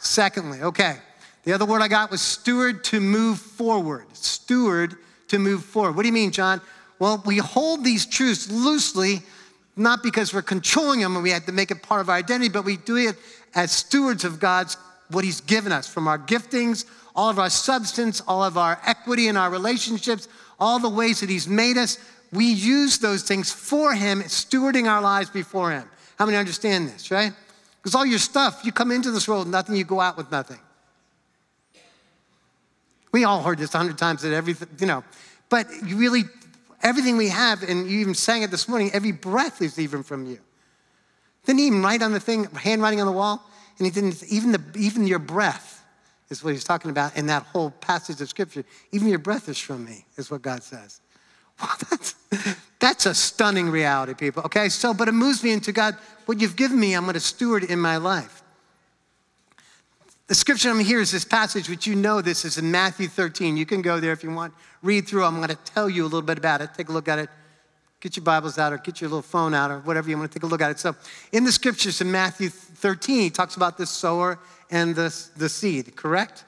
Secondly, 0.00 0.62
okay, 0.62 0.96
the 1.44 1.52
other 1.52 1.64
word 1.64 1.80
I 1.80 1.86
got 1.86 2.10
was 2.10 2.22
steward 2.22 2.82
to 2.86 2.98
move 2.98 3.38
forward. 3.38 4.06
Steward 4.14 4.96
to 5.28 5.38
move 5.38 5.64
forward. 5.64 5.94
What 5.94 6.02
do 6.02 6.08
you 6.08 6.12
mean, 6.12 6.32
John? 6.32 6.60
Well, 6.98 7.22
we 7.24 7.38
hold 7.38 7.84
these 7.84 8.04
truths 8.04 8.50
loosely, 8.50 9.22
not 9.76 10.02
because 10.02 10.34
we're 10.34 10.42
controlling 10.42 11.02
them 11.02 11.14
and 11.14 11.22
we 11.22 11.30
had 11.30 11.46
to 11.46 11.52
make 11.52 11.70
it 11.70 11.84
part 11.84 12.00
of 12.00 12.08
our 12.08 12.16
identity, 12.16 12.48
but 12.48 12.64
we 12.64 12.78
do 12.78 12.96
it 12.96 13.14
as 13.54 13.70
stewards 13.70 14.24
of 14.24 14.40
God's, 14.40 14.76
what 15.10 15.24
He's 15.24 15.40
given 15.40 15.72
us 15.72 15.88
from 15.88 16.08
our 16.08 16.18
giftings, 16.18 16.84
all 17.14 17.30
of 17.30 17.38
our 17.38 17.50
substance, 17.50 18.20
all 18.26 18.42
of 18.42 18.58
our 18.58 18.78
equity 18.86 19.28
in 19.28 19.36
our 19.36 19.50
relationships, 19.50 20.28
all 20.58 20.78
the 20.78 20.88
ways 20.88 21.20
that 21.20 21.30
He's 21.30 21.48
made 21.48 21.76
us. 21.76 21.98
We 22.32 22.46
use 22.46 22.98
those 22.98 23.22
things 23.22 23.52
for 23.52 23.94
Him, 23.94 24.22
stewarding 24.22 24.90
our 24.90 25.00
lives 25.00 25.30
before 25.30 25.70
Him. 25.70 25.88
How 26.18 26.26
many 26.26 26.36
understand 26.36 26.88
this, 26.88 27.10
right? 27.10 27.32
Because 27.82 27.94
all 27.94 28.06
your 28.06 28.18
stuff, 28.18 28.62
you 28.64 28.72
come 28.72 28.90
into 28.90 29.10
this 29.10 29.28
world 29.28 29.46
with 29.46 29.52
nothing, 29.52 29.76
you 29.76 29.84
go 29.84 30.00
out 30.00 30.16
with 30.16 30.30
nothing. 30.30 30.58
We 33.12 33.24
all 33.24 33.42
heard 33.42 33.58
this 33.58 33.74
a 33.74 33.78
hundred 33.78 33.96
times 33.96 34.22
that 34.22 34.32
everything, 34.32 34.68
you 34.80 34.86
know, 34.86 35.04
but 35.48 35.68
you 35.84 35.96
really, 35.96 36.24
everything 36.82 37.16
we 37.16 37.28
have, 37.28 37.62
and 37.62 37.88
you 37.88 38.00
even 38.00 38.14
sang 38.14 38.42
it 38.42 38.50
this 38.50 38.68
morning, 38.68 38.90
every 38.92 39.12
breath 39.12 39.62
is 39.62 39.78
even 39.78 40.02
from 40.02 40.26
you. 40.26 40.38
Didn't 41.46 41.60
even 41.60 41.82
write 41.82 42.02
on 42.02 42.12
the 42.12 42.20
thing, 42.20 42.44
handwriting 42.56 43.00
on 43.00 43.06
the 43.06 43.12
wall? 43.12 43.42
And 43.78 43.86
he 43.86 43.90
didn't, 43.90 44.22
even, 44.28 44.52
the, 44.52 44.62
even 44.76 45.06
your 45.06 45.18
breath 45.18 45.84
is 46.30 46.42
what 46.42 46.52
he's 46.52 46.64
talking 46.64 46.90
about 46.90 47.16
in 47.16 47.26
that 47.26 47.42
whole 47.44 47.70
passage 47.70 48.20
of 48.20 48.28
scripture. 48.28 48.64
Even 48.92 49.08
your 49.08 49.18
breath 49.18 49.48
is 49.48 49.58
from 49.58 49.84
me, 49.84 50.06
is 50.16 50.30
what 50.30 50.42
God 50.42 50.62
says. 50.62 51.00
Wow, 51.58 51.72
that's, 51.88 52.14
that's 52.80 53.06
a 53.06 53.14
stunning 53.14 53.70
reality, 53.70 54.12
people. 54.12 54.42
Okay, 54.44 54.68
so, 54.68 54.92
but 54.92 55.08
it 55.08 55.12
moves 55.12 55.42
me 55.42 55.52
into 55.52 55.72
God, 55.72 55.94
what 56.26 56.38
you've 56.38 56.54
given 56.54 56.78
me, 56.78 56.92
I'm 56.92 57.04
going 57.04 57.14
to 57.14 57.20
steward 57.20 57.64
in 57.64 57.78
my 57.78 57.96
life. 57.96 58.42
The 60.26 60.34
scripture 60.34 60.70
I'm 60.70 60.80
here 60.80 61.00
is 61.00 61.12
this 61.12 61.24
passage, 61.24 61.70
which 61.70 61.86
you 61.86 61.94
know 61.94 62.20
this 62.20 62.44
is 62.44 62.58
in 62.58 62.70
Matthew 62.70 63.08
13. 63.08 63.56
You 63.56 63.64
can 63.64 63.80
go 63.80 64.00
there 64.00 64.12
if 64.12 64.22
you 64.22 64.30
want, 64.30 64.52
read 64.82 65.08
through. 65.08 65.24
I'm 65.24 65.36
going 65.36 65.48
to 65.48 65.54
tell 65.54 65.88
you 65.88 66.02
a 66.02 66.04
little 66.04 66.20
bit 66.20 66.36
about 66.36 66.60
it. 66.60 66.74
Take 66.74 66.88
a 66.88 66.92
look 66.92 67.08
at 67.08 67.20
it. 67.20 67.30
Get 68.00 68.16
your 68.16 68.24
Bibles 68.24 68.58
out 68.58 68.72
or 68.72 68.78
get 68.78 69.00
your 69.00 69.08
little 69.08 69.22
phone 69.22 69.54
out 69.54 69.70
or 69.70 69.78
whatever 69.80 70.10
you 70.10 70.18
want 70.18 70.30
to 70.30 70.38
take 70.38 70.44
a 70.44 70.46
look 70.46 70.60
at 70.60 70.70
it. 70.70 70.78
So, 70.78 70.94
in 71.32 71.44
the 71.44 71.52
scriptures 71.52 72.00
in 72.00 72.12
Matthew 72.12 72.50
13, 72.50 73.20
he 73.20 73.30
talks 73.30 73.56
about 73.56 73.78
the 73.78 73.86
sower 73.86 74.38
and 74.70 74.94
the, 74.94 75.14
the 75.36 75.48
seed, 75.48 75.96
correct? 75.96 76.44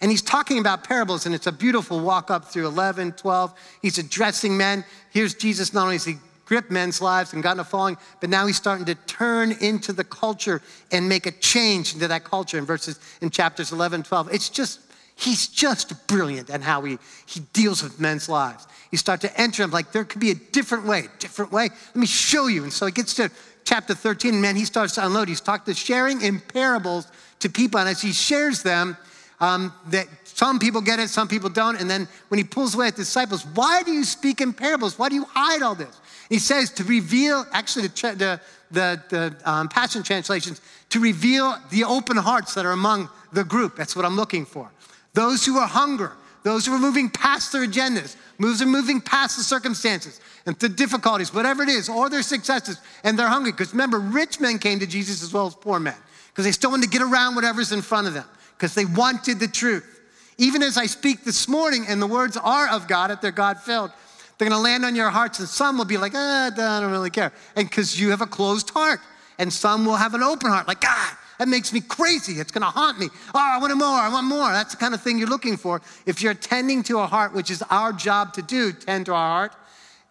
And 0.00 0.10
he's 0.10 0.22
talking 0.22 0.58
about 0.58 0.84
parables, 0.84 1.26
and 1.26 1.34
it's 1.34 1.46
a 1.46 1.52
beautiful 1.52 2.00
walk 2.00 2.30
up 2.30 2.46
through 2.46 2.66
11, 2.66 3.12
12. 3.12 3.54
He's 3.82 3.98
addressing 3.98 4.56
men. 4.56 4.84
Here's 5.10 5.34
Jesus, 5.34 5.72
not 5.72 5.84
only 5.84 5.96
is 5.96 6.04
he 6.04 6.16
gripped 6.44 6.70
men's 6.70 7.02
lives 7.02 7.32
and 7.32 7.42
gotten 7.42 7.60
a 7.60 7.64
following, 7.64 7.96
but 8.20 8.30
now 8.30 8.46
he's 8.46 8.56
starting 8.56 8.86
to 8.86 8.94
turn 9.06 9.52
into 9.60 9.92
the 9.92 10.04
culture 10.04 10.62
and 10.92 11.08
make 11.08 11.26
a 11.26 11.32
change 11.32 11.92
into 11.92 12.08
that 12.08 12.24
culture 12.24 12.56
in 12.56 12.64
verses 12.64 13.00
in 13.20 13.30
chapters 13.30 13.72
11 13.72 14.02
12. 14.02 14.32
It's 14.32 14.48
just, 14.48 14.80
he's 15.16 15.48
just 15.48 16.06
brilliant 16.06 16.50
at 16.50 16.62
how 16.62 16.82
he, 16.82 16.98
he 17.26 17.40
deals 17.52 17.82
with 17.82 17.98
men's 17.98 18.28
lives. 18.28 18.66
You 18.92 18.98
start 18.98 19.20
to 19.22 19.40
enter 19.40 19.62
him 19.62 19.70
like 19.70 19.90
there 19.92 20.04
could 20.04 20.20
be 20.20 20.30
a 20.30 20.34
different 20.34 20.86
way, 20.86 21.08
different 21.18 21.50
way. 21.50 21.70
Let 21.88 21.96
me 21.96 22.06
show 22.06 22.46
you. 22.46 22.62
And 22.62 22.72
so 22.72 22.86
he 22.86 22.92
gets 22.92 23.14
to 23.14 23.30
chapter 23.64 23.94
13, 23.94 24.40
man, 24.40 24.56
he 24.56 24.64
starts 24.64 24.94
to 24.94 25.04
unload. 25.04 25.28
He's 25.28 25.40
talked 25.40 25.66
to 25.66 25.74
sharing 25.74 26.22
in 26.22 26.40
parables 26.40 27.08
to 27.40 27.48
people, 27.48 27.80
and 27.80 27.88
as 27.88 28.00
he 28.00 28.12
shares 28.12 28.62
them, 28.62 28.96
um, 29.40 29.72
that 29.88 30.06
some 30.24 30.58
people 30.58 30.80
get 30.80 30.98
it, 30.98 31.10
some 31.10 31.28
people 31.28 31.50
don't. 31.50 31.78
And 31.80 31.90
then 31.90 32.08
when 32.28 32.38
he 32.38 32.44
pulls 32.44 32.74
away 32.74 32.88
at 32.88 32.96
the 32.96 33.02
disciples, 33.02 33.44
why 33.54 33.82
do 33.82 33.92
you 33.92 34.04
speak 34.04 34.40
in 34.40 34.52
parables? 34.52 34.98
Why 34.98 35.08
do 35.08 35.14
you 35.14 35.26
hide 35.28 35.62
all 35.62 35.74
this? 35.74 36.00
He 36.28 36.38
says 36.38 36.70
to 36.72 36.84
reveal, 36.84 37.44
actually, 37.52 37.88
the, 37.88 38.16
the, 38.16 38.40
the, 38.70 39.02
the 39.08 39.50
um, 39.50 39.68
Passion 39.68 40.02
translations, 40.02 40.60
to 40.90 41.00
reveal 41.00 41.56
the 41.70 41.84
open 41.84 42.16
hearts 42.16 42.54
that 42.54 42.64
are 42.64 42.72
among 42.72 43.08
the 43.32 43.44
group. 43.44 43.76
That's 43.76 43.94
what 43.94 44.04
I'm 44.04 44.16
looking 44.16 44.44
for. 44.46 44.70
Those 45.16 45.46
who 45.46 45.56
are 45.56 45.66
hunger, 45.66 46.12
those 46.42 46.66
who 46.66 46.74
are 46.74 46.78
moving 46.78 47.08
past 47.08 47.50
their 47.50 47.66
agendas, 47.66 48.16
moves 48.36 48.60
are 48.60 48.66
moving 48.66 49.00
past 49.00 49.38
the 49.38 49.42
circumstances 49.42 50.20
and 50.44 50.54
the 50.58 50.68
difficulties, 50.68 51.32
whatever 51.32 51.62
it 51.62 51.70
is, 51.70 51.88
or 51.88 52.10
their 52.10 52.20
successes, 52.20 52.78
and 53.02 53.18
they're 53.18 53.26
hungry. 53.26 53.50
Because 53.50 53.72
remember, 53.72 53.98
rich 53.98 54.40
men 54.40 54.58
came 54.58 54.78
to 54.78 54.86
Jesus 54.86 55.22
as 55.22 55.32
well 55.32 55.46
as 55.46 55.54
poor 55.54 55.80
men, 55.80 55.96
because 56.28 56.44
they 56.44 56.52
still 56.52 56.70
wanted 56.70 56.84
to 56.84 56.90
get 56.90 57.00
around 57.00 57.34
whatever's 57.34 57.72
in 57.72 57.80
front 57.80 58.06
of 58.06 58.12
them, 58.12 58.26
because 58.58 58.74
they 58.74 58.84
wanted 58.84 59.40
the 59.40 59.48
truth. 59.48 60.02
Even 60.36 60.62
as 60.62 60.76
I 60.76 60.84
speak 60.84 61.24
this 61.24 61.48
morning, 61.48 61.86
and 61.88 62.00
the 62.00 62.06
words 62.06 62.36
are 62.36 62.68
of 62.68 62.86
God, 62.86 63.10
if 63.10 63.22
they're 63.22 63.32
God 63.32 63.58
filled, 63.58 63.90
they're 64.36 64.50
going 64.50 64.58
to 64.58 64.62
land 64.62 64.84
on 64.84 64.94
your 64.94 65.08
hearts, 65.08 65.38
and 65.38 65.48
some 65.48 65.78
will 65.78 65.86
be 65.86 65.96
like, 65.96 66.12
ah, 66.14 66.50
I 66.54 66.80
don't 66.80 66.92
really 66.92 67.08
care. 67.08 67.32
And 67.56 67.66
because 67.66 67.98
you 67.98 68.10
have 68.10 68.20
a 68.20 68.26
closed 68.26 68.68
heart. 68.68 69.00
And 69.38 69.52
some 69.52 69.84
will 69.84 69.96
have 69.96 70.14
an 70.14 70.22
open 70.22 70.50
heart, 70.50 70.68
like, 70.68 70.80
God, 70.80 71.16
that 71.38 71.48
makes 71.48 71.72
me 71.72 71.80
crazy. 71.80 72.40
It's 72.40 72.50
going 72.50 72.62
to 72.62 72.70
haunt 72.70 72.98
me. 72.98 73.08
Oh, 73.34 73.38
I 73.38 73.58
want 73.58 73.76
more. 73.76 73.86
I 73.86 74.08
want 74.08 74.26
more. 74.26 74.50
That's 74.52 74.74
the 74.74 74.78
kind 74.78 74.94
of 74.94 75.02
thing 75.02 75.18
you're 75.18 75.28
looking 75.28 75.56
for. 75.56 75.82
If 76.06 76.22
you're 76.22 76.34
tending 76.34 76.82
to 76.84 76.98
a 77.00 77.06
heart, 77.06 77.34
which 77.34 77.50
is 77.50 77.62
our 77.70 77.92
job 77.92 78.32
to 78.34 78.42
do, 78.42 78.72
tend 78.72 79.06
to 79.06 79.14
our 79.14 79.28
heart, 79.28 79.52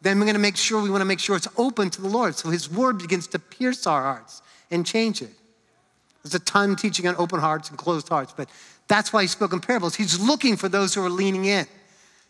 then 0.02 0.20
we're 0.20 0.26
going 0.26 0.36
to 0.36 0.42
make 0.42 0.58
sure 0.58 0.82
we 0.82 0.90
want 0.90 1.02
to 1.02 1.06
make 1.06 1.20
sure 1.20 1.36
it's 1.36 1.48
open 1.58 1.90
to 1.90 2.02
the 2.02 2.08
Lord. 2.08 2.36
So 2.36 2.50
His 2.50 2.70
word 2.70 3.00
begins 3.00 3.28
to 3.28 3.40
pierce 3.40 3.88
our 3.88 4.04
hearts 4.04 4.42
and 4.70 4.86
change 4.86 5.22
it. 5.22 5.32
There's 6.24 6.36
a 6.36 6.40
ton 6.40 6.76
teaching 6.76 7.08
on 7.08 7.16
open 7.18 7.40
hearts 7.40 7.70
and 7.70 7.78
closed 7.78 8.10
hearts, 8.10 8.34
but 8.36 8.50
that's 8.88 9.12
why 9.12 9.24
He 9.24 9.28
spoke 9.28 9.54
in 9.54 9.60
parables. 9.60 9.96
He's 9.96 10.20
looking 10.20 10.58
for 10.58 10.70
those 10.70 10.94
who 10.94 11.04
are 11.04 11.10
leaning 11.10 11.46
in. 11.46 11.66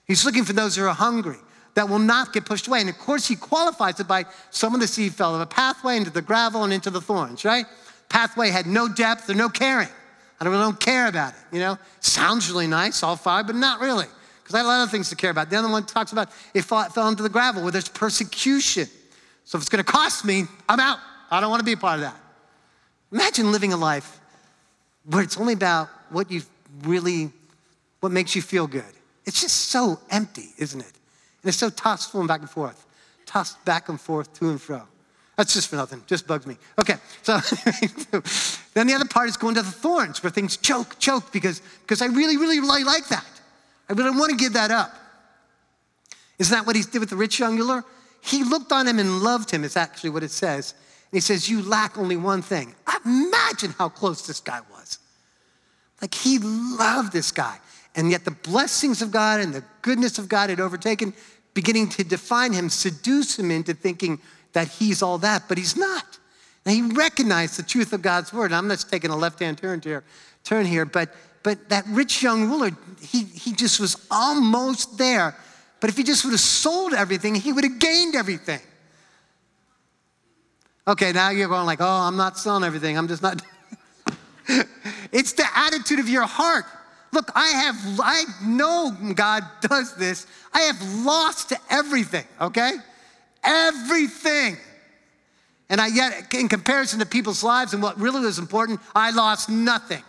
He's 0.05 0.23
looking 0.23 0.43
for 0.45 0.53
those 0.53 0.75
who 0.75 0.84
are 0.86 0.93
hungry 0.93 1.38
that 1.75 1.89
will 1.89 1.99
not 1.99 2.34
get 2.34 2.45
pushed 2.45 2.67
away. 2.67 2.81
And 2.81 2.89
of 2.89 2.97
course, 2.97 3.27
he 3.27 3.36
qualifies 3.36 3.99
it 3.99 4.08
by 4.08 4.25
some 4.49 4.73
of 4.73 4.79
the 4.79 4.88
seed 4.88 5.13
fell 5.13 5.36
of 5.36 5.41
a 5.41 5.45
pathway 5.45 5.97
into 5.97 6.10
the 6.10 6.21
gravel 6.21 6.63
and 6.63 6.73
into 6.73 6.89
the 6.89 7.01
thorns, 7.01 7.45
right? 7.45 7.65
Pathway 8.15 8.49
had 8.49 8.65
no 8.65 8.88
depth 8.88 9.30
or 9.30 9.34
no 9.34 9.49
caring. 9.49 9.89
I 10.39 10.45
really 10.45 10.58
don't 10.60 10.80
care 10.80 11.08
about 11.08 11.34
it, 11.34 11.39
you 11.51 11.60
know? 11.60 11.78
Sounds 11.99 12.49
really 12.49 12.65
nice, 12.65 13.04
all 13.04 13.17
five, 13.17 13.45
but 13.45 13.58
not 13.58 13.82
really, 13.82 14.06
because 14.41 14.56
I 14.56 14.60
have 14.60 14.65
a 14.65 14.69
lot 14.69 14.84
of 14.86 14.89
things 14.89 15.10
to 15.10 15.17
care 15.17 15.32
about. 15.32 15.49
The 15.49 15.58
other 15.58 15.67
one 15.67 15.86
talks 15.86 16.13
about 16.13 16.30
it 16.54 16.62
fell 16.62 17.10
into 17.10 17.23
the 17.23 17.30
gravel 17.30 17.62
where 17.62 17.73
there's 17.73 17.89
persecution. 17.89 18.88
So 19.43 19.58
if 19.58 19.63
it's 19.63 19.69
gonna 19.69 19.84
cost 19.84 20.23
me, 20.23 20.45
I'm 20.69 20.80
out. 20.80 20.99
I 21.30 21.41
don't 21.41 21.49
wanna 21.49 21.63
be 21.63 21.73
a 21.73 21.78
part 21.78 21.95
of 21.95 22.01
that. 22.04 22.15
Imagine 23.12 23.51
living 23.51 23.73
a 23.73 23.78
life 23.78 24.21
where 25.04 25.21
it's 25.21 25.36
only 25.36 25.51
about 25.51 25.89
what 26.10 26.32
you 26.32 26.41
really, 26.84 27.34
what 27.99 28.13
makes 28.13 28.34
you 28.34 28.41
feel 28.41 28.65
good. 28.65 28.93
It's 29.25 29.41
just 29.41 29.58
so 29.58 29.99
empty, 30.10 30.54
isn't 30.58 30.80
it? 30.80 30.93
And 31.41 31.49
it's 31.49 31.58
so 31.58 31.69
tossed 31.69 32.13
back 32.28 32.39
and 32.39 32.49
forth, 32.49 32.86
tossed 33.25 33.65
back 33.65 33.89
and 33.89 33.99
forth, 33.99 34.32
to 34.39 34.51
and 34.51 34.62
fro. 34.62 34.84
That's 35.35 35.53
just 35.53 35.67
for 35.67 35.75
nothing, 35.75 36.01
just 36.07 36.27
bugs 36.27 36.47
me. 36.47 36.57
Okay, 36.79 36.95
so 37.21 37.37
then 38.73 38.87
the 38.87 38.93
other 38.93 39.05
part 39.05 39.27
is 39.27 39.35
going 39.35 39.55
to 39.55 39.61
the 39.61 39.71
thorns 39.71 40.23
where 40.23 40.31
things 40.31 40.55
choke, 40.55 40.97
choke, 40.97 41.31
because, 41.33 41.61
because 41.81 42.01
I 42.01 42.05
really, 42.05 42.37
really, 42.37 42.59
really 42.59 42.83
like 42.85 43.07
that. 43.09 43.25
I 43.89 43.93
really 43.93 44.17
want 44.17 44.31
to 44.31 44.37
give 44.37 44.53
that 44.53 44.71
up. 44.71 44.93
Isn't 46.39 46.55
that 46.55 46.65
what 46.65 46.75
he 46.75 46.83
did 46.83 46.99
with 46.99 47.09
the 47.09 47.15
rich 47.15 47.39
young 47.39 47.57
ruler? 47.57 47.83
He 48.21 48.43
looked 48.43 48.71
on 48.71 48.87
him 48.87 48.97
and 48.99 49.19
loved 49.19 49.51
him, 49.51 49.63
is 49.63 49.77
actually 49.77 50.09
what 50.09 50.23
it 50.23 50.31
says. 50.31 50.73
And 51.11 51.17
he 51.17 51.21
says, 51.21 51.49
You 51.49 51.61
lack 51.61 51.97
only 51.97 52.17
one 52.17 52.41
thing. 52.41 52.73
Imagine 53.05 53.71
how 53.77 53.89
close 53.89 54.25
this 54.25 54.39
guy 54.39 54.61
was. 54.71 54.99
Like 56.01 56.13
he 56.13 56.39
loved 56.39 57.13
this 57.13 57.31
guy. 57.31 57.59
And 57.95 58.09
yet 58.09 58.25
the 58.25 58.31
blessings 58.31 59.01
of 59.01 59.11
God 59.11 59.39
and 59.39 59.53
the 59.53 59.63
goodness 59.81 60.17
of 60.17 60.27
God 60.27 60.49
had 60.49 60.59
overtaken 60.59 61.13
beginning 61.53 61.87
to 61.89 62.03
define 62.03 62.51
him, 62.51 62.69
seduce 62.69 63.39
him 63.39 63.49
into 63.49 63.73
thinking 63.73 64.19
that 64.55 64.67
he's 64.67 65.01
all 65.01 65.19
that, 65.19 65.43
but 65.47 65.57
he's 65.57 65.77
not. 65.77 66.17
He 66.65 66.81
recognized 66.81 67.59
the 67.59 67.63
truth 67.63 67.93
of 67.93 68.01
God's 68.01 68.33
word. 68.33 68.51
I'm 68.51 68.67
just 68.69 68.89
taking 68.89 69.11
a 69.11 69.15
left-hand 69.15 69.59
turn 69.59 69.81
here, 69.81 70.03
turn 70.43 70.65
here, 70.65 70.85
but 70.85 71.13
but 71.45 71.69
that 71.69 71.85
rich 71.89 72.23
young 72.23 72.49
ruler, 72.49 72.71
he, 72.99 73.21
he 73.21 73.53
just 73.53 73.79
was 73.79 74.07
almost 74.09 74.97
there. 74.97 75.37
But 75.79 75.91
if 75.91 75.95
he 75.95 76.01
just 76.01 76.25
would 76.25 76.31
have 76.31 76.39
sold 76.39 76.95
everything, 76.95 77.35
he 77.35 77.53
would 77.53 77.63
have 77.63 77.77
gained 77.77 78.15
everything. 78.15 78.59
Okay, 80.87 81.11
now 81.11 81.29
you're 81.29 81.47
going 81.47 81.67
like, 81.67 81.81
oh, 81.81 81.85
I'm 81.87 82.17
not 82.17 82.39
selling 82.39 82.63
everything. 82.63 82.97
I'm 82.97 83.07
just 83.07 83.21
not. 83.21 83.43
it's 85.11 85.33
the 85.33 85.45
attitude 85.55 85.99
of 85.99 86.09
your 86.09 86.25
heart. 86.25 86.65
Look, 87.11 87.29
I 87.35 87.49
have, 87.49 87.99
I 88.03 88.23
know 88.43 88.97
God 89.13 89.43
does 89.61 89.95
this. 89.97 90.25
I 90.51 90.61
have 90.61 90.81
lost 91.05 91.53
everything, 91.69 92.25
okay? 92.41 92.71
Everything. 93.45 94.58
And 95.69 95.81
I 95.81 95.88
yet, 95.88 96.34
in 96.34 96.47
comparison 96.47 96.99
to 96.99 97.05
people's 97.05 97.43
lives 97.43 97.73
and 97.73 97.81
what 97.81 97.99
really 97.99 98.21
was 98.21 98.39
important, 98.39 98.79
I 98.93 99.12
lost 99.12 99.49
nothing. 99.49 100.03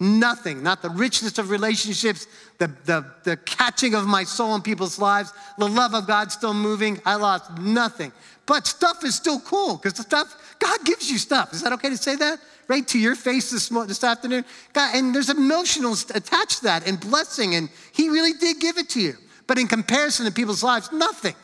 Nothing, 0.00 0.62
not 0.62 0.80
the 0.80 0.90
richness 0.90 1.38
of 1.38 1.50
relationships, 1.50 2.28
the, 2.58 2.68
the, 2.84 3.04
the 3.24 3.36
catching 3.38 3.94
of 3.94 4.06
my 4.06 4.22
soul 4.22 4.54
in 4.54 4.62
people's 4.62 4.98
lives, 4.98 5.32
the 5.58 5.66
love 5.66 5.92
of 5.92 6.06
God 6.06 6.30
still 6.30 6.54
moving. 6.54 7.00
I 7.04 7.16
lost 7.16 7.58
nothing. 7.58 8.12
But 8.46 8.66
stuff 8.66 9.04
is 9.04 9.16
still 9.16 9.40
cool 9.40 9.76
because 9.76 9.94
the 9.94 10.02
stuff, 10.02 10.56
God 10.60 10.78
gives 10.84 11.10
you 11.10 11.18
stuff. 11.18 11.52
Is 11.52 11.62
that 11.62 11.72
okay 11.74 11.90
to 11.90 11.96
say 11.96 12.14
that? 12.16 12.38
Right 12.68 12.86
to 12.88 12.98
your 12.98 13.16
face 13.16 13.50
this, 13.50 13.68
this 13.68 14.04
afternoon? 14.04 14.44
God, 14.72 14.94
and 14.94 15.14
there's 15.14 15.30
emotional 15.30 15.94
attached 16.14 16.58
to 16.58 16.64
that 16.64 16.86
and 16.86 17.00
blessing, 17.00 17.56
and 17.56 17.68
He 17.92 18.08
really 18.08 18.34
did 18.34 18.60
give 18.60 18.78
it 18.78 18.88
to 18.90 19.00
you. 19.00 19.14
But 19.48 19.58
in 19.58 19.66
comparison 19.66 20.26
to 20.26 20.32
people's 20.32 20.62
lives, 20.62 20.92
nothing. 20.92 21.34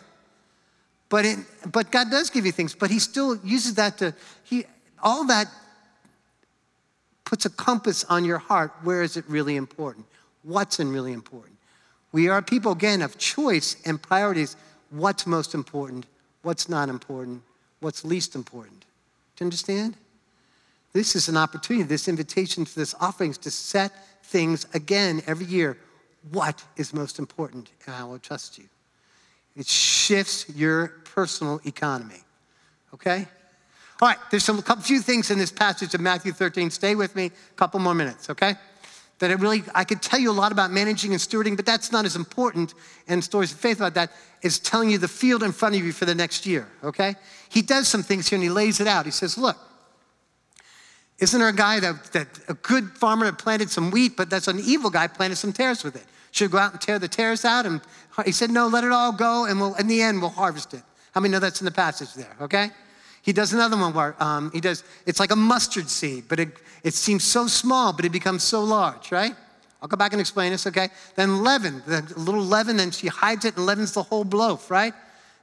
But, 1.14 1.24
it, 1.24 1.38
but 1.70 1.92
God 1.92 2.10
does 2.10 2.28
give 2.28 2.44
you 2.44 2.50
things, 2.50 2.74
but 2.74 2.90
He 2.90 2.98
still 2.98 3.36
uses 3.44 3.76
that 3.76 3.98
to, 3.98 4.12
he, 4.42 4.64
all 5.00 5.24
that 5.28 5.46
puts 7.24 7.46
a 7.46 7.50
compass 7.50 8.02
on 8.02 8.24
your 8.24 8.38
heart. 8.38 8.72
Where 8.82 9.00
is 9.00 9.16
it 9.16 9.24
really 9.28 9.54
important? 9.54 10.06
What's 10.42 10.80
in 10.80 10.90
really 10.90 11.12
important? 11.12 11.56
We 12.10 12.28
are 12.30 12.42
people, 12.42 12.72
again, 12.72 13.00
of 13.00 13.16
choice 13.16 13.76
and 13.86 14.02
priorities. 14.02 14.56
What's 14.90 15.24
most 15.24 15.54
important? 15.54 16.06
What's 16.42 16.68
not 16.68 16.88
important? 16.88 17.42
What's 17.78 18.04
least 18.04 18.34
important? 18.34 18.80
Do 18.80 19.44
you 19.44 19.46
understand? 19.46 19.96
This 20.94 21.14
is 21.14 21.28
an 21.28 21.36
opportunity, 21.36 21.84
this 21.84 22.08
invitation 22.08 22.64
to 22.64 22.74
this 22.74 22.92
offerings 23.00 23.38
to 23.38 23.52
set 23.52 23.92
things 24.24 24.66
again 24.74 25.22
every 25.28 25.46
year. 25.46 25.78
What 26.32 26.64
is 26.76 26.92
most 26.92 27.20
important? 27.20 27.70
And 27.86 27.94
I 27.94 28.02
will 28.02 28.18
trust 28.18 28.58
you. 28.58 28.64
It 29.56 29.68
shifts 29.68 30.46
your 30.56 31.03
personal 31.14 31.60
economy. 31.64 32.20
Okay? 32.92 33.26
All 34.02 34.08
right, 34.08 34.18
there's 34.30 34.44
some 34.44 34.62
a 34.66 34.80
few 34.80 35.00
things 35.00 35.30
in 35.30 35.38
this 35.38 35.52
passage 35.52 35.94
of 35.94 36.00
Matthew 36.00 36.32
13. 36.32 36.70
Stay 36.70 36.94
with 36.96 37.14
me 37.14 37.26
a 37.26 37.54
couple 37.54 37.78
more 37.78 37.94
minutes, 37.94 38.28
okay? 38.28 38.54
That 39.20 39.30
it 39.30 39.38
really, 39.38 39.62
I 39.74 39.84
could 39.84 40.02
tell 40.02 40.18
you 40.18 40.32
a 40.32 40.32
lot 40.32 40.50
about 40.50 40.72
managing 40.72 41.12
and 41.12 41.20
stewarding, 41.20 41.54
but 41.54 41.64
that's 41.64 41.92
not 41.92 42.04
as 42.04 42.16
important, 42.16 42.74
and 43.06 43.22
stories 43.22 43.52
of 43.52 43.60
faith 43.60 43.78
about 43.78 43.94
that 43.94 44.10
is 44.42 44.58
telling 44.58 44.90
you 44.90 44.98
the 44.98 45.08
field 45.08 45.44
in 45.44 45.52
front 45.52 45.76
of 45.76 45.84
you 45.84 45.92
for 45.92 46.04
the 46.04 46.14
next 46.14 46.44
year, 46.44 46.66
okay? 46.82 47.14
He 47.48 47.62
does 47.62 47.86
some 47.86 48.02
things 48.02 48.28
here 48.28 48.36
and 48.36 48.42
he 48.42 48.50
lays 48.50 48.80
it 48.80 48.88
out. 48.88 49.04
He 49.04 49.12
says, 49.12 49.38
Look, 49.38 49.56
isn't 51.20 51.38
there 51.38 51.48
a 51.48 51.54
guy 51.54 51.78
that, 51.78 52.04
that 52.12 52.26
a 52.48 52.54
good 52.54 52.90
farmer 52.90 53.26
had 53.26 53.38
planted 53.38 53.70
some 53.70 53.92
wheat, 53.92 54.16
but 54.16 54.28
that's 54.28 54.48
an 54.48 54.58
evil 54.58 54.90
guy 54.90 55.06
planted 55.06 55.36
some 55.36 55.52
tares 55.52 55.84
with 55.84 55.94
it? 55.94 56.04
Should 56.32 56.50
go 56.50 56.58
out 56.58 56.72
and 56.72 56.80
tear 56.80 56.98
the 56.98 57.06
tares 57.06 57.44
out? 57.44 57.64
And 57.64 57.80
he 58.24 58.32
said, 58.32 58.50
No, 58.50 58.66
let 58.66 58.82
it 58.82 58.90
all 58.90 59.12
go, 59.12 59.44
and 59.44 59.60
we'll, 59.60 59.76
in 59.76 59.86
the 59.86 60.02
end, 60.02 60.20
we'll 60.20 60.30
harvest 60.30 60.74
it. 60.74 60.82
How 61.14 61.20
many 61.20 61.30
know 61.30 61.38
that's 61.38 61.60
in 61.60 61.64
the 61.64 61.70
passage 61.70 62.12
there, 62.14 62.36
okay? 62.40 62.70
He 63.22 63.32
does 63.32 63.52
another 63.52 63.76
one 63.76 63.94
where 63.94 64.16
um, 64.22 64.50
he 64.52 64.60
does, 64.60 64.82
it's 65.06 65.20
like 65.20 65.30
a 65.30 65.36
mustard 65.36 65.88
seed, 65.88 66.24
but 66.28 66.40
it, 66.40 66.48
it 66.82 66.92
seems 66.92 67.22
so 67.22 67.46
small, 67.46 67.92
but 67.92 68.04
it 68.04 68.10
becomes 68.10 68.42
so 68.42 68.62
large, 68.62 69.12
right? 69.12 69.34
I'll 69.80 69.88
go 69.88 69.96
back 69.96 70.12
and 70.12 70.20
explain 70.20 70.50
this, 70.50 70.66
okay? 70.66 70.88
Then 71.14 71.42
leaven, 71.44 71.82
the 71.86 72.02
little 72.16 72.42
leaven, 72.42 72.76
then 72.76 72.90
she 72.90 73.06
hides 73.06 73.44
it 73.44 73.56
and 73.56 73.64
leavens 73.64 73.92
the 73.92 74.02
whole 74.02 74.24
loaf, 74.24 74.70
right? 74.70 74.92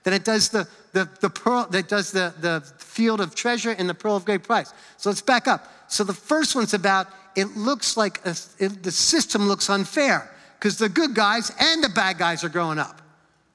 Then 0.03 0.13
it 0.13 0.25
does 0.25 0.49
the, 0.49 0.67
the, 0.91 1.09
the 1.21 1.29
pearl, 1.29 1.67
that 1.71 1.87
does 1.87 2.11
the, 2.11 2.33
the 2.41 2.61
field 2.77 3.21
of 3.21 3.33
treasure 3.33 3.71
and 3.71 3.87
the 3.87 3.93
pearl 3.93 4.15
of 4.17 4.25
great 4.25 4.43
price. 4.43 4.73
So 4.97 5.09
let's 5.09 5.21
back 5.21 5.47
up. 5.47 5.71
So 5.87 6.03
the 6.03 6.13
first 6.13 6.53
one's 6.53 6.73
about, 6.73 7.07
it 7.35 7.55
looks 7.55 7.95
like 7.95 8.19
a, 8.25 8.35
it, 8.59 8.83
the 8.83 8.91
system 8.91 9.47
looks 9.47 9.69
unfair 9.69 10.29
because 10.59 10.77
the 10.77 10.89
good 10.89 11.15
guys 11.15 11.51
and 11.59 11.83
the 11.83 11.89
bad 11.89 12.17
guys 12.17 12.43
are 12.43 12.49
growing 12.49 12.77
up, 12.77 13.01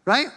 right? 0.04 0.28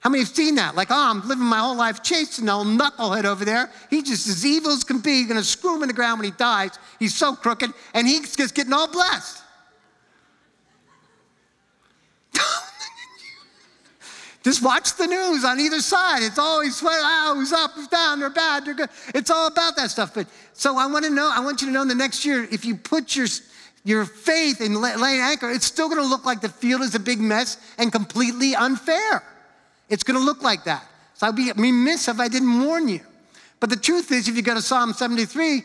How 0.00 0.10
many 0.10 0.22
have 0.22 0.34
seen 0.34 0.54
that? 0.56 0.74
Like, 0.74 0.88
oh, 0.90 0.94
I'm 0.94 1.26
living 1.26 1.44
my 1.44 1.58
whole 1.58 1.76
life 1.76 2.02
chasing 2.02 2.48
old 2.48 2.66
knucklehead 2.66 3.24
over 3.24 3.44
there. 3.44 3.70
He's 3.90 4.04
just 4.04 4.28
as 4.28 4.46
evil 4.46 4.70
as 4.70 4.84
can 4.84 5.00
be, 5.00 5.24
gonna 5.24 5.42
screw 5.42 5.74
him 5.76 5.82
in 5.82 5.88
the 5.88 5.94
ground 5.94 6.20
when 6.20 6.26
he 6.26 6.36
dies. 6.36 6.78
He's 6.98 7.14
so 7.14 7.34
crooked, 7.34 7.72
and 7.94 8.06
he's 8.06 8.36
just 8.36 8.54
getting 8.54 8.72
all 8.72 8.86
blessed. 8.86 9.42
just 14.44 14.62
watch 14.62 14.94
the 14.96 15.06
news 15.06 15.44
on 15.44 15.58
either 15.58 15.80
side. 15.80 16.22
It's 16.22 16.38
always 16.38 16.80
oh, 16.82 16.88
ah, 16.88 17.32
who's 17.34 17.52
up, 17.52 17.72
who's 17.72 17.88
down, 17.88 18.20
they're 18.20 18.30
bad, 18.30 18.64
they're 18.64 18.74
good. 18.74 18.90
It's 19.14 19.30
all 19.30 19.48
about 19.48 19.76
that 19.76 19.90
stuff. 19.90 20.14
But 20.14 20.28
so 20.52 20.76
I 20.78 20.86
want 20.86 21.04
to 21.04 21.10
know, 21.10 21.30
I 21.34 21.40
want 21.40 21.62
you 21.62 21.66
to 21.68 21.72
know 21.72 21.82
in 21.82 21.88
the 21.88 21.94
next 21.94 22.24
year, 22.24 22.46
if 22.52 22.64
you 22.64 22.76
put 22.76 23.16
your 23.16 23.26
your 23.82 24.04
faith 24.04 24.60
in 24.60 24.80
laying 24.80 25.20
anchor, 25.20 25.48
it's 25.48 25.64
still 25.64 25.88
going 25.88 26.00
to 26.00 26.06
look 26.06 26.24
like 26.24 26.40
the 26.40 26.48
field 26.48 26.82
is 26.82 26.96
a 26.96 27.00
big 27.00 27.20
mess 27.20 27.56
and 27.78 27.92
completely 27.92 28.54
unfair. 28.56 29.22
It's 29.88 30.02
going 30.02 30.18
to 30.18 30.24
look 30.24 30.42
like 30.42 30.64
that. 30.64 30.84
So 31.14 31.26
I'd 31.26 31.36
be 31.36 31.50
remiss 31.56 32.08
if 32.08 32.20
I 32.20 32.28
didn't 32.28 32.64
warn 32.64 32.88
you. 32.88 33.00
But 33.60 33.70
the 33.70 33.76
truth 33.76 34.12
is, 34.12 34.28
if 34.28 34.36
you 34.36 34.42
go 34.42 34.54
to 34.54 34.62
Psalm 34.62 34.92
73, 34.92 35.62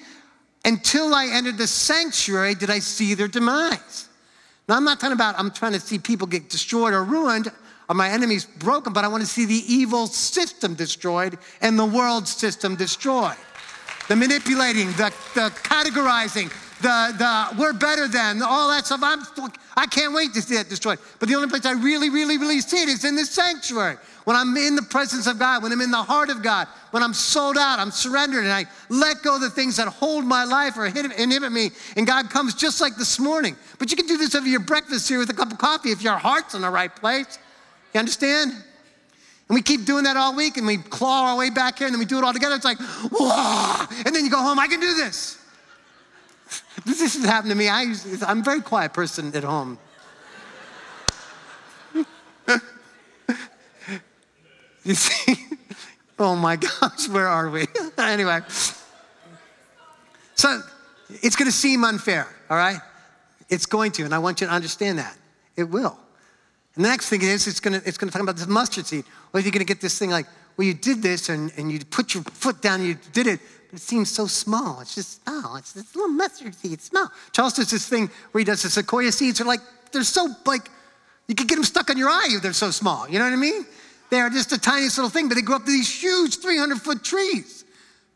until 0.64 1.14
I 1.14 1.28
entered 1.28 1.58
the 1.58 1.68
sanctuary 1.68 2.56
did 2.56 2.70
I 2.70 2.80
see 2.80 3.14
their 3.14 3.28
demise. 3.28 4.08
Now, 4.70 4.78
I'm 4.78 4.84
not 4.84 5.00
talking 5.00 5.14
about 5.14 5.36
I'm 5.38 5.52
trying 5.52 5.74
to 5.74 5.80
see 5.80 6.00
people 6.00 6.28
get 6.28 6.50
destroyed 6.50 6.94
or 6.94 7.04
ruined 7.04 7.52
or 7.90 7.96
my 7.96 8.10
enemies 8.10 8.46
broken, 8.46 8.94
but 8.94 9.04
I 9.04 9.08
want 9.08 9.22
to 9.22 9.28
see 9.28 9.46
the 9.46 9.64
evil 9.68 10.08
system 10.08 10.76
destroyed 10.76 11.38
and 11.62 11.78
the 11.78 11.86
world 11.86 12.28
system 12.28 12.76
destroyed. 12.76 13.36
The 14.08 14.16
manipulating, 14.16 14.88
the, 14.94 15.14
the 15.36 15.50
categorizing, 15.64 16.52
the, 16.82 17.16
the 17.18 17.60
we're 17.60 17.74
better 17.74 18.08
than, 18.08 18.42
all 18.42 18.70
that 18.70 18.86
stuff. 18.86 19.02
I'm, 19.04 19.22
I 19.76 19.86
can't 19.86 20.14
wait 20.14 20.34
to 20.34 20.42
see 20.42 20.56
that 20.56 20.70
destroyed. 20.70 21.00
But 21.20 21.30
the 21.30 21.36
only 21.36 21.48
place 21.48 21.66
I 21.66 21.74
really, 21.74 22.10
really, 22.10 22.38
really 22.38 22.60
see 22.60 22.82
it 22.84 22.90
is 22.90 23.06
in 23.06 23.16
this 23.16 23.32
sanctuary 23.32 23.98
when 24.26 24.36
I'm 24.36 24.56
in 24.58 24.76
the 24.76 24.84
presence 24.84 25.28
of 25.28 25.40
God, 25.40 25.64
when 25.64 25.72
I'm 25.72 25.82
in 25.82 25.92
the 25.92 26.04
heart 26.04 26.30
of 26.30 26.44
God, 26.44 26.68
when 26.92 27.02
I'm 27.02 27.14
sold 27.14 27.58
out, 27.58 27.80
I'm 27.80 27.92
surrendered, 27.92 28.44
and 28.44 28.54
I 28.54 28.66
let 28.90 29.24
go 29.24 29.36
of 29.36 29.42
the 29.42 29.50
things 29.50 29.78
that 29.78 29.88
hold 29.88 30.26
my 30.26 30.44
life 30.44 30.78
or 30.78 30.86
inhibit 30.86 31.52
me, 31.52 31.72
and 31.96 32.06
God 32.06 32.30
comes 32.30 32.54
just 32.54 32.82
like 32.82 32.96
this 32.98 33.20
morning. 33.20 33.56
But 33.80 33.90
you 33.90 33.98
can 33.98 34.06
do 34.06 34.18
this 34.18 34.36
over 34.36 34.48
your 34.48 34.60
breakfast 34.60 35.10
here 35.10 35.20
with 35.20 35.30
a 35.30 35.34
cup 35.34 35.52
of 35.52 35.58
coffee 35.58 35.92
if 35.92 36.02
your 36.02 36.18
heart's 36.18 36.54
in 36.54 36.62
the 36.62 36.70
right 36.70 36.96
place. 36.96 37.40
You 37.94 38.00
understand? 38.00 38.52
And 38.52 39.56
we 39.56 39.62
keep 39.62 39.86
doing 39.86 40.04
that 40.04 40.18
all 40.18 40.36
week, 40.36 40.58
and 40.58 40.68
we 40.68 40.78
claw 40.78 41.32
our 41.32 41.38
way 41.38 41.50
back 41.50 41.80
here, 41.80 41.88
and 41.88 41.94
then 41.94 42.00
we 42.00 42.06
do 42.06 42.18
it 42.18 42.24
all 42.24 42.34
together. 42.34 42.56
It's 42.56 42.66
like, 42.66 42.80
whoa! 42.80 43.86
And 44.06 44.16
then 44.16 44.24
you 44.24 44.32
go 44.32 44.42
home, 44.42 44.60
I 44.60 44.68
can 44.68 44.80
do 44.80 44.94
this. 44.94 45.41
This 46.86 47.02
has 47.02 47.24
happened 47.24 47.52
to 47.52 47.58
me. 47.58 47.70
I, 47.70 47.94
I'm 48.26 48.40
a 48.40 48.44
very 48.44 48.62
quiet 48.62 48.94
person 48.94 49.36
at 49.36 49.44
home. 49.44 49.78
You 54.84 54.96
see? 54.96 55.36
Oh 56.18 56.36
my 56.36 56.56
gosh, 56.56 57.08
where 57.10 57.28
are 57.28 57.50
we? 57.50 57.66
anyway. 57.98 58.42
So 60.36 60.62
it's 61.10 61.36
going 61.36 61.48
to 61.48 61.56
seem 61.56 61.84
unfair, 61.84 62.28
all 62.50 62.58
right? 62.58 62.80
It's 63.50 63.66
going 63.66 63.92
to, 63.94 64.06
and 64.06 64.14
I 64.14 64.20
want 64.20 64.42
you 64.42 64.48
to 64.48 64.54
understand 64.54 65.00
that. 65.00 65.16
It 65.56 65.66
will. 65.66 65.98
And 66.76 66.86
the 66.86 66.90
next 66.90 67.10
thing 67.10 67.22
is, 67.22 67.48
it's 67.48 67.60
going 67.60 67.80
to, 67.80 67.88
it's 67.88 67.98
going 67.98 68.10
to 68.10 68.14
talk 68.14 68.24
about 68.24 68.38
this 68.38 68.48
mustard 68.48 68.86
seed. 68.86 69.04
Well, 69.32 69.44
you're 69.44 69.52
going 69.52 69.66
to 69.66 69.72
get 69.72 69.82
this 69.82 70.00
thing 70.00 70.10
like, 70.10 70.26
well, 70.58 70.66
you 70.66 70.74
did 70.74 71.02
this 71.02 71.30
and, 71.30 71.52
and 71.58 71.72
you 71.72 71.80
put 71.84 72.14
your 72.14 72.24
foot 72.24 72.62
down 72.62 72.80
and 72.80 72.90
you 72.90 72.98
did 73.14 73.28
it, 73.28 73.40
it 73.74 73.80
seems 73.80 74.12
so 74.12 74.28
small. 74.28 74.82
It's 74.82 74.96
just, 74.96 75.22
oh, 75.28 75.56
it's 75.58 75.74
this 75.74 75.96
little 75.96 76.12
mustard 76.12 76.54
seed. 76.56 76.74
It's 76.74 76.86
small. 76.86 77.10
Charles 77.32 77.54
does 77.54 77.72
this 77.72 77.88
thing 77.88 78.10
where 78.32 78.40
he 78.40 78.46
does 78.46 78.62
the 78.64 78.70
sequoia 78.70 79.12
seeds. 79.12 79.40
are 79.40 79.46
like, 79.46 79.62
they're 79.92 80.04
so, 80.04 80.28
like, 80.46 80.70
you 81.28 81.36
could 81.36 81.48
get 81.48 81.56
them 81.56 81.64
stuck 81.64 81.90
on 81.90 81.98
your 81.98 82.10
eye 82.10 82.28
if 82.30 82.42
they're 82.42 82.54
so 82.54 82.72
small. 82.72 83.08
You 83.10 83.20
know 83.20 83.26
what 83.26 83.34
I 83.34 83.38
mean? 83.38 83.66
They 84.10 84.20
are 84.20 84.30
just 84.30 84.50
the 84.50 84.58
tiniest 84.58 84.98
little 84.98 85.10
thing, 85.10 85.30
but 85.30 85.36
they 85.36 85.42
grow 85.42 85.56
up 85.56 85.66
to 85.66 85.72
these 85.72 85.90
huge 85.90 86.38
300 86.38 86.82
foot 86.82 87.04
trees. 87.04 87.64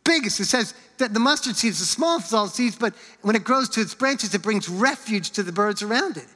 Biggest. 0.04 0.40
It 0.42 0.46
says 0.46 0.74
that 0.98 1.14
the 1.14 1.20
mustard 1.20 1.56
seed 1.56 1.72
is 1.72 1.80
the 1.80 1.86
smallest 1.86 2.34
of 2.34 2.40
all 2.40 2.48
seeds, 2.48 2.76
but 2.76 2.94
when 3.22 3.36
it 3.36 3.44
grows 3.46 3.70
to 3.70 3.82
its 3.82 3.96
branches, 3.96 4.36
it 4.36 4.42
brings 4.42 4.68
refuge 4.68 5.32
to 5.32 5.44
the 5.44 5.52
birds 5.54 5.82
around 5.82 6.18
it. 6.18 6.28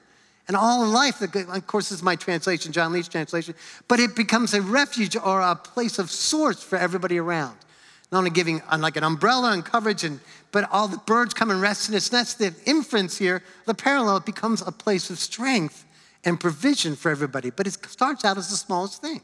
And 0.47 0.55
all 0.57 0.83
in 0.83 0.91
life, 0.91 1.21
of 1.21 1.67
course, 1.67 1.89
this 1.89 1.99
is 1.99 2.03
my 2.03 2.15
translation, 2.15 2.71
John 2.71 2.91
Lee's 2.91 3.07
translation, 3.07 3.53
but 3.87 3.99
it 3.99 4.15
becomes 4.15 4.53
a 4.53 4.61
refuge 4.61 5.15
or 5.15 5.41
a 5.41 5.55
place 5.55 5.99
of 5.99 6.09
source 6.09 6.63
for 6.63 6.77
everybody 6.77 7.19
around. 7.19 7.55
Not 8.11 8.19
only 8.19 8.31
giving 8.31 8.61
uh, 8.71 8.77
like 8.79 8.97
an 8.97 9.03
umbrella 9.03 9.51
and 9.51 9.63
coverage, 9.63 10.03
and, 10.03 10.19
but 10.51 10.67
all 10.71 10.87
the 10.87 10.97
birds 10.97 11.33
come 11.33 11.51
and 11.51 11.61
rest 11.61 11.89
in 11.89 11.95
its 11.95 12.11
nest. 12.11 12.39
The 12.39 12.53
inference 12.65 13.17
here, 13.17 13.43
the 13.65 13.73
parallel, 13.75 14.19
becomes 14.21 14.61
a 14.61 14.71
place 14.71 15.09
of 15.09 15.19
strength 15.19 15.85
and 16.25 16.39
provision 16.39 16.95
for 16.95 17.11
everybody. 17.11 17.49
But 17.51 17.67
it 17.67 17.73
starts 17.87 18.25
out 18.25 18.37
as 18.37 18.49
the 18.49 18.57
smallest 18.57 19.01
thing. 19.01 19.21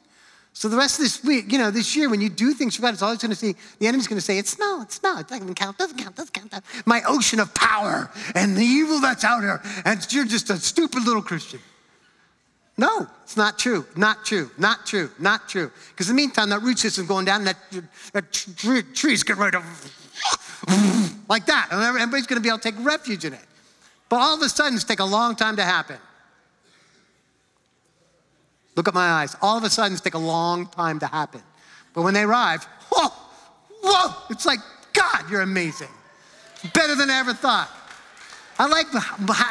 So 0.54 0.70
the 0.70 0.78
rest 0.78 1.00
of 1.00 1.04
this 1.04 1.22
week, 1.22 1.52
you 1.52 1.58
know, 1.58 1.70
this 1.70 1.98
year, 1.98 2.10
when 2.10 2.22
you 2.22 2.30
do 2.30 2.54
things 2.54 2.78
for 2.78 2.82
God, 2.82 2.94
it's 2.94 3.02
always 3.02 3.20
going 3.20 3.32
to 3.32 3.36
see, 3.36 3.56
the 3.80 3.88
enemy's 3.88 4.08
going 4.08 4.20
to 4.20 4.26
say, 4.26 4.38
it's 4.38 4.52
small, 4.52 4.84
it's 4.84 4.96
small, 4.96 5.18
it 5.20 5.28
doesn't 5.28 5.54
count, 5.56 5.78
doesn't 5.78 5.98
count, 5.98 6.16
doesn't 6.16 6.34
count. 6.34 6.64
My 6.86 7.02
ocean 7.06 7.42
of 7.42 7.54
power 7.54 8.10
and 8.36 8.56
the 8.56 8.64
evil 8.64 9.02
that's 9.02 9.26
out 9.26 9.42
there, 9.42 9.62
and 9.84 10.14
you're 10.14 10.24
just 10.24 10.50
a 10.50 10.56
stupid 10.56 11.04
little 11.04 11.22
Christian. 11.22 11.60
No, 12.78 13.08
it's 13.24 13.38
not 13.38 13.58
true, 13.58 13.86
not 13.96 14.26
true, 14.26 14.52
not 14.58 14.86
true, 14.86 15.10
not 15.18 15.48
true. 15.48 15.72
Because 15.90 16.10
in 16.10 16.16
the 16.16 16.22
meantime, 16.22 16.50
that 16.50 16.62
root 16.62 16.78
system's 16.78 17.08
going 17.08 17.26
down, 17.26 17.46
that, 17.46 17.58
that 18.12 18.34
tree, 18.34 18.84
tree's 18.84 19.24
getting 19.24 19.42
ready 19.42 19.58
to, 20.68 20.74
like 21.30 21.46
that. 21.46 21.70
And 21.72 21.82
everybody's 21.82 22.28
going 22.28 22.42
to 22.42 22.44
be 22.44 22.50
able 22.50 22.60
to 22.60 22.72
take 22.72 22.86
refuge 22.86 23.24
in 23.24 23.34
it. 23.34 23.46
But 24.10 24.18
all 24.18 24.36
of 24.36 24.42
a 24.42 24.50
sudden, 24.50 24.76
it's 24.76 24.84
take 24.84 25.00
a 25.00 25.06
long 25.06 25.36
time 25.36 25.56
to 25.56 25.64
happen. 25.64 25.98
Look 28.76 28.90
at 28.90 28.94
my 28.94 29.08
eyes. 29.08 29.38
All 29.42 29.58
of 29.58 29.64
a 29.64 29.70
sudden, 29.70 29.94
it's 29.94 30.02
take 30.02 30.14
a 30.14 30.20
long 30.20 30.68
time 30.68 31.00
to 31.00 31.08
happen. 31.08 31.42
But 31.94 32.02
when 32.02 32.14
they 32.14 32.24
arrive, 32.24 32.66
whoa, 32.90 33.08
oh, 33.10 33.30
whoa, 33.84 34.26
it's 34.30 34.46
like, 34.46 34.60
God, 34.92 35.30
you're 35.32 35.42
amazing. 35.42 35.88
Better 36.74 36.96
than 36.96 37.10
I 37.10 37.20
ever 37.20 37.34
thought. 37.34 37.70
I 38.58 38.68
like, 38.68 38.88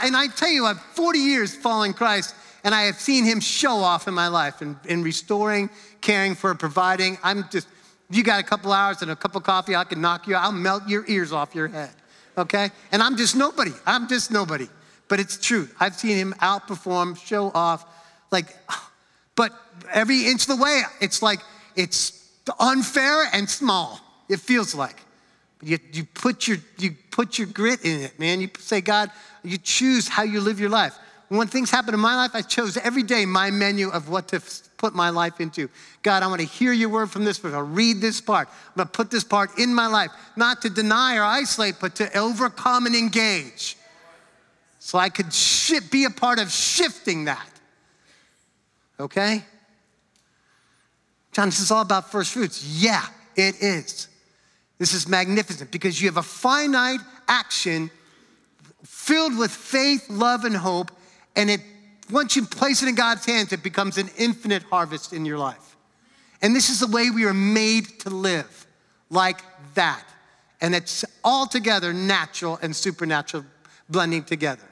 and 0.04 0.16
I 0.16 0.28
tell 0.28 0.50
you, 0.50 0.66
I've 0.66 0.80
40 0.80 1.18
years 1.18 1.54
following 1.54 1.92
Christ, 1.92 2.34
and 2.64 2.74
I 2.74 2.84
have 2.84 2.98
seen 2.98 3.24
him 3.24 3.40
show 3.40 3.76
off 3.76 4.08
in 4.08 4.14
my 4.14 4.28
life 4.28 4.62
in, 4.62 4.76
in 4.86 5.02
restoring, 5.02 5.68
caring 6.00 6.34
for, 6.34 6.54
providing. 6.54 7.18
I'm 7.22 7.44
just, 7.50 7.68
you 8.10 8.24
got 8.24 8.40
a 8.40 8.42
couple 8.42 8.72
hours 8.72 9.02
and 9.02 9.10
a 9.10 9.16
cup 9.16 9.36
of 9.36 9.42
coffee, 9.42 9.76
I 9.76 9.84
can 9.84 10.00
knock 10.00 10.26
you 10.26 10.34
out. 10.34 10.44
I'll 10.44 10.52
melt 10.52 10.88
your 10.88 11.04
ears 11.06 11.30
off 11.30 11.54
your 11.54 11.68
head, 11.68 11.90
okay? 12.38 12.70
And 12.90 13.02
I'm 13.02 13.18
just 13.18 13.36
nobody. 13.36 13.72
I'm 13.86 14.08
just 14.08 14.30
nobody. 14.30 14.66
But 15.08 15.20
it's 15.20 15.36
true. 15.36 15.68
I've 15.78 15.94
seen 15.94 16.16
him 16.16 16.34
outperform, 16.40 17.18
show 17.18 17.52
off, 17.54 17.84
like, 18.32 18.46
but 19.36 19.52
every 19.92 20.26
inch 20.26 20.48
of 20.48 20.56
the 20.56 20.62
way, 20.62 20.82
it's 21.02 21.22
like, 21.22 21.40
it's 21.76 22.30
unfair 22.58 23.24
and 23.34 23.48
small. 23.48 24.00
It 24.30 24.40
feels 24.40 24.74
like. 24.74 24.96
You, 25.62 25.78
you, 25.92 26.04
put 26.04 26.48
your, 26.48 26.58
you 26.78 26.94
put 27.10 27.38
your 27.38 27.46
grit 27.46 27.84
in 27.84 28.00
it, 28.00 28.18
man. 28.18 28.40
You 28.40 28.50
say, 28.58 28.80
God, 28.80 29.10
you 29.42 29.58
choose 29.58 30.08
how 30.08 30.22
you 30.22 30.40
live 30.40 30.60
your 30.60 30.70
life. 30.70 30.98
When 31.28 31.48
things 31.48 31.70
happen 31.70 31.94
in 31.94 32.00
my 32.00 32.16
life, 32.16 32.32
I 32.34 32.42
chose 32.42 32.76
every 32.76 33.02
day 33.02 33.24
my 33.24 33.50
menu 33.50 33.88
of 33.88 34.08
what 34.08 34.28
to 34.28 34.42
put 34.76 34.94
my 34.94 35.10
life 35.10 35.40
into. 35.40 35.68
God, 36.02 36.22
I 36.22 36.26
want 36.26 36.40
to 36.40 36.46
hear 36.46 36.72
your 36.72 36.90
word 36.90 37.10
from 37.10 37.24
this 37.24 37.38
book. 37.38 37.54
I'll 37.54 37.62
read 37.62 38.00
this 38.00 38.20
part. 38.20 38.48
I'm 38.48 38.74
going 38.76 38.88
to 38.88 38.92
put 38.92 39.10
this 39.10 39.24
part 39.24 39.58
in 39.58 39.74
my 39.74 39.86
life, 39.86 40.10
not 40.36 40.62
to 40.62 40.70
deny 40.70 41.16
or 41.16 41.22
isolate, 41.22 41.76
but 41.80 41.96
to 41.96 42.16
overcome 42.16 42.86
and 42.86 42.94
engage. 42.94 43.76
So 44.78 44.98
I 44.98 45.08
could 45.08 45.32
be 45.90 46.04
a 46.04 46.10
part 46.10 46.38
of 46.38 46.50
shifting 46.52 47.24
that. 47.24 47.48
Okay? 49.00 49.42
John, 51.32 51.48
this 51.48 51.60
is 51.60 51.70
all 51.70 51.82
about 51.82 52.12
first 52.12 52.32
fruits. 52.32 52.64
Yeah, 52.64 53.04
it 53.34 53.56
is. 53.60 54.08
This 54.78 54.92
is 54.92 55.08
magnificent 55.08 55.70
because 55.70 56.00
you 56.00 56.08
have 56.08 56.18
a 56.18 56.22
finite 56.22 57.00
action 57.26 57.90
filled 58.84 59.38
with 59.38 59.50
faith, 59.50 60.04
love, 60.10 60.44
and 60.44 60.56
hope, 60.56 60.90
and 61.36 61.50
it 61.50 61.60
once 62.10 62.36
you 62.36 62.44
place 62.44 62.82
it 62.82 62.88
in 62.88 62.94
God's 62.94 63.24
hands, 63.24 63.52
it 63.52 63.62
becomes 63.62 63.96
an 63.96 64.10
infinite 64.18 64.62
harvest 64.64 65.12
in 65.12 65.24
your 65.24 65.38
life. 65.38 65.76
And 66.42 66.54
this 66.54 66.68
is 66.68 66.80
the 66.80 66.86
way 66.86 67.10
we 67.10 67.24
are 67.24 67.34
made 67.34 68.00
to 68.00 68.10
live, 68.10 68.66
like 69.08 69.40
that. 69.74 70.04
And 70.60 70.74
it's 70.74 71.04
altogether 71.24 71.92
natural 71.92 72.58
and 72.60 72.76
supernatural 72.76 73.44
blending 73.88 74.24
together. 74.24 74.62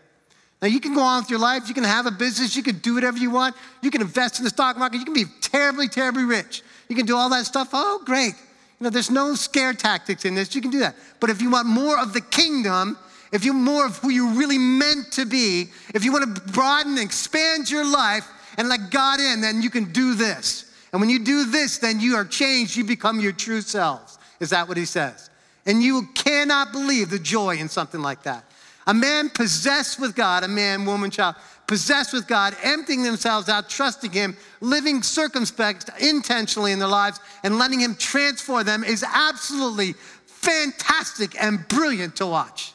Now, 0.61 0.69
you 0.69 0.79
can 0.79 0.95
go 0.95 1.01
on 1.01 1.23
with 1.23 1.31
your 1.31 1.41
life, 1.41 1.69
you 1.69 1.75
can 1.75 1.85
have 1.85 2.07
a 2.07 2.11
business, 2.11 2.55
you 2.55 2.63
can 2.63 2.79
do 2.79 2.95
whatever 2.95 3.19
you 3.19 3.31
want, 3.31 3.57
you 3.81 3.91
can 3.91 4.01
invest 4.01 4.39
in 4.39 4.45
the 4.45 4.51
stock 4.51 4.77
market, 4.77 4.99
you 4.99 5.05
can 5.05 5.15
be 5.15 5.25
terribly, 5.41 5.89
terribly 5.89 6.25
rich. 6.25 6.63
You 6.89 6.95
can 6.95 7.07
do 7.07 7.17
all 7.17 7.31
that 7.31 7.47
stuff. 7.47 7.71
Oh, 7.73 8.03
great. 8.05 8.35
You 8.79 8.85
know, 8.85 8.91
there's 8.91 9.11
no 9.11 9.35
scare 9.35 9.73
tactics 9.73 10.25
in 10.25 10.35
this. 10.35 10.55
You 10.55 10.61
can 10.61 10.71
do 10.71 10.81
that. 10.81 10.95
But 11.21 11.31
if 11.31 11.41
you 11.41 11.51
want 11.51 11.67
more 11.67 11.99
of 11.99 12.13
the 12.13 12.21
kingdom, 12.21 12.99
if 13.33 13.45
you're 13.45 13.55
more 13.55 13.87
of 13.87 13.97
who 13.99 14.11
you 14.11 14.35
really 14.35 14.59
meant 14.59 15.13
to 15.13 15.25
be, 15.25 15.71
if 15.95 16.05
you 16.05 16.13
want 16.13 16.37
to 16.37 16.43
broaden 16.53 16.93
and 16.93 17.01
expand 17.01 17.71
your 17.71 17.85
life 17.85 18.29
and 18.59 18.69
let 18.69 18.91
God 18.91 19.21
in, 19.21 19.41
then 19.41 19.63
you 19.63 19.71
can 19.71 19.91
do 19.93 20.15
this. 20.15 20.71
And 20.93 21.01
when 21.01 21.09
you 21.09 21.19
do 21.19 21.47
this, 21.47 21.79
then 21.79 21.99
you 21.99 22.17
are 22.17 22.25
changed. 22.25 22.77
You 22.77 22.85
become 22.85 23.19
your 23.19 23.33
true 23.33 23.63
selves. 23.63 24.19
Is 24.41 24.51
that 24.51 24.69
what 24.69 24.77
he 24.77 24.85
says? 24.85 25.31
And 25.65 25.83
you 25.83 26.09
cannot 26.15 26.73
believe 26.73 27.09
the 27.09 27.19
joy 27.19 27.57
in 27.57 27.69
something 27.69 28.03
like 28.03 28.23
that. 28.25 28.45
A 28.87 28.93
man 28.93 29.31
possessed 29.31 30.01
with 30.01 30.15
God, 30.15 30.43
a 30.43 30.49
man, 30.49 30.85
woman, 30.85 31.11
child, 31.11 31.37
possessed 31.67 32.13
with 32.13 32.27
God, 32.27 32.55
emptying 32.63 33.03
themselves 33.03 33.49
out, 33.49 33.71
trusting 33.71 34.11
Him, 34.11 34.37
living 34.61 35.03
circumspect 35.03 35.89
intentionally 36.01 36.73
in 36.73 36.81
their 36.81 36.89
lives, 36.89 37.21
and 37.45 37.59
letting 37.59 37.81
Him 37.81 37.95
transform 37.95 38.67
them 38.67 38.83
is 38.83 39.05
absolutely 39.05 39.93
fantastic 40.27 41.41
and 41.41 41.67
brilliant 41.69 42.17
to 42.17 42.27
watch. 42.27 42.75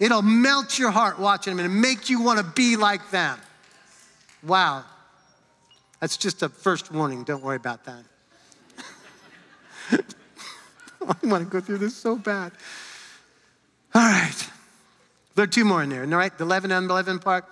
It'll 0.00 0.22
melt 0.22 0.78
your 0.78 0.90
heart 0.90 1.18
watching 1.20 1.54
them 1.56 1.64
and 1.64 1.80
make 1.80 2.08
you 2.08 2.22
want 2.22 2.38
to 2.38 2.44
be 2.44 2.76
like 2.76 3.10
them. 3.10 3.38
Wow. 4.42 4.84
That's 6.00 6.16
just 6.16 6.42
a 6.42 6.48
first 6.48 6.90
warning. 6.90 7.22
Don't 7.22 7.42
worry 7.42 7.56
about 7.56 7.84
that. 7.84 8.02
I 11.02 11.26
want 11.26 11.44
to 11.44 11.50
go 11.50 11.60
through 11.60 11.78
this 11.78 11.94
so 11.94 12.16
bad. 12.16 12.52
All 13.94 14.02
right. 14.02 14.48
There 15.34 15.44
are 15.44 15.48
two 15.48 15.66
more 15.66 15.82
in 15.82 15.90
there, 15.90 16.02
all 16.02 16.08
right? 16.08 16.36
The 16.36 16.44
11 16.44 16.72
and 16.72 16.90
11 16.90 17.18
part. 17.18 17.44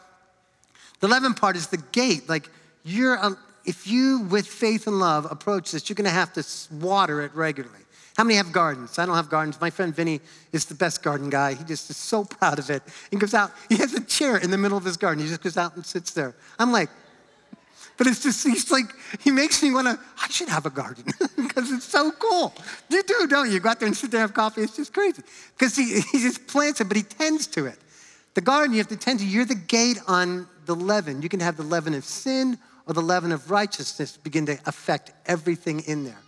The 1.01 1.07
11 1.07 1.35
part 1.35 1.57
is 1.57 1.67
the 1.67 1.77
gate. 1.93 2.29
Like, 2.29 2.49
you're, 2.83 3.15
a, 3.15 3.37
if 3.67 3.87
you, 3.87 4.21
with 4.21 4.47
faith 4.47 4.87
and 4.87 4.99
love, 4.99 5.31
approach 5.31 5.73
this, 5.73 5.89
you're 5.89 5.95
gonna 5.95 6.11
have 6.11 6.33
to 6.35 6.45
water 6.73 7.21
it 7.21 7.35
regularly. 7.35 7.79
How 8.19 8.25
many 8.25 8.35
have 8.35 8.51
gardens? 8.51 8.99
I 8.99 9.07
don't 9.07 9.15
have 9.15 9.31
gardens. 9.31 9.61
My 9.61 9.71
friend 9.71 9.95
Vinny 9.95 10.21
is 10.51 10.65
the 10.65 10.75
best 10.75 11.05
garden 11.05 11.31
guy. 11.31 11.55
He 11.55 11.63
just 11.63 11.89
is 11.89 11.97
so 11.97 12.25
proud 12.25 12.59
of 12.59 12.69
it. 12.69 12.83
He 13.13 13.17
goes 13.17 13.33
out, 13.33 13.53
he 13.69 13.77
has 13.77 13.95
a 13.95 14.01
chair 14.01 14.39
in 14.39 14.51
the 14.51 14.59
middle 14.59 14.77
of 14.77 14.85
his 14.85 14.97
garden. 14.97 15.23
He 15.23 15.29
just 15.29 15.41
goes 15.41 15.57
out 15.57 15.77
and 15.77 15.87
sits 15.87 16.11
there. 16.11 16.35
I'm 16.59 16.73
like, 16.73 16.91
but 17.97 18.09
it's 18.09 18.21
just, 18.21 18.45
he's 18.45 18.73
like, 18.73 18.87
he 19.21 19.31
makes 19.31 19.63
me 19.63 19.71
wanna, 19.71 20.01
I 20.21 20.29
should 20.31 20.49
have 20.49 20.67
a 20.67 20.71
garden 20.71 21.05
because 21.37 21.71
it's 21.71 21.85
so 21.85 22.11
cool. 22.11 22.53
You 22.91 23.05
do, 23.05 23.29
don't 23.29 23.53
you? 23.53 23.61
Go 23.61 23.69
out 23.69 23.79
there 23.79 23.87
and 23.87 23.97
sit 23.97 24.11
there 24.11 24.21
and 24.21 24.29
have 24.29 24.35
coffee. 24.35 24.63
It's 24.63 24.75
just 24.75 24.93
crazy. 24.93 25.23
Because 25.57 25.77
he, 25.77 26.01
he 26.01 26.19
just 26.19 26.49
plants 26.49 26.81
it, 26.81 26.89
but 26.89 26.97
he 26.97 27.05
tends 27.05 27.47
to 27.49 27.67
it. 27.67 27.79
The 28.35 28.41
garden 28.41 28.73
you 28.73 28.79
have 28.79 28.89
to 28.89 28.97
tend 28.97 29.21
to, 29.21 29.27
you're 29.27 29.45
the 29.45 29.55
gate 29.55 30.01
on 30.09 30.49
the 30.67 30.75
leaven. 30.75 31.23
You 31.23 31.29
can 31.29 31.39
have 31.39 31.57
the 31.57 31.63
leaven 31.63 31.95
of 31.95 32.05
sin 32.05 32.59
or 32.89 32.95
the 32.95 33.03
leaven 33.03 33.31
of 33.31 33.53
righteousness 33.53 34.17
begin 34.17 34.47
to 34.47 34.59
affect 34.67 35.13
everything 35.27 35.81
in 35.87 36.03
there. 36.03 36.19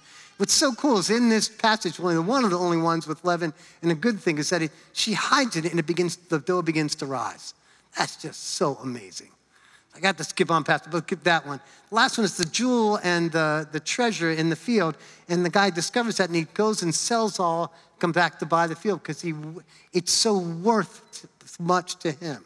What's 0.40 0.54
so 0.54 0.72
cool 0.72 0.96
is 0.96 1.10
in 1.10 1.28
this 1.28 1.50
passage, 1.50 2.00
one 2.00 2.16
of 2.16 2.50
the 2.50 2.58
only 2.58 2.78
ones 2.78 3.06
with 3.06 3.22
leaven, 3.26 3.52
and 3.82 3.92
a 3.92 3.94
good 3.94 4.18
thing 4.18 4.38
is 4.38 4.48
that 4.48 4.62
it, 4.62 4.70
she 4.94 5.12
hides 5.12 5.54
it 5.56 5.66
and 5.66 5.78
it 5.78 5.84
begins, 5.84 6.16
the 6.16 6.38
dough 6.38 6.62
begins 6.62 6.94
to 6.94 7.04
rise. 7.04 7.52
That's 7.98 8.16
just 8.16 8.54
so 8.54 8.78
amazing. 8.82 9.28
I 9.94 10.00
got 10.00 10.16
to 10.16 10.24
skip 10.24 10.50
on 10.50 10.64
past, 10.64 10.90
but 10.90 11.02
skip 11.02 11.24
that 11.24 11.46
one. 11.46 11.60
The 11.90 11.94
last 11.94 12.16
one 12.16 12.24
is 12.24 12.38
the 12.38 12.46
jewel 12.46 12.98
and 13.04 13.30
the, 13.30 13.68
the 13.70 13.80
treasure 13.80 14.30
in 14.30 14.48
the 14.48 14.56
field. 14.56 14.96
And 15.28 15.44
the 15.44 15.50
guy 15.50 15.68
discovers 15.68 16.16
that 16.16 16.30
and 16.30 16.36
he 16.36 16.44
goes 16.54 16.82
and 16.82 16.94
sells 16.94 17.38
all, 17.38 17.74
come 17.98 18.12
back 18.12 18.38
to 18.38 18.46
buy 18.46 18.66
the 18.66 18.76
field 18.76 19.02
because 19.02 19.20
he, 19.20 19.34
it's 19.92 20.10
so 20.10 20.38
worth 20.38 21.28
much 21.60 21.96
to 21.96 22.12
him. 22.12 22.42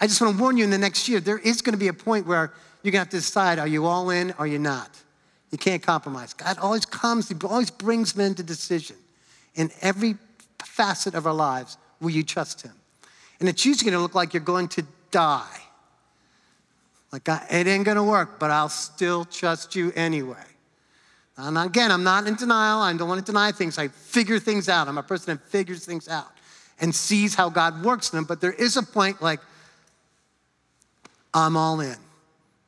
I 0.00 0.06
just 0.06 0.18
want 0.22 0.34
to 0.34 0.42
warn 0.42 0.56
you 0.56 0.64
in 0.64 0.70
the 0.70 0.78
next 0.78 1.10
year, 1.10 1.20
there 1.20 1.36
is 1.36 1.60
going 1.60 1.74
to 1.74 1.78
be 1.78 1.88
a 1.88 1.92
point 1.92 2.26
where 2.26 2.54
you're 2.82 2.90
going 2.90 3.04
to 3.04 3.04
have 3.04 3.10
to 3.10 3.16
decide 3.18 3.58
are 3.58 3.68
you 3.68 3.84
all 3.84 4.08
in 4.08 4.30
or 4.30 4.34
are 4.38 4.46
you 4.46 4.58
not? 4.58 5.01
You 5.52 5.58
can't 5.58 5.82
compromise. 5.82 6.32
God 6.34 6.58
always 6.58 6.84
comes, 6.84 7.28
He 7.28 7.36
always 7.44 7.70
brings 7.70 8.16
men 8.16 8.34
to 8.34 8.42
decision. 8.42 8.96
In 9.54 9.70
every 9.82 10.16
facet 10.64 11.14
of 11.14 11.26
our 11.26 11.34
lives, 11.34 11.76
will 12.00 12.10
you 12.10 12.24
trust 12.24 12.62
Him? 12.62 12.72
And 13.38 13.48
it's 13.48 13.64
usually 13.64 13.90
going 13.90 13.98
to 13.98 14.02
look 14.02 14.14
like 14.14 14.34
you're 14.34 14.42
going 14.42 14.68
to 14.68 14.84
die. 15.10 15.58
Like, 17.12 17.28
it 17.28 17.66
ain't 17.66 17.84
going 17.84 17.98
to 17.98 18.02
work, 18.02 18.40
but 18.40 18.50
I'll 18.50 18.70
still 18.70 19.26
trust 19.26 19.76
you 19.76 19.92
anyway. 19.94 20.36
And 21.36 21.58
again, 21.58 21.90
I'm 21.90 22.04
not 22.04 22.26
in 22.26 22.34
denial. 22.36 22.80
I 22.80 22.92
don't 22.94 23.08
want 23.08 23.24
to 23.24 23.30
deny 23.30 23.52
things. 23.52 23.78
I 23.78 23.88
figure 23.88 24.38
things 24.38 24.68
out. 24.70 24.88
I'm 24.88 24.96
a 24.96 25.02
person 25.02 25.34
that 25.34 25.46
figures 25.48 25.84
things 25.84 26.08
out 26.08 26.30
and 26.80 26.94
sees 26.94 27.34
how 27.34 27.50
God 27.50 27.84
works 27.84 28.12
in 28.12 28.16
them. 28.16 28.24
But 28.24 28.40
there 28.40 28.52
is 28.52 28.76
a 28.76 28.82
point 28.82 29.20
like, 29.20 29.40
I'm 31.34 31.56
all 31.56 31.80
in. 31.80 31.96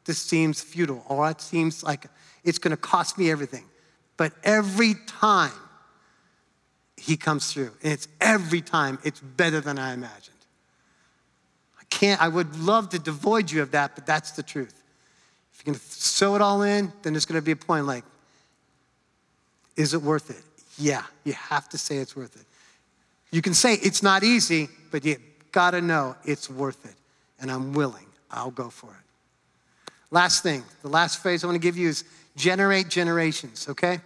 This 0.04 0.18
seems 0.18 0.60
futile, 0.60 1.04
or 1.08 1.30
it 1.30 1.40
seems 1.40 1.82
like 1.82 2.06
it's 2.44 2.58
going 2.58 2.70
to 2.70 2.76
cost 2.76 3.18
me 3.18 3.30
everything. 3.30 3.64
But 4.16 4.32
every 4.44 4.94
time 5.06 5.52
he 6.96 7.16
comes 7.16 7.52
through, 7.52 7.72
and 7.82 7.92
it's 7.92 8.08
every 8.20 8.60
time 8.60 8.98
it's 9.02 9.20
better 9.20 9.60
than 9.60 9.78
I 9.78 9.92
imagined. 9.92 10.30
I 11.80 11.84
can't, 11.90 12.20
I 12.22 12.28
would 12.28 12.56
love 12.56 12.90
to 12.90 12.98
devoid 12.98 13.50
you 13.50 13.62
of 13.62 13.72
that, 13.72 13.94
but 13.94 14.06
that's 14.06 14.32
the 14.32 14.42
truth. 14.42 14.82
If 15.52 15.60
you're 15.60 15.72
going 15.72 15.78
to 15.78 15.84
sow 15.84 16.34
it 16.34 16.42
all 16.42 16.62
in, 16.62 16.92
then 17.02 17.12
there's 17.12 17.26
going 17.26 17.40
to 17.40 17.44
be 17.44 17.52
a 17.52 17.56
point 17.56 17.86
like, 17.86 18.04
is 19.76 19.94
it 19.94 20.02
worth 20.02 20.30
it? 20.30 20.42
Yeah, 20.78 21.02
you 21.24 21.32
have 21.32 21.68
to 21.70 21.78
say 21.78 21.96
it's 21.96 22.16
worth 22.16 22.36
it. 22.36 22.46
You 23.30 23.42
can 23.42 23.54
say 23.54 23.74
it's 23.74 24.02
not 24.02 24.22
easy, 24.22 24.68
but 24.90 25.04
you 25.04 25.16
gotta 25.50 25.80
know 25.80 26.16
it's 26.24 26.48
worth 26.48 26.84
it. 26.84 26.94
And 27.40 27.50
I'm 27.50 27.72
willing. 27.72 28.06
I'll 28.30 28.52
go 28.52 28.70
for 28.70 28.90
it. 28.90 29.92
Last 30.10 30.42
thing, 30.42 30.62
the 30.82 30.88
last 30.88 31.20
phrase 31.20 31.42
I 31.42 31.48
want 31.48 31.56
to 31.56 31.60
give 31.60 31.76
you 31.76 31.88
is 31.88 32.04
generate 32.36 32.88
generations, 32.88 33.68
okay? 33.68 34.00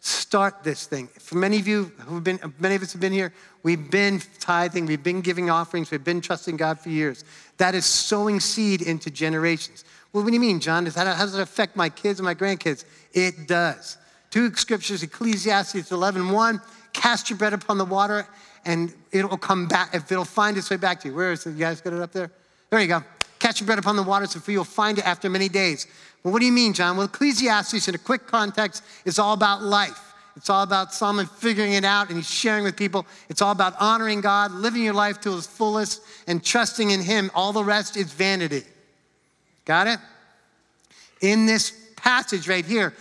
Start 0.00 0.62
this 0.62 0.86
thing. 0.86 1.08
For 1.18 1.36
many 1.36 1.58
of 1.58 1.66
you 1.66 1.84
who've 2.06 2.22
been, 2.22 2.38
many 2.58 2.76
of 2.76 2.82
us 2.82 2.92
have 2.92 3.00
been 3.00 3.12
here, 3.12 3.32
we've 3.62 3.90
been 3.90 4.22
tithing, 4.38 4.86
we've 4.86 5.02
been 5.02 5.20
giving 5.20 5.50
offerings, 5.50 5.90
we've 5.90 6.04
been 6.04 6.20
trusting 6.20 6.56
God 6.56 6.78
for 6.78 6.88
years. 6.88 7.24
That 7.56 7.74
is 7.74 7.84
sowing 7.84 8.38
seed 8.38 8.82
into 8.82 9.10
generations. 9.10 9.84
Well, 10.12 10.22
what 10.22 10.30
do 10.30 10.34
you 10.34 10.40
mean, 10.40 10.60
John? 10.60 10.86
How 10.86 11.04
does 11.04 11.34
it 11.34 11.40
affect 11.40 11.74
my 11.76 11.88
kids 11.88 12.20
and 12.20 12.24
my 12.24 12.34
grandkids? 12.34 12.84
It 13.12 13.48
does. 13.48 13.98
Two 14.30 14.54
scriptures, 14.54 15.02
Ecclesiastes 15.02 15.90
11, 15.90 16.30
1, 16.30 16.60
cast 16.92 17.30
your 17.30 17.38
bread 17.38 17.52
upon 17.52 17.78
the 17.78 17.84
water 17.84 18.26
and 18.64 18.92
it'll 19.12 19.38
come 19.38 19.66
back, 19.66 19.94
if 19.94 20.10
it'll 20.12 20.24
find 20.24 20.56
its 20.56 20.70
way 20.70 20.76
back 20.76 21.00
to 21.00 21.08
you. 21.08 21.14
Where 21.14 21.32
is 21.32 21.46
it? 21.46 21.52
You 21.52 21.58
guys 21.58 21.80
got 21.80 21.92
it 21.92 22.00
up 22.00 22.12
there? 22.12 22.30
There 22.70 22.80
you 22.80 22.88
go. 22.88 23.02
Catch 23.48 23.60
your 23.62 23.66
bread 23.66 23.78
upon 23.78 23.96
the 23.96 24.02
waters, 24.02 24.32
so 24.32 24.52
you'll 24.52 24.62
find 24.62 24.98
it 24.98 25.06
after 25.06 25.30
many 25.30 25.48
days. 25.48 25.86
Well, 26.22 26.34
what 26.34 26.40
do 26.40 26.44
you 26.44 26.52
mean, 26.52 26.74
John? 26.74 26.98
Well, 26.98 27.06
Ecclesiastes, 27.06 27.88
in 27.88 27.94
a 27.94 27.98
quick 27.98 28.26
context, 28.26 28.84
is 29.06 29.18
all 29.18 29.32
about 29.32 29.62
life. 29.62 30.12
It's 30.36 30.50
all 30.50 30.62
about 30.62 30.92
Solomon 30.92 31.24
figuring 31.24 31.72
it 31.72 31.82
out 31.82 32.08
and 32.08 32.18
he's 32.18 32.28
sharing 32.28 32.64
with 32.64 32.76
people. 32.76 33.06
It's 33.30 33.40
all 33.40 33.52
about 33.52 33.72
honoring 33.80 34.20
God, 34.20 34.52
living 34.52 34.82
your 34.82 34.92
life 34.92 35.18
to 35.22 35.34
its 35.34 35.46
fullest, 35.46 36.02
and 36.26 36.44
trusting 36.44 36.90
in 36.90 37.00
Him. 37.00 37.30
All 37.34 37.54
the 37.54 37.64
rest 37.64 37.96
is 37.96 38.12
vanity. 38.12 38.64
Got 39.64 39.86
it? 39.86 39.98
In 41.22 41.46
this 41.46 41.72
passage 41.96 42.50
right 42.50 42.66
here, 42.66 42.92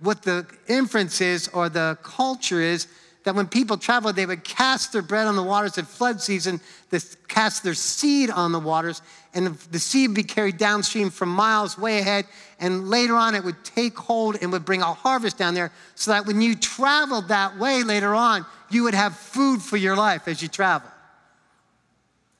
what 0.00 0.22
the 0.22 0.46
inference 0.68 1.22
is 1.22 1.48
or 1.48 1.70
the 1.70 1.96
culture 2.02 2.60
is 2.60 2.88
that 3.24 3.34
when 3.34 3.46
people 3.46 3.78
traveled, 3.78 4.16
they 4.16 4.26
would 4.26 4.44
cast 4.44 4.92
their 4.92 5.00
bread 5.00 5.26
on 5.26 5.34
the 5.34 5.42
waters 5.42 5.78
at 5.78 5.86
flood 5.86 6.20
season, 6.20 6.60
they 6.90 6.98
cast 7.26 7.64
their 7.64 7.72
seed 7.72 8.28
on 8.28 8.52
the 8.52 8.60
waters, 8.60 9.00
and 9.34 9.54
the 9.72 9.78
seed 9.78 10.10
would 10.10 10.16
be 10.16 10.22
carried 10.22 10.58
downstream 10.58 11.10
from 11.10 11.28
miles 11.28 11.76
way 11.76 11.98
ahead. 11.98 12.24
And 12.60 12.88
later 12.88 13.16
on, 13.16 13.34
it 13.34 13.42
would 13.42 13.64
take 13.64 13.96
hold 13.96 14.36
and 14.40 14.52
would 14.52 14.64
bring 14.64 14.80
a 14.80 14.92
harvest 14.92 15.36
down 15.36 15.54
there 15.54 15.72
so 15.96 16.12
that 16.12 16.26
when 16.26 16.40
you 16.40 16.54
traveled 16.54 17.28
that 17.28 17.58
way 17.58 17.82
later 17.82 18.14
on, 18.14 18.46
you 18.70 18.84
would 18.84 18.94
have 18.94 19.16
food 19.16 19.60
for 19.60 19.76
your 19.76 19.96
life 19.96 20.28
as 20.28 20.40
you 20.40 20.48
travel. 20.48 20.88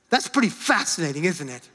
That's 0.09 0.29
pretty 0.29 0.49
fascinating, 0.49 1.25
isn't 1.25 1.49
it? 1.49 1.67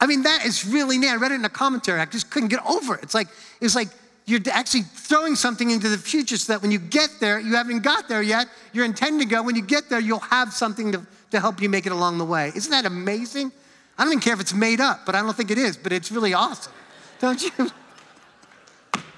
I 0.00 0.06
mean, 0.06 0.22
that 0.22 0.44
is 0.44 0.66
really 0.66 0.98
neat. 0.98 1.10
I 1.10 1.16
read 1.16 1.30
it 1.30 1.36
in 1.36 1.44
a 1.44 1.50
commentary. 1.50 2.00
I 2.00 2.06
just 2.06 2.30
couldn't 2.30 2.48
get 2.48 2.64
over 2.66 2.94
it. 2.94 3.02
It's 3.02 3.14
like, 3.14 3.28
it's 3.60 3.74
like 3.74 3.88
you're 4.26 4.40
actually 4.50 4.82
throwing 4.82 5.36
something 5.36 5.70
into 5.70 5.88
the 5.88 5.98
future 5.98 6.36
so 6.36 6.52
that 6.54 6.62
when 6.62 6.70
you 6.70 6.78
get 6.78 7.10
there, 7.20 7.38
you 7.38 7.54
haven't 7.54 7.80
got 7.80 8.08
there 8.08 8.22
yet, 8.22 8.48
you're 8.72 8.84
intending 8.84 9.20
to 9.20 9.26
go. 9.26 9.42
When 9.42 9.56
you 9.56 9.62
get 9.62 9.88
there, 9.88 10.00
you'll 10.00 10.20
have 10.20 10.52
something 10.52 10.92
to, 10.92 11.06
to 11.32 11.40
help 11.40 11.60
you 11.60 11.68
make 11.68 11.86
it 11.86 11.92
along 11.92 12.18
the 12.18 12.24
way. 12.24 12.50
Isn't 12.54 12.70
that 12.70 12.86
amazing? 12.86 13.52
I 14.00 14.04
don't 14.04 14.12
even 14.14 14.22
care 14.22 14.32
if 14.32 14.40
it's 14.40 14.54
made 14.54 14.80
up, 14.80 15.04
but 15.04 15.14
I 15.14 15.20
don't 15.20 15.36
think 15.36 15.50
it 15.50 15.58
is, 15.58 15.76
but 15.76 15.92
it's 15.92 16.10
really 16.10 16.32
awesome. 16.32 16.72
Don't 17.20 17.42
you? 17.42 17.50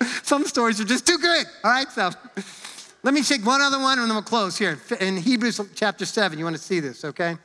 Some 0.24 0.44
stories 0.44 0.80
are 0.80 0.84
just 0.84 1.06
too 1.06 1.18
good. 1.18 1.46
All 1.62 1.70
right, 1.70 1.88
so 1.88 2.10
let 3.04 3.14
me 3.14 3.22
take 3.22 3.46
one 3.46 3.60
other 3.60 3.78
one 3.78 4.00
and 4.00 4.08
then 4.08 4.16
we'll 4.16 4.24
close 4.24 4.58
here. 4.58 4.80
In 4.98 5.16
Hebrews 5.16 5.60
chapter 5.76 6.04
7, 6.04 6.36
you 6.36 6.44
want 6.44 6.56
to 6.56 6.62
see 6.62 6.80
this, 6.80 7.04
okay? 7.04 7.36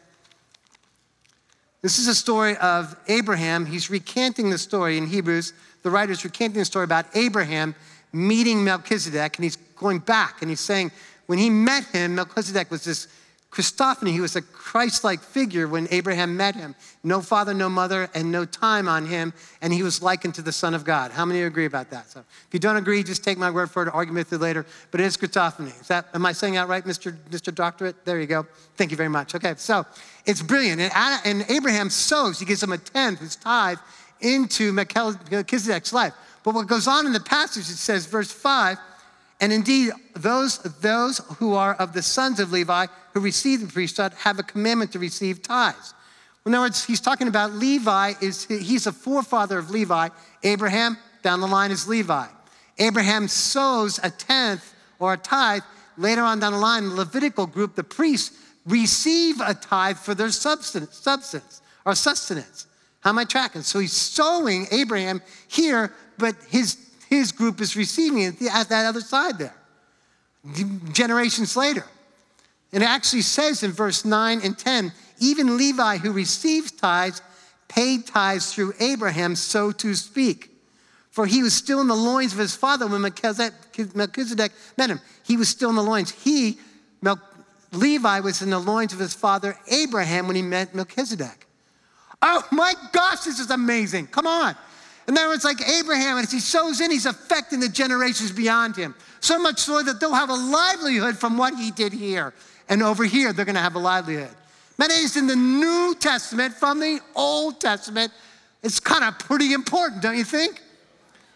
This 1.83 1.99
is 1.99 2.07
a 2.07 2.15
story 2.15 2.57
of 2.57 2.95
Abraham. 3.07 3.67
He's 3.67 3.91
recanting 3.91 4.49
the 4.49 4.57
story 4.57 4.97
in 4.97 5.05
Hebrews 5.05 5.53
the 5.83 5.91
writer's 5.91 6.23
recanting 6.23 6.57
the 6.57 6.65
story 6.65 6.85
about 6.85 7.05
Abraham 7.15 7.75
meeting 8.11 8.63
Melchizedek, 8.63 9.38
and 9.38 9.43
he's 9.43 9.57
going 9.75 9.99
back 9.99 10.41
and 10.41 10.49
he's 10.49 10.59
saying, 10.59 10.91
when 11.27 11.38
he 11.38 11.51
met 11.51 11.85
him, 11.85 12.15
Melchizedek 12.15 12.71
was 12.71 12.83
this 12.83 13.07
Christophany. 13.51 14.11
He 14.11 14.19
was 14.19 14.35
a 14.35 14.41
Christ 14.41 15.03
like 15.03 15.21
figure 15.21 15.67
when 15.67 15.87
Abraham 15.89 16.35
met 16.35 16.55
him. 16.55 16.75
No 17.03 17.21
father, 17.21 17.53
no 17.53 17.69
mother, 17.69 18.09
and 18.13 18.31
no 18.31 18.45
time 18.45 18.89
on 18.89 19.05
him, 19.05 19.33
and 19.61 19.71
he 19.73 19.83
was 19.83 20.01
likened 20.01 20.35
to 20.35 20.41
the 20.41 20.51
Son 20.51 20.73
of 20.73 20.83
God. 20.83 21.11
How 21.11 21.25
many 21.25 21.41
agree 21.41 21.65
about 21.65 21.89
that? 21.91 22.09
So 22.09 22.19
if 22.19 22.53
you 22.53 22.59
don't 22.59 22.75
agree, 22.75 23.03
just 23.03 23.23
take 23.23 23.37
my 23.37 23.49
word 23.49 23.71
for 23.71 23.83
it, 23.83 23.93
argue 23.93 24.13
with 24.13 24.31
it 24.33 24.39
later. 24.39 24.65
But 24.91 25.01
it 25.01 25.05
is 25.05 25.15
Christophany. 25.15 25.79
Is 25.79 25.87
that, 25.87 26.07
am 26.13 26.25
I 26.25 26.33
saying 26.33 26.55
that 26.55 26.67
right, 26.67 26.83
Mr. 26.83 27.17
Mr. 27.29 27.55
Doctorate? 27.55 28.03
There 28.05 28.19
you 28.19 28.27
go. 28.27 28.45
Thank 28.75 28.91
you 28.91 28.97
very 28.97 29.09
much. 29.09 29.33
Okay, 29.33 29.53
so 29.57 29.85
it's 30.25 30.41
brilliant. 30.41 30.81
And, 30.81 31.21
and 31.23 31.45
Abraham 31.49 31.89
sows, 31.89 32.39
he 32.39 32.45
gives 32.45 32.61
him 32.61 32.73
a 32.73 32.77
tenth, 32.77 33.19
his 33.19 33.37
tithe, 33.37 33.79
into 34.19 34.73
Melchizedek's 34.73 35.93
life. 35.93 36.13
But 36.43 36.53
what 36.53 36.67
goes 36.67 36.87
on 36.87 37.05
in 37.05 37.13
the 37.13 37.19
passage, 37.19 37.63
it 37.63 37.77
says, 37.77 38.05
verse 38.05 38.31
5, 38.31 38.77
and 39.39 39.53
indeed, 39.53 39.91
those, 40.15 40.57
those 40.81 41.19
who 41.37 41.53
are 41.53 41.75
of 41.75 41.93
the 41.93 42.01
sons 42.01 42.39
of 42.39 42.51
Levi 42.51 42.87
who 43.18 43.24
receive 43.24 43.61
the 43.61 43.68
priesthood 43.68 44.13
have 44.13 44.38
a 44.38 44.43
commandment 44.43 44.91
to 44.91 44.99
receive 44.99 45.41
tithes. 45.41 45.95
In 46.45 46.53
other 46.53 46.65
words, 46.65 46.86
he's 46.86 47.01
talking 47.01 47.28
about 47.28 47.51
Levi, 47.51 48.13
is 48.22 48.45
he's 48.45 48.86
a 48.86 48.91
forefather 48.91 49.57
of 49.57 49.72
Levi. 49.72 50.09
Abraham, 50.43 50.97
down 51.24 51.41
the 51.41 51.47
line, 51.47 51.72
is 51.72 51.88
Levi. 51.88 52.28
Abraham 52.78 53.28
sows 53.28 53.99
a 54.03 54.11
tenth 54.11 54.74
or 54.99 55.13
a 55.13 55.18
tithe. 55.18 55.63
Later 55.97 56.22
on 56.22 56.39
down 56.39 56.53
the 56.53 56.59
line, 56.59 56.89
the 56.89 56.95
Levitical 56.95 57.47
group, 57.47 57.76
the 57.76 57.84
priests, 57.84 58.38
receive 58.68 59.41
a 59.41 59.55
tithe 59.55 59.97
for 59.97 60.13
their 60.13 60.30
substance, 60.30 60.95
substance 60.95 61.61
or 61.86 61.95
sustenance. 61.95 62.68
How 62.99 63.09
am 63.09 63.18
I 63.18 63.26
tracking? 63.26 63.63
So 63.63 63.80
he's 63.80 63.93
sowing 63.93 64.68
Abraham 64.72 65.24
here, 65.47 65.91
but 66.20 66.36
his, 66.49 66.78
his 67.09 67.32
group 67.32 67.61
is 67.61 67.76
receiving 67.76 68.20
it 68.20 68.36
at 68.53 68.70
that 68.70 68.86
other 68.86 69.01
side 69.01 69.39
there, 69.39 69.55
generations 70.93 71.57
later. 71.57 71.84
And 72.74 72.84
it 72.84 72.86
actually 72.89 73.22
says 73.22 73.63
in 73.63 73.72
verse 73.72 74.03
9 74.05 74.41
and 74.43 74.57
10 74.57 74.91
even 75.20 75.57
Levi, 75.57 75.97
who 75.97 76.11
receives 76.11 76.72
tithes, 76.72 77.22
paid 77.68 78.05
tithes 78.05 78.53
through 78.53 78.74
Abraham, 78.80 79.36
so 79.36 79.72
to 79.72 79.95
speak. 79.95 80.51
For 81.09 81.26
he 81.26 81.41
was 81.41 81.53
still 81.53 81.82
in 81.82 81.88
the 81.88 81.95
loins 81.95 82.34
of 82.34 82.39
his 82.39 82.55
father 82.55 82.86
when 82.86 83.01
Melchizedek 83.01 84.51
met 84.78 84.89
him. 84.89 85.01
He 85.24 85.38
was 85.38 85.49
still 85.49 85.72
in 85.72 85.76
the 85.76 85.84
loins. 85.84 86.11
He, 86.11 86.59
Levi, 87.72 88.20
was 88.20 88.41
in 88.41 88.51
the 88.51 88.59
loins 88.59 88.93
of 88.93 88.99
his 88.99 89.15
father 89.15 89.57
Abraham 89.72 90.28
when 90.28 90.36
he 90.36 90.43
met 90.43 90.76
Melchizedek. 90.76 91.47
Oh 92.22 92.43
my 92.51 92.74
gosh, 92.91 93.22
this 93.22 93.39
is 93.39 93.49
amazing. 93.49 94.07
Come 94.07 94.28
on. 94.28 94.55
And 95.07 95.15
then 95.15 95.32
it's 95.32 95.45
like 95.45 95.61
Abraham, 95.68 96.18
as 96.18 96.32
he 96.32 96.39
sows 96.39 96.82
in, 96.82 96.91
he's 96.91 97.05
affecting 97.05 97.59
the 97.59 97.70
generations 97.70 98.32
beyond 98.32 98.76
him. 98.76 98.93
So 99.20 99.39
much 99.39 99.59
so 99.59 99.82
that 99.82 99.99
they'll 99.99 100.13
have 100.13 100.30
a 100.30 100.36
livelihood 100.36 101.18
from 101.18 101.38
what 101.38 101.55
he 101.55 101.72
did 101.72 101.93
here. 101.93 102.34
And 102.70 102.84
over 102.84 103.05
here, 103.05 103.34
they're 103.34 103.45
going 103.45 103.55
to 103.55 103.61
have 103.61 103.76
a 103.76 103.80
livelihood. 103.80 104.30
Man, 104.78 104.91
is 104.91 105.18
in 105.18 105.28
the 105.28 105.36
New 105.36 105.95
Testament 105.99 106.53
from 106.53 106.80
the 106.80 106.99
Old 107.15 107.59
Testament. 107.59 108.11
It's 108.61 108.80
kind 108.80 109.03
of 109.03 109.18
pretty 109.20 109.53
important, 109.53 110.01
don't 110.01 110.18
you 110.18 110.24
think? 110.24 110.61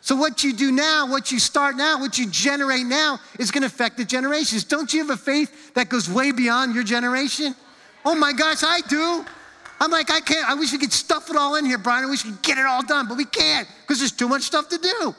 So, 0.02 0.16
what 0.16 0.44
you 0.44 0.54
do 0.54 0.72
now, 0.72 1.08
what 1.08 1.32
you 1.32 1.40
start 1.40 1.76
now, 1.76 2.00
what 2.00 2.18
you 2.18 2.30
generate 2.30 2.86
now 2.88 3.20
is 3.40 3.52
going 3.52 3.62
to 3.62 3.68
affect 3.68 3.98
the 3.98 4.06
generations. 4.06 4.64
Don't 4.64 4.92
you 4.92 5.00
have 5.06 5.12
a 5.12 5.18
faith 5.18 5.74
that 5.76 5.90
goes 5.90 6.10
way 6.10 6.32
beyond 6.32 6.74
your 6.74 6.84
generation? 6.84 7.56
Oh 8.04 8.16
my 8.16 8.34
gosh, 8.34 8.64
I 8.64 8.82
do. 8.82 9.24
I'm 9.80 9.92
like, 9.92 10.12
I 10.12 10.20
can't, 10.20 10.48
I 10.48 10.56
wish 10.56 10.72
we 10.72 10.80
could 10.80 10.94
stuff 10.94 11.30
it 11.30 11.36
all 11.36 11.56
in 11.56 11.66
here, 11.66 11.78
Brian. 11.78 12.06
I 12.06 12.10
wish 12.10 12.26
we 12.26 12.32
could 12.32 12.42
get 12.42 12.58
it 12.58 12.66
all 12.66 12.84
done, 12.84 13.08
but 13.08 13.18
we 13.18 13.26
can't 13.26 13.68
because 13.82 14.00
there's 14.00 14.12
too 14.12 14.28
much 14.28 14.44
stuff 14.44 14.70
to 14.70 14.78
do. 14.78 15.16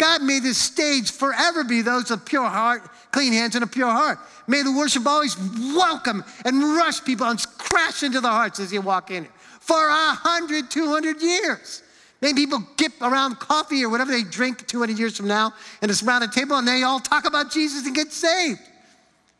God 0.00 0.22
made 0.22 0.42
this 0.42 0.56
stage 0.56 1.10
forever 1.10 1.62
be 1.62 1.82
those 1.82 2.10
of 2.10 2.24
pure 2.24 2.48
heart, 2.48 2.88
clean 3.12 3.34
hands, 3.34 3.54
and 3.54 3.62
a 3.62 3.66
pure 3.66 3.90
heart. 3.90 4.18
May 4.46 4.62
the 4.62 4.72
worship 4.72 5.06
always 5.06 5.36
welcome 5.76 6.24
and 6.46 6.62
rush 6.74 7.04
people 7.04 7.26
and 7.26 7.38
crash 7.58 8.02
into 8.02 8.22
their 8.22 8.30
hearts 8.30 8.58
as 8.60 8.72
you 8.72 8.80
walk 8.80 9.10
in 9.10 9.28
for 9.60 9.76
a 9.76 10.14
hundred, 10.14 10.70
two 10.70 10.88
hundred 10.88 11.20
years. 11.20 11.82
Maybe 12.22 12.46
people 12.46 12.66
get 12.78 12.92
around 13.02 13.40
coffee 13.40 13.84
or 13.84 13.90
whatever 13.90 14.10
they 14.10 14.22
drink 14.22 14.66
200 14.66 14.98
years 14.98 15.18
from 15.18 15.28
now, 15.28 15.52
and 15.82 15.90
it's 15.90 16.02
around 16.02 16.22
a 16.22 16.28
table 16.28 16.56
and 16.56 16.66
they 16.66 16.82
all 16.82 17.00
talk 17.00 17.26
about 17.26 17.50
Jesus 17.50 17.86
and 17.86 17.94
get 17.94 18.10
saved. 18.10 18.60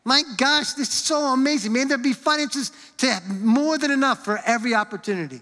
My 0.03 0.21
gosh, 0.37 0.73
this 0.73 0.89
is 0.89 0.93
so 0.93 1.33
amazing. 1.33 1.73
May 1.73 1.85
there 1.85 1.97
be 1.97 2.13
finances 2.13 2.71
to 2.97 3.11
have 3.11 3.27
more 3.41 3.79
than 3.79 3.89
enough 3.89 4.23
for 4.23 4.39
every 4.45 4.75
opportunity. 4.75 5.41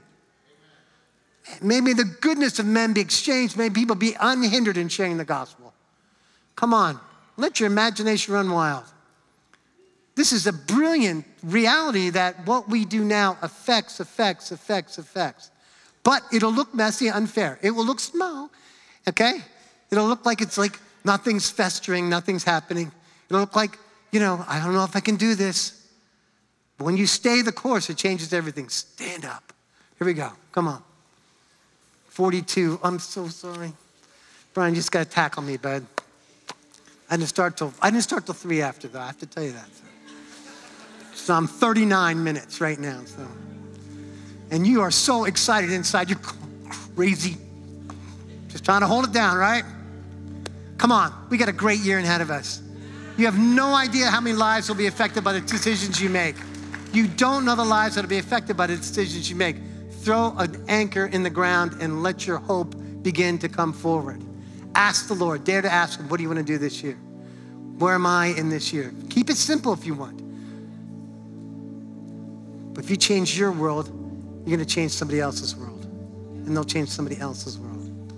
Maybe 1.62 1.94
the 1.94 2.04
goodness 2.04 2.60
of 2.60 2.66
men 2.66 2.94
be 2.94 3.02
exchanged. 3.02 3.58
May 3.58 3.70
people 3.70 3.96
be 3.96 4.16
unhindered 4.20 4.78
in 4.78 4.90
sharing 4.90 5.18
the 5.18 5.26
gospel. 5.26 5.74
Come 6.56 6.74
on, 6.74 7.00
let 7.38 7.60
your 7.60 7.68
imagination 7.68 8.34
run 8.34 8.52
wild. 8.52 8.84
This 10.16 10.34
is 10.34 10.48
a 10.48 10.54
brilliant 10.54 11.26
reality 11.44 12.10
that 12.10 12.46
what 12.46 12.68
we 12.68 12.84
do 12.84 13.04
now 13.06 13.38
affects, 13.42 14.00
affects, 14.00 14.52
affects, 14.52 14.98
affects. 14.98 15.50
But 16.04 16.24
it'll 16.34 16.52
look 16.52 16.74
messy, 16.74 17.10
unfair. 17.10 17.58
It 17.62 17.72
will 17.72 17.86
look 17.86 18.00
small, 18.00 18.52
okay? 19.08 19.40
It'll 19.92 20.08
look 20.08 20.26
like 20.26 20.42
it's 20.42 20.58
like 20.58 20.78
nothing's 21.06 21.50
festering, 21.50 22.10
nothing's 22.10 22.44
happening. 22.44 22.92
It'll 23.30 23.42
look 23.42 23.56
like 23.56 23.78
you 24.12 24.20
know, 24.20 24.44
I 24.48 24.60
don't 24.60 24.74
know 24.74 24.84
if 24.84 24.96
I 24.96 25.00
can 25.00 25.16
do 25.16 25.36
this. 25.36 25.88
But 26.78 26.86
when 26.86 26.98
you 26.98 27.06
stay 27.06 27.42
the 27.42 27.52
course, 27.52 27.90
it 27.90 27.98
changes 27.98 28.34
everything. 28.34 28.70
Stand 28.70 29.26
up. 29.26 29.54
Here 29.98 30.08
we 30.08 30.14
go. 30.14 30.32
Come 30.52 30.68
on. 30.68 30.84
42. 32.10 32.80
I'm 32.84 33.00
so 33.00 33.28
sorry. 33.28 33.74
Brian, 34.54 34.74
you 34.74 34.80
just 34.80 34.92
got 34.92 35.06
to 35.06 35.10
tackle 35.10 35.44
me, 35.44 35.58
bud. 35.58 35.86
I 37.10 37.18
didn't 37.18 37.30
start 37.30 37.58
till 37.58 37.74
I 37.82 37.90
didn't 37.90 38.04
start 38.04 38.26
till 38.26 38.36
three 38.36 38.62
after 38.62 38.88
though. 38.88 39.00
I 39.00 39.08
have 39.08 39.20
to 39.20 39.26
tell 39.26 39.44
you 39.44 39.54
that. 39.54 39.70
So, 41.14 41.34
I'm 41.34 41.48
39 41.48 42.24
minutes 42.24 42.62
right 42.62 42.80
now. 42.80 43.02
So, 43.06 43.28
and 44.52 44.66
you 44.66 44.82
are 44.82 44.92
so 44.92 45.26
excited 45.26 45.72
inside. 45.72 46.10
You're 46.10 46.20
crazy. 46.96 47.38
Just 48.48 48.66
trying 48.66 48.82
to 48.82 48.88
hold 48.88 49.06
it 49.06 49.12
down, 49.12 49.38
right? 49.38 49.64
Come 50.78 50.92
on. 50.92 51.14
We 51.30 51.38
got 51.38 51.50
a 51.50 51.54
great 51.54 51.80
year 51.80 52.00
ahead 52.00 52.22
of 52.22 52.32
us. 52.32 52.62
You 53.18 53.26
have 53.26 53.38
no 53.38 53.76
idea 53.76 54.08
how 54.08 54.22
many 54.22 54.36
lives 54.36 54.70
will 54.70 54.76
be 54.76 54.88
affected 54.88 55.24
by 55.24 55.34
the 55.34 55.42
decisions 55.42 56.02
you 56.02 56.10
make. 56.10 56.36
You 56.94 57.08
don't 57.08 57.46
know 57.46 57.56
the 57.56 57.66
lives 57.66 57.96
that 57.96 58.02
will 58.02 58.10
be 58.10 58.18
affected 58.18 58.56
by 58.56 58.68
the 58.68 58.78
decisions 58.78 59.30
you 59.30 59.36
make. 59.36 59.58
Throw 60.02 60.34
an 60.38 60.64
anchor 60.68 61.06
in 61.08 61.24
the 61.24 61.30
ground 61.30 61.82
and 61.82 62.02
let 62.02 62.26
your 62.26 62.38
hope 62.38 62.76
begin 63.04 63.38
to 63.40 63.50
come 63.50 63.74
forward. 63.74 64.24
Ask 64.76 65.08
the 65.08 65.14
Lord, 65.14 65.44
dare 65.44 65.62
to 65.62 65.72
ask 65.72 66.00
Him, 66.00 66.10
what 66.10 66.18
do 66.18 66.24
you 66.24 66.30
want 66.30 66.40
to 66.40 66.46
do 66.46 66.58
this 66.58 66.82
year? 66.84 66.96
Where 67.78 67.96
am 67.96 68.06
I 68.06 68.28
in 68.28 68.50
this 68.50 68.72
year? 68.72 68.94
Keep 69.10 69.30
it 69.30 69.38
simple 69.38 69.74
if 69.74 69.86
you 69.86 69.94
want. 69.94 70.24
But 72.74 72.84
if 72.84 72.90
you 72.90 72.98
change 72.98 73.38
your 73.38 73.52
world, 73.52 73.88
you're 74.46 74.56
going 74.56 74.60
to 74.60 74.74
change 74.74 74.92
somebody 74.92 75.20
else's 75.20 75.56
world, 75.56 75.86
and 75.86 76.56
they'll 76.56 76.64
change 76.64 76.90
somebody 76.90 77.20
else's 77.20 77.58
world. 77.58 78.14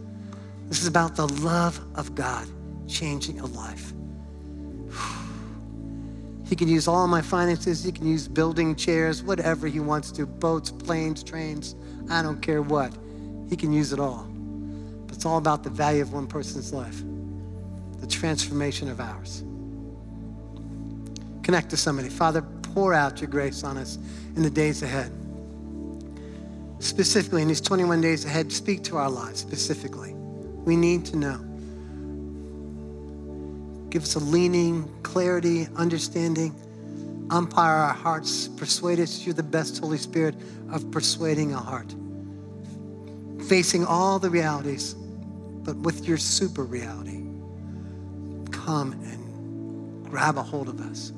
This 0.67 0.81
is 0.81 0.87
about 0.87 1.15
the 1.15 1.27
love 1.27 1.79
of 1.95 2.15
God 2.15 2.47
changing 2.87 3.39
a 3.39 3.45
life. 3.47 3.93
He 6.51 6.57
can 6.57 6.67
use 6.67 6.85
all 6.85 7.07
my 7.07 7.21
finances. 7.21 7.81
He 7.81 7.93
can 7.93 8.05
use 8.05 8.27
building 8.27 8.75
chairs, 8.75 9.23
whatever 9.23 9.67
He 9.67 9.79
wants 9.79 10.11
to 10.11 10.25
boats, 10.25 10.69
planes, 10.69 11.23
trains. 11.23 11.75
I 12.09 12.21
don't 12.21 12.41
care 12.41 12.61
what. 12.61 12.91
He 13.49 13.55
can 13.55 13.71
use 13.71 13.93
it 13.93 14.01
all. 14.01 14.27
But 15.07 15.15
it's 15.15 15.25
all 15.25 15.37
about 15.37 15.63
the 15.63 15.69
value 15.69 16.01
of 16.01 16.11
one 16.11 16.27
person's 16.27 16.73
life, 16.73 17.03
the 18.01 18.07
transformation 18.07 18.89
of 18.89 18.99
ours. 18.99 19.45
Connect 21.41 21.69
to 21.69 21.77
somebody. 21.77 22.09
Father, 22.09 22.41
pour 22.41 22.93
out 22.93 23.21
your 23.21 23.29
grace 23.29 23.63
on 23.63 23.77
us 23.77 23.97
in 24.35 24.43
the 24.43 24.49
days 24.49 24.83
ahead. 24.83 25.09
Specifically, 26.79 27.43
in 27.43 27.47
these 27.47 27.61
21 27.61 28.01
days 28.01 28.25
ahead, 28.25 28.51
speak 28.51 28.83
to 28.83 28.97
our 28.97 29.09
lives 29.09 29.39
specifically. 29.39 30.11
We 30.65 30.75
need 30.75 31.05
to 31.05 31.15
know. 31.15 31.50
Give 33.91 34.03
us 34.03 34.15
a 34.15 34.19
leaning, 34.19 34.89
clarity, 35.03 35.67
understanding. 35.75 36.55
Umpire 37.29 37.75
our 37.75 37.93
hearts. 37.93 38.47
Persuade 38.47 38.99
us 38.99 39.25
you're 39.25 39.33
the 39.33 39.43
best 39.43 39.79
Holy 39.79 39.97
Spirit 39.97 40.35
of 40.71 40.89
persuading 40.91 41.53
a 41.53 41.57
heart. 41.57 41.93
Facing 43.47 43.85
all 43.85 44.17
the 44.17 44.29
realities, 44.29 44.93
but 44.93 45.75
with 45.75 46.07
your 46.07 46.17
super 46.17 46.63
reality. 46.63 47.21
Come 48.51 48.93
and 48.93 50.09
grab 50.09 50.37
a 50.37 50.43
hold 50.43 50.69
of 50.69 50.79
us. 50.79 51.11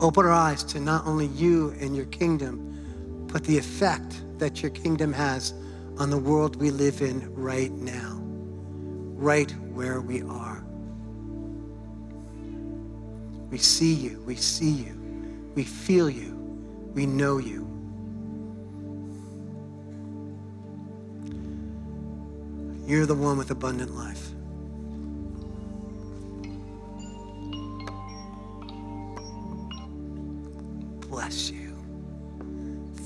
Open 0.00 0.24
our 0.24 0.32
eyes 0.32 0.62
to 0.64 0.80
not 0.80 1.04
only 1.06 1.26
you 1.26 1.74
and 1.80 1.96
your 1.96 2.06
kingdom, 2.06 3.26
but 3.32 3.44
the 3.44 3.58
effect 3.58 4.22
that 4.38 4.62
your 4.62 4.70
kingdom 4.70 5.12
has 5.12 5.52
on 5.98 6.10
the 6.10 6.18
world 6.18 6.56
we 6.56 6.70
live 6.70 7.02
in 7.02 7.32
right 7.34 7.72
now, 7.72 8.18
right 8.22 9.50
where 9.72 10.00
we 10.00 10.22
are. 10.22 10.59
We 13.50 13.58
see 13.58 13.92
you, 13.92 14.22
we 14.24 14.36
see 14.36 14.70
you, 14.70 14.96
we 15.54 15.64
feel 15.64 16.08
you, 16.08 16.34
we 16.94 17.04
know 17.04 17.38
you. 17.38 17.66
You're 22.86 23.06
the 23.06 23.14
one 23.14 23.38
with 23.38 23.50
abundant 23.50 23.94
life. 23.94 24.30
Bless 31.08 31.50
you. 31.50 31.76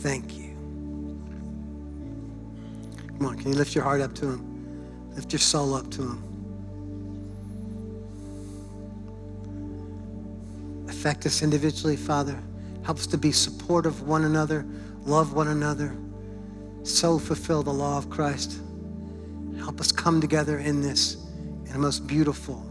Thank 0.00 0.36
you. 0.36 0.54
Come 3.18 3.26
on, 3.26 3.38
can 3.38 3.52
you 3.52 3.58
lift 3.58 3.74
your 3.74 3.84
heart 3.84 4.02
up 4.02 4.14
to 4.16 4.32
Him? 4.32 5.10
Lift 5.14 5.32
your 5.32 5.40
soul 5.40 5.74
up 5.74 5.90
to 5.92 6.02
Him. 6.02 6.33
Affect 11.04 11.26
us 11.26 11.42
individually, 11.42 11.96
Father. 11.96 12.42
Help 12.82 12.96
us 12.96 13.06
to 13.08 13.18
be 13.18 13.30
supportive 13.30 14.00
of 14.00 14.08
one 14.08 14.24
another, 14.24 14.64
love 15.04 15.34
one 15.34 15.48
another, 15.48 15.94
so 16.82 17.18
fulfill 17.18 17.62
the 17.62 17.70
law 17.70 17.98
of 17.98 18.08
Christ. 18.08 18.58
Help 19.58 19.80
us 19.80 19.92
come 19.92 20.18
together 20.18 20.60
in 20.60 20.80
this, 20.80 21.18
in 21.66 21.72
a 21.74 21.78
most 21.78 22.06
beautiful 22.06 22.64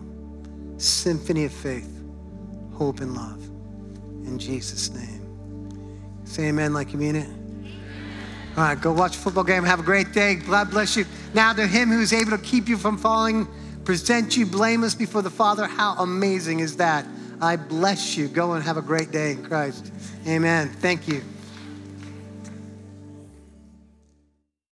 symphony 0.77 1.45
of 1.45 1.53
faith, 1.53 2.03
hope, 2.73 3.01
and 3.01 3.13
love. 3.13 3.39
In 4.25 4.39
Jesus' 4.39 4.89
name. 4.89 6.19
Say 6.23 6.45
amen 6.45 6.73
like 6.73 6.91
you 6.91 6.97
mean 6.97 7.15
it. 7.15 7.29
All 8.57 8.63
right, 8.63 8.81
go 8.81 8.91
watch 8.91 9.15
football 9.15 9.43
game. 9.43 9.63
Have 9.63 9.79
a 9.79 9.83
great 9.83 10.11
day. 10.11 10.37
God 10.37 10.71
bless 10.71 10.97
you. 10.97 11.05
Now, 11.35 11.53
to 11.53 11.67
him 11.67 11.89
who's 11.89 12.11
able 12.11 12.31
to 12.31 12.39
keep 12.39 12.67
you 12.67 12.77
from 12.77 12.97
falling, 12.97 13.47
present 13.85 14.35
you 14.35 14.47
blameless 14.47 14.95
before 14.95 15.21
the 15.21 15.29
Father. 15.29 15.67
How 15.67 15.93
amazing 15.99 16.61
is 16.61 16.77
that? 16.77 17.05
I 17.43 17.57
bless 17.57 18.15
you. 18.15 18.29
Go 18.29 18.53
and 18.53 18.63
have 18.63 18.77
a 18.77 18.81
great 18.81 19.11
day 19.11 19.31
in 19.31 19.43
Christ. 19.43 19.91
Amen. 20.25 20.69
Thank 20.69 21.09
you. 21.09 21.21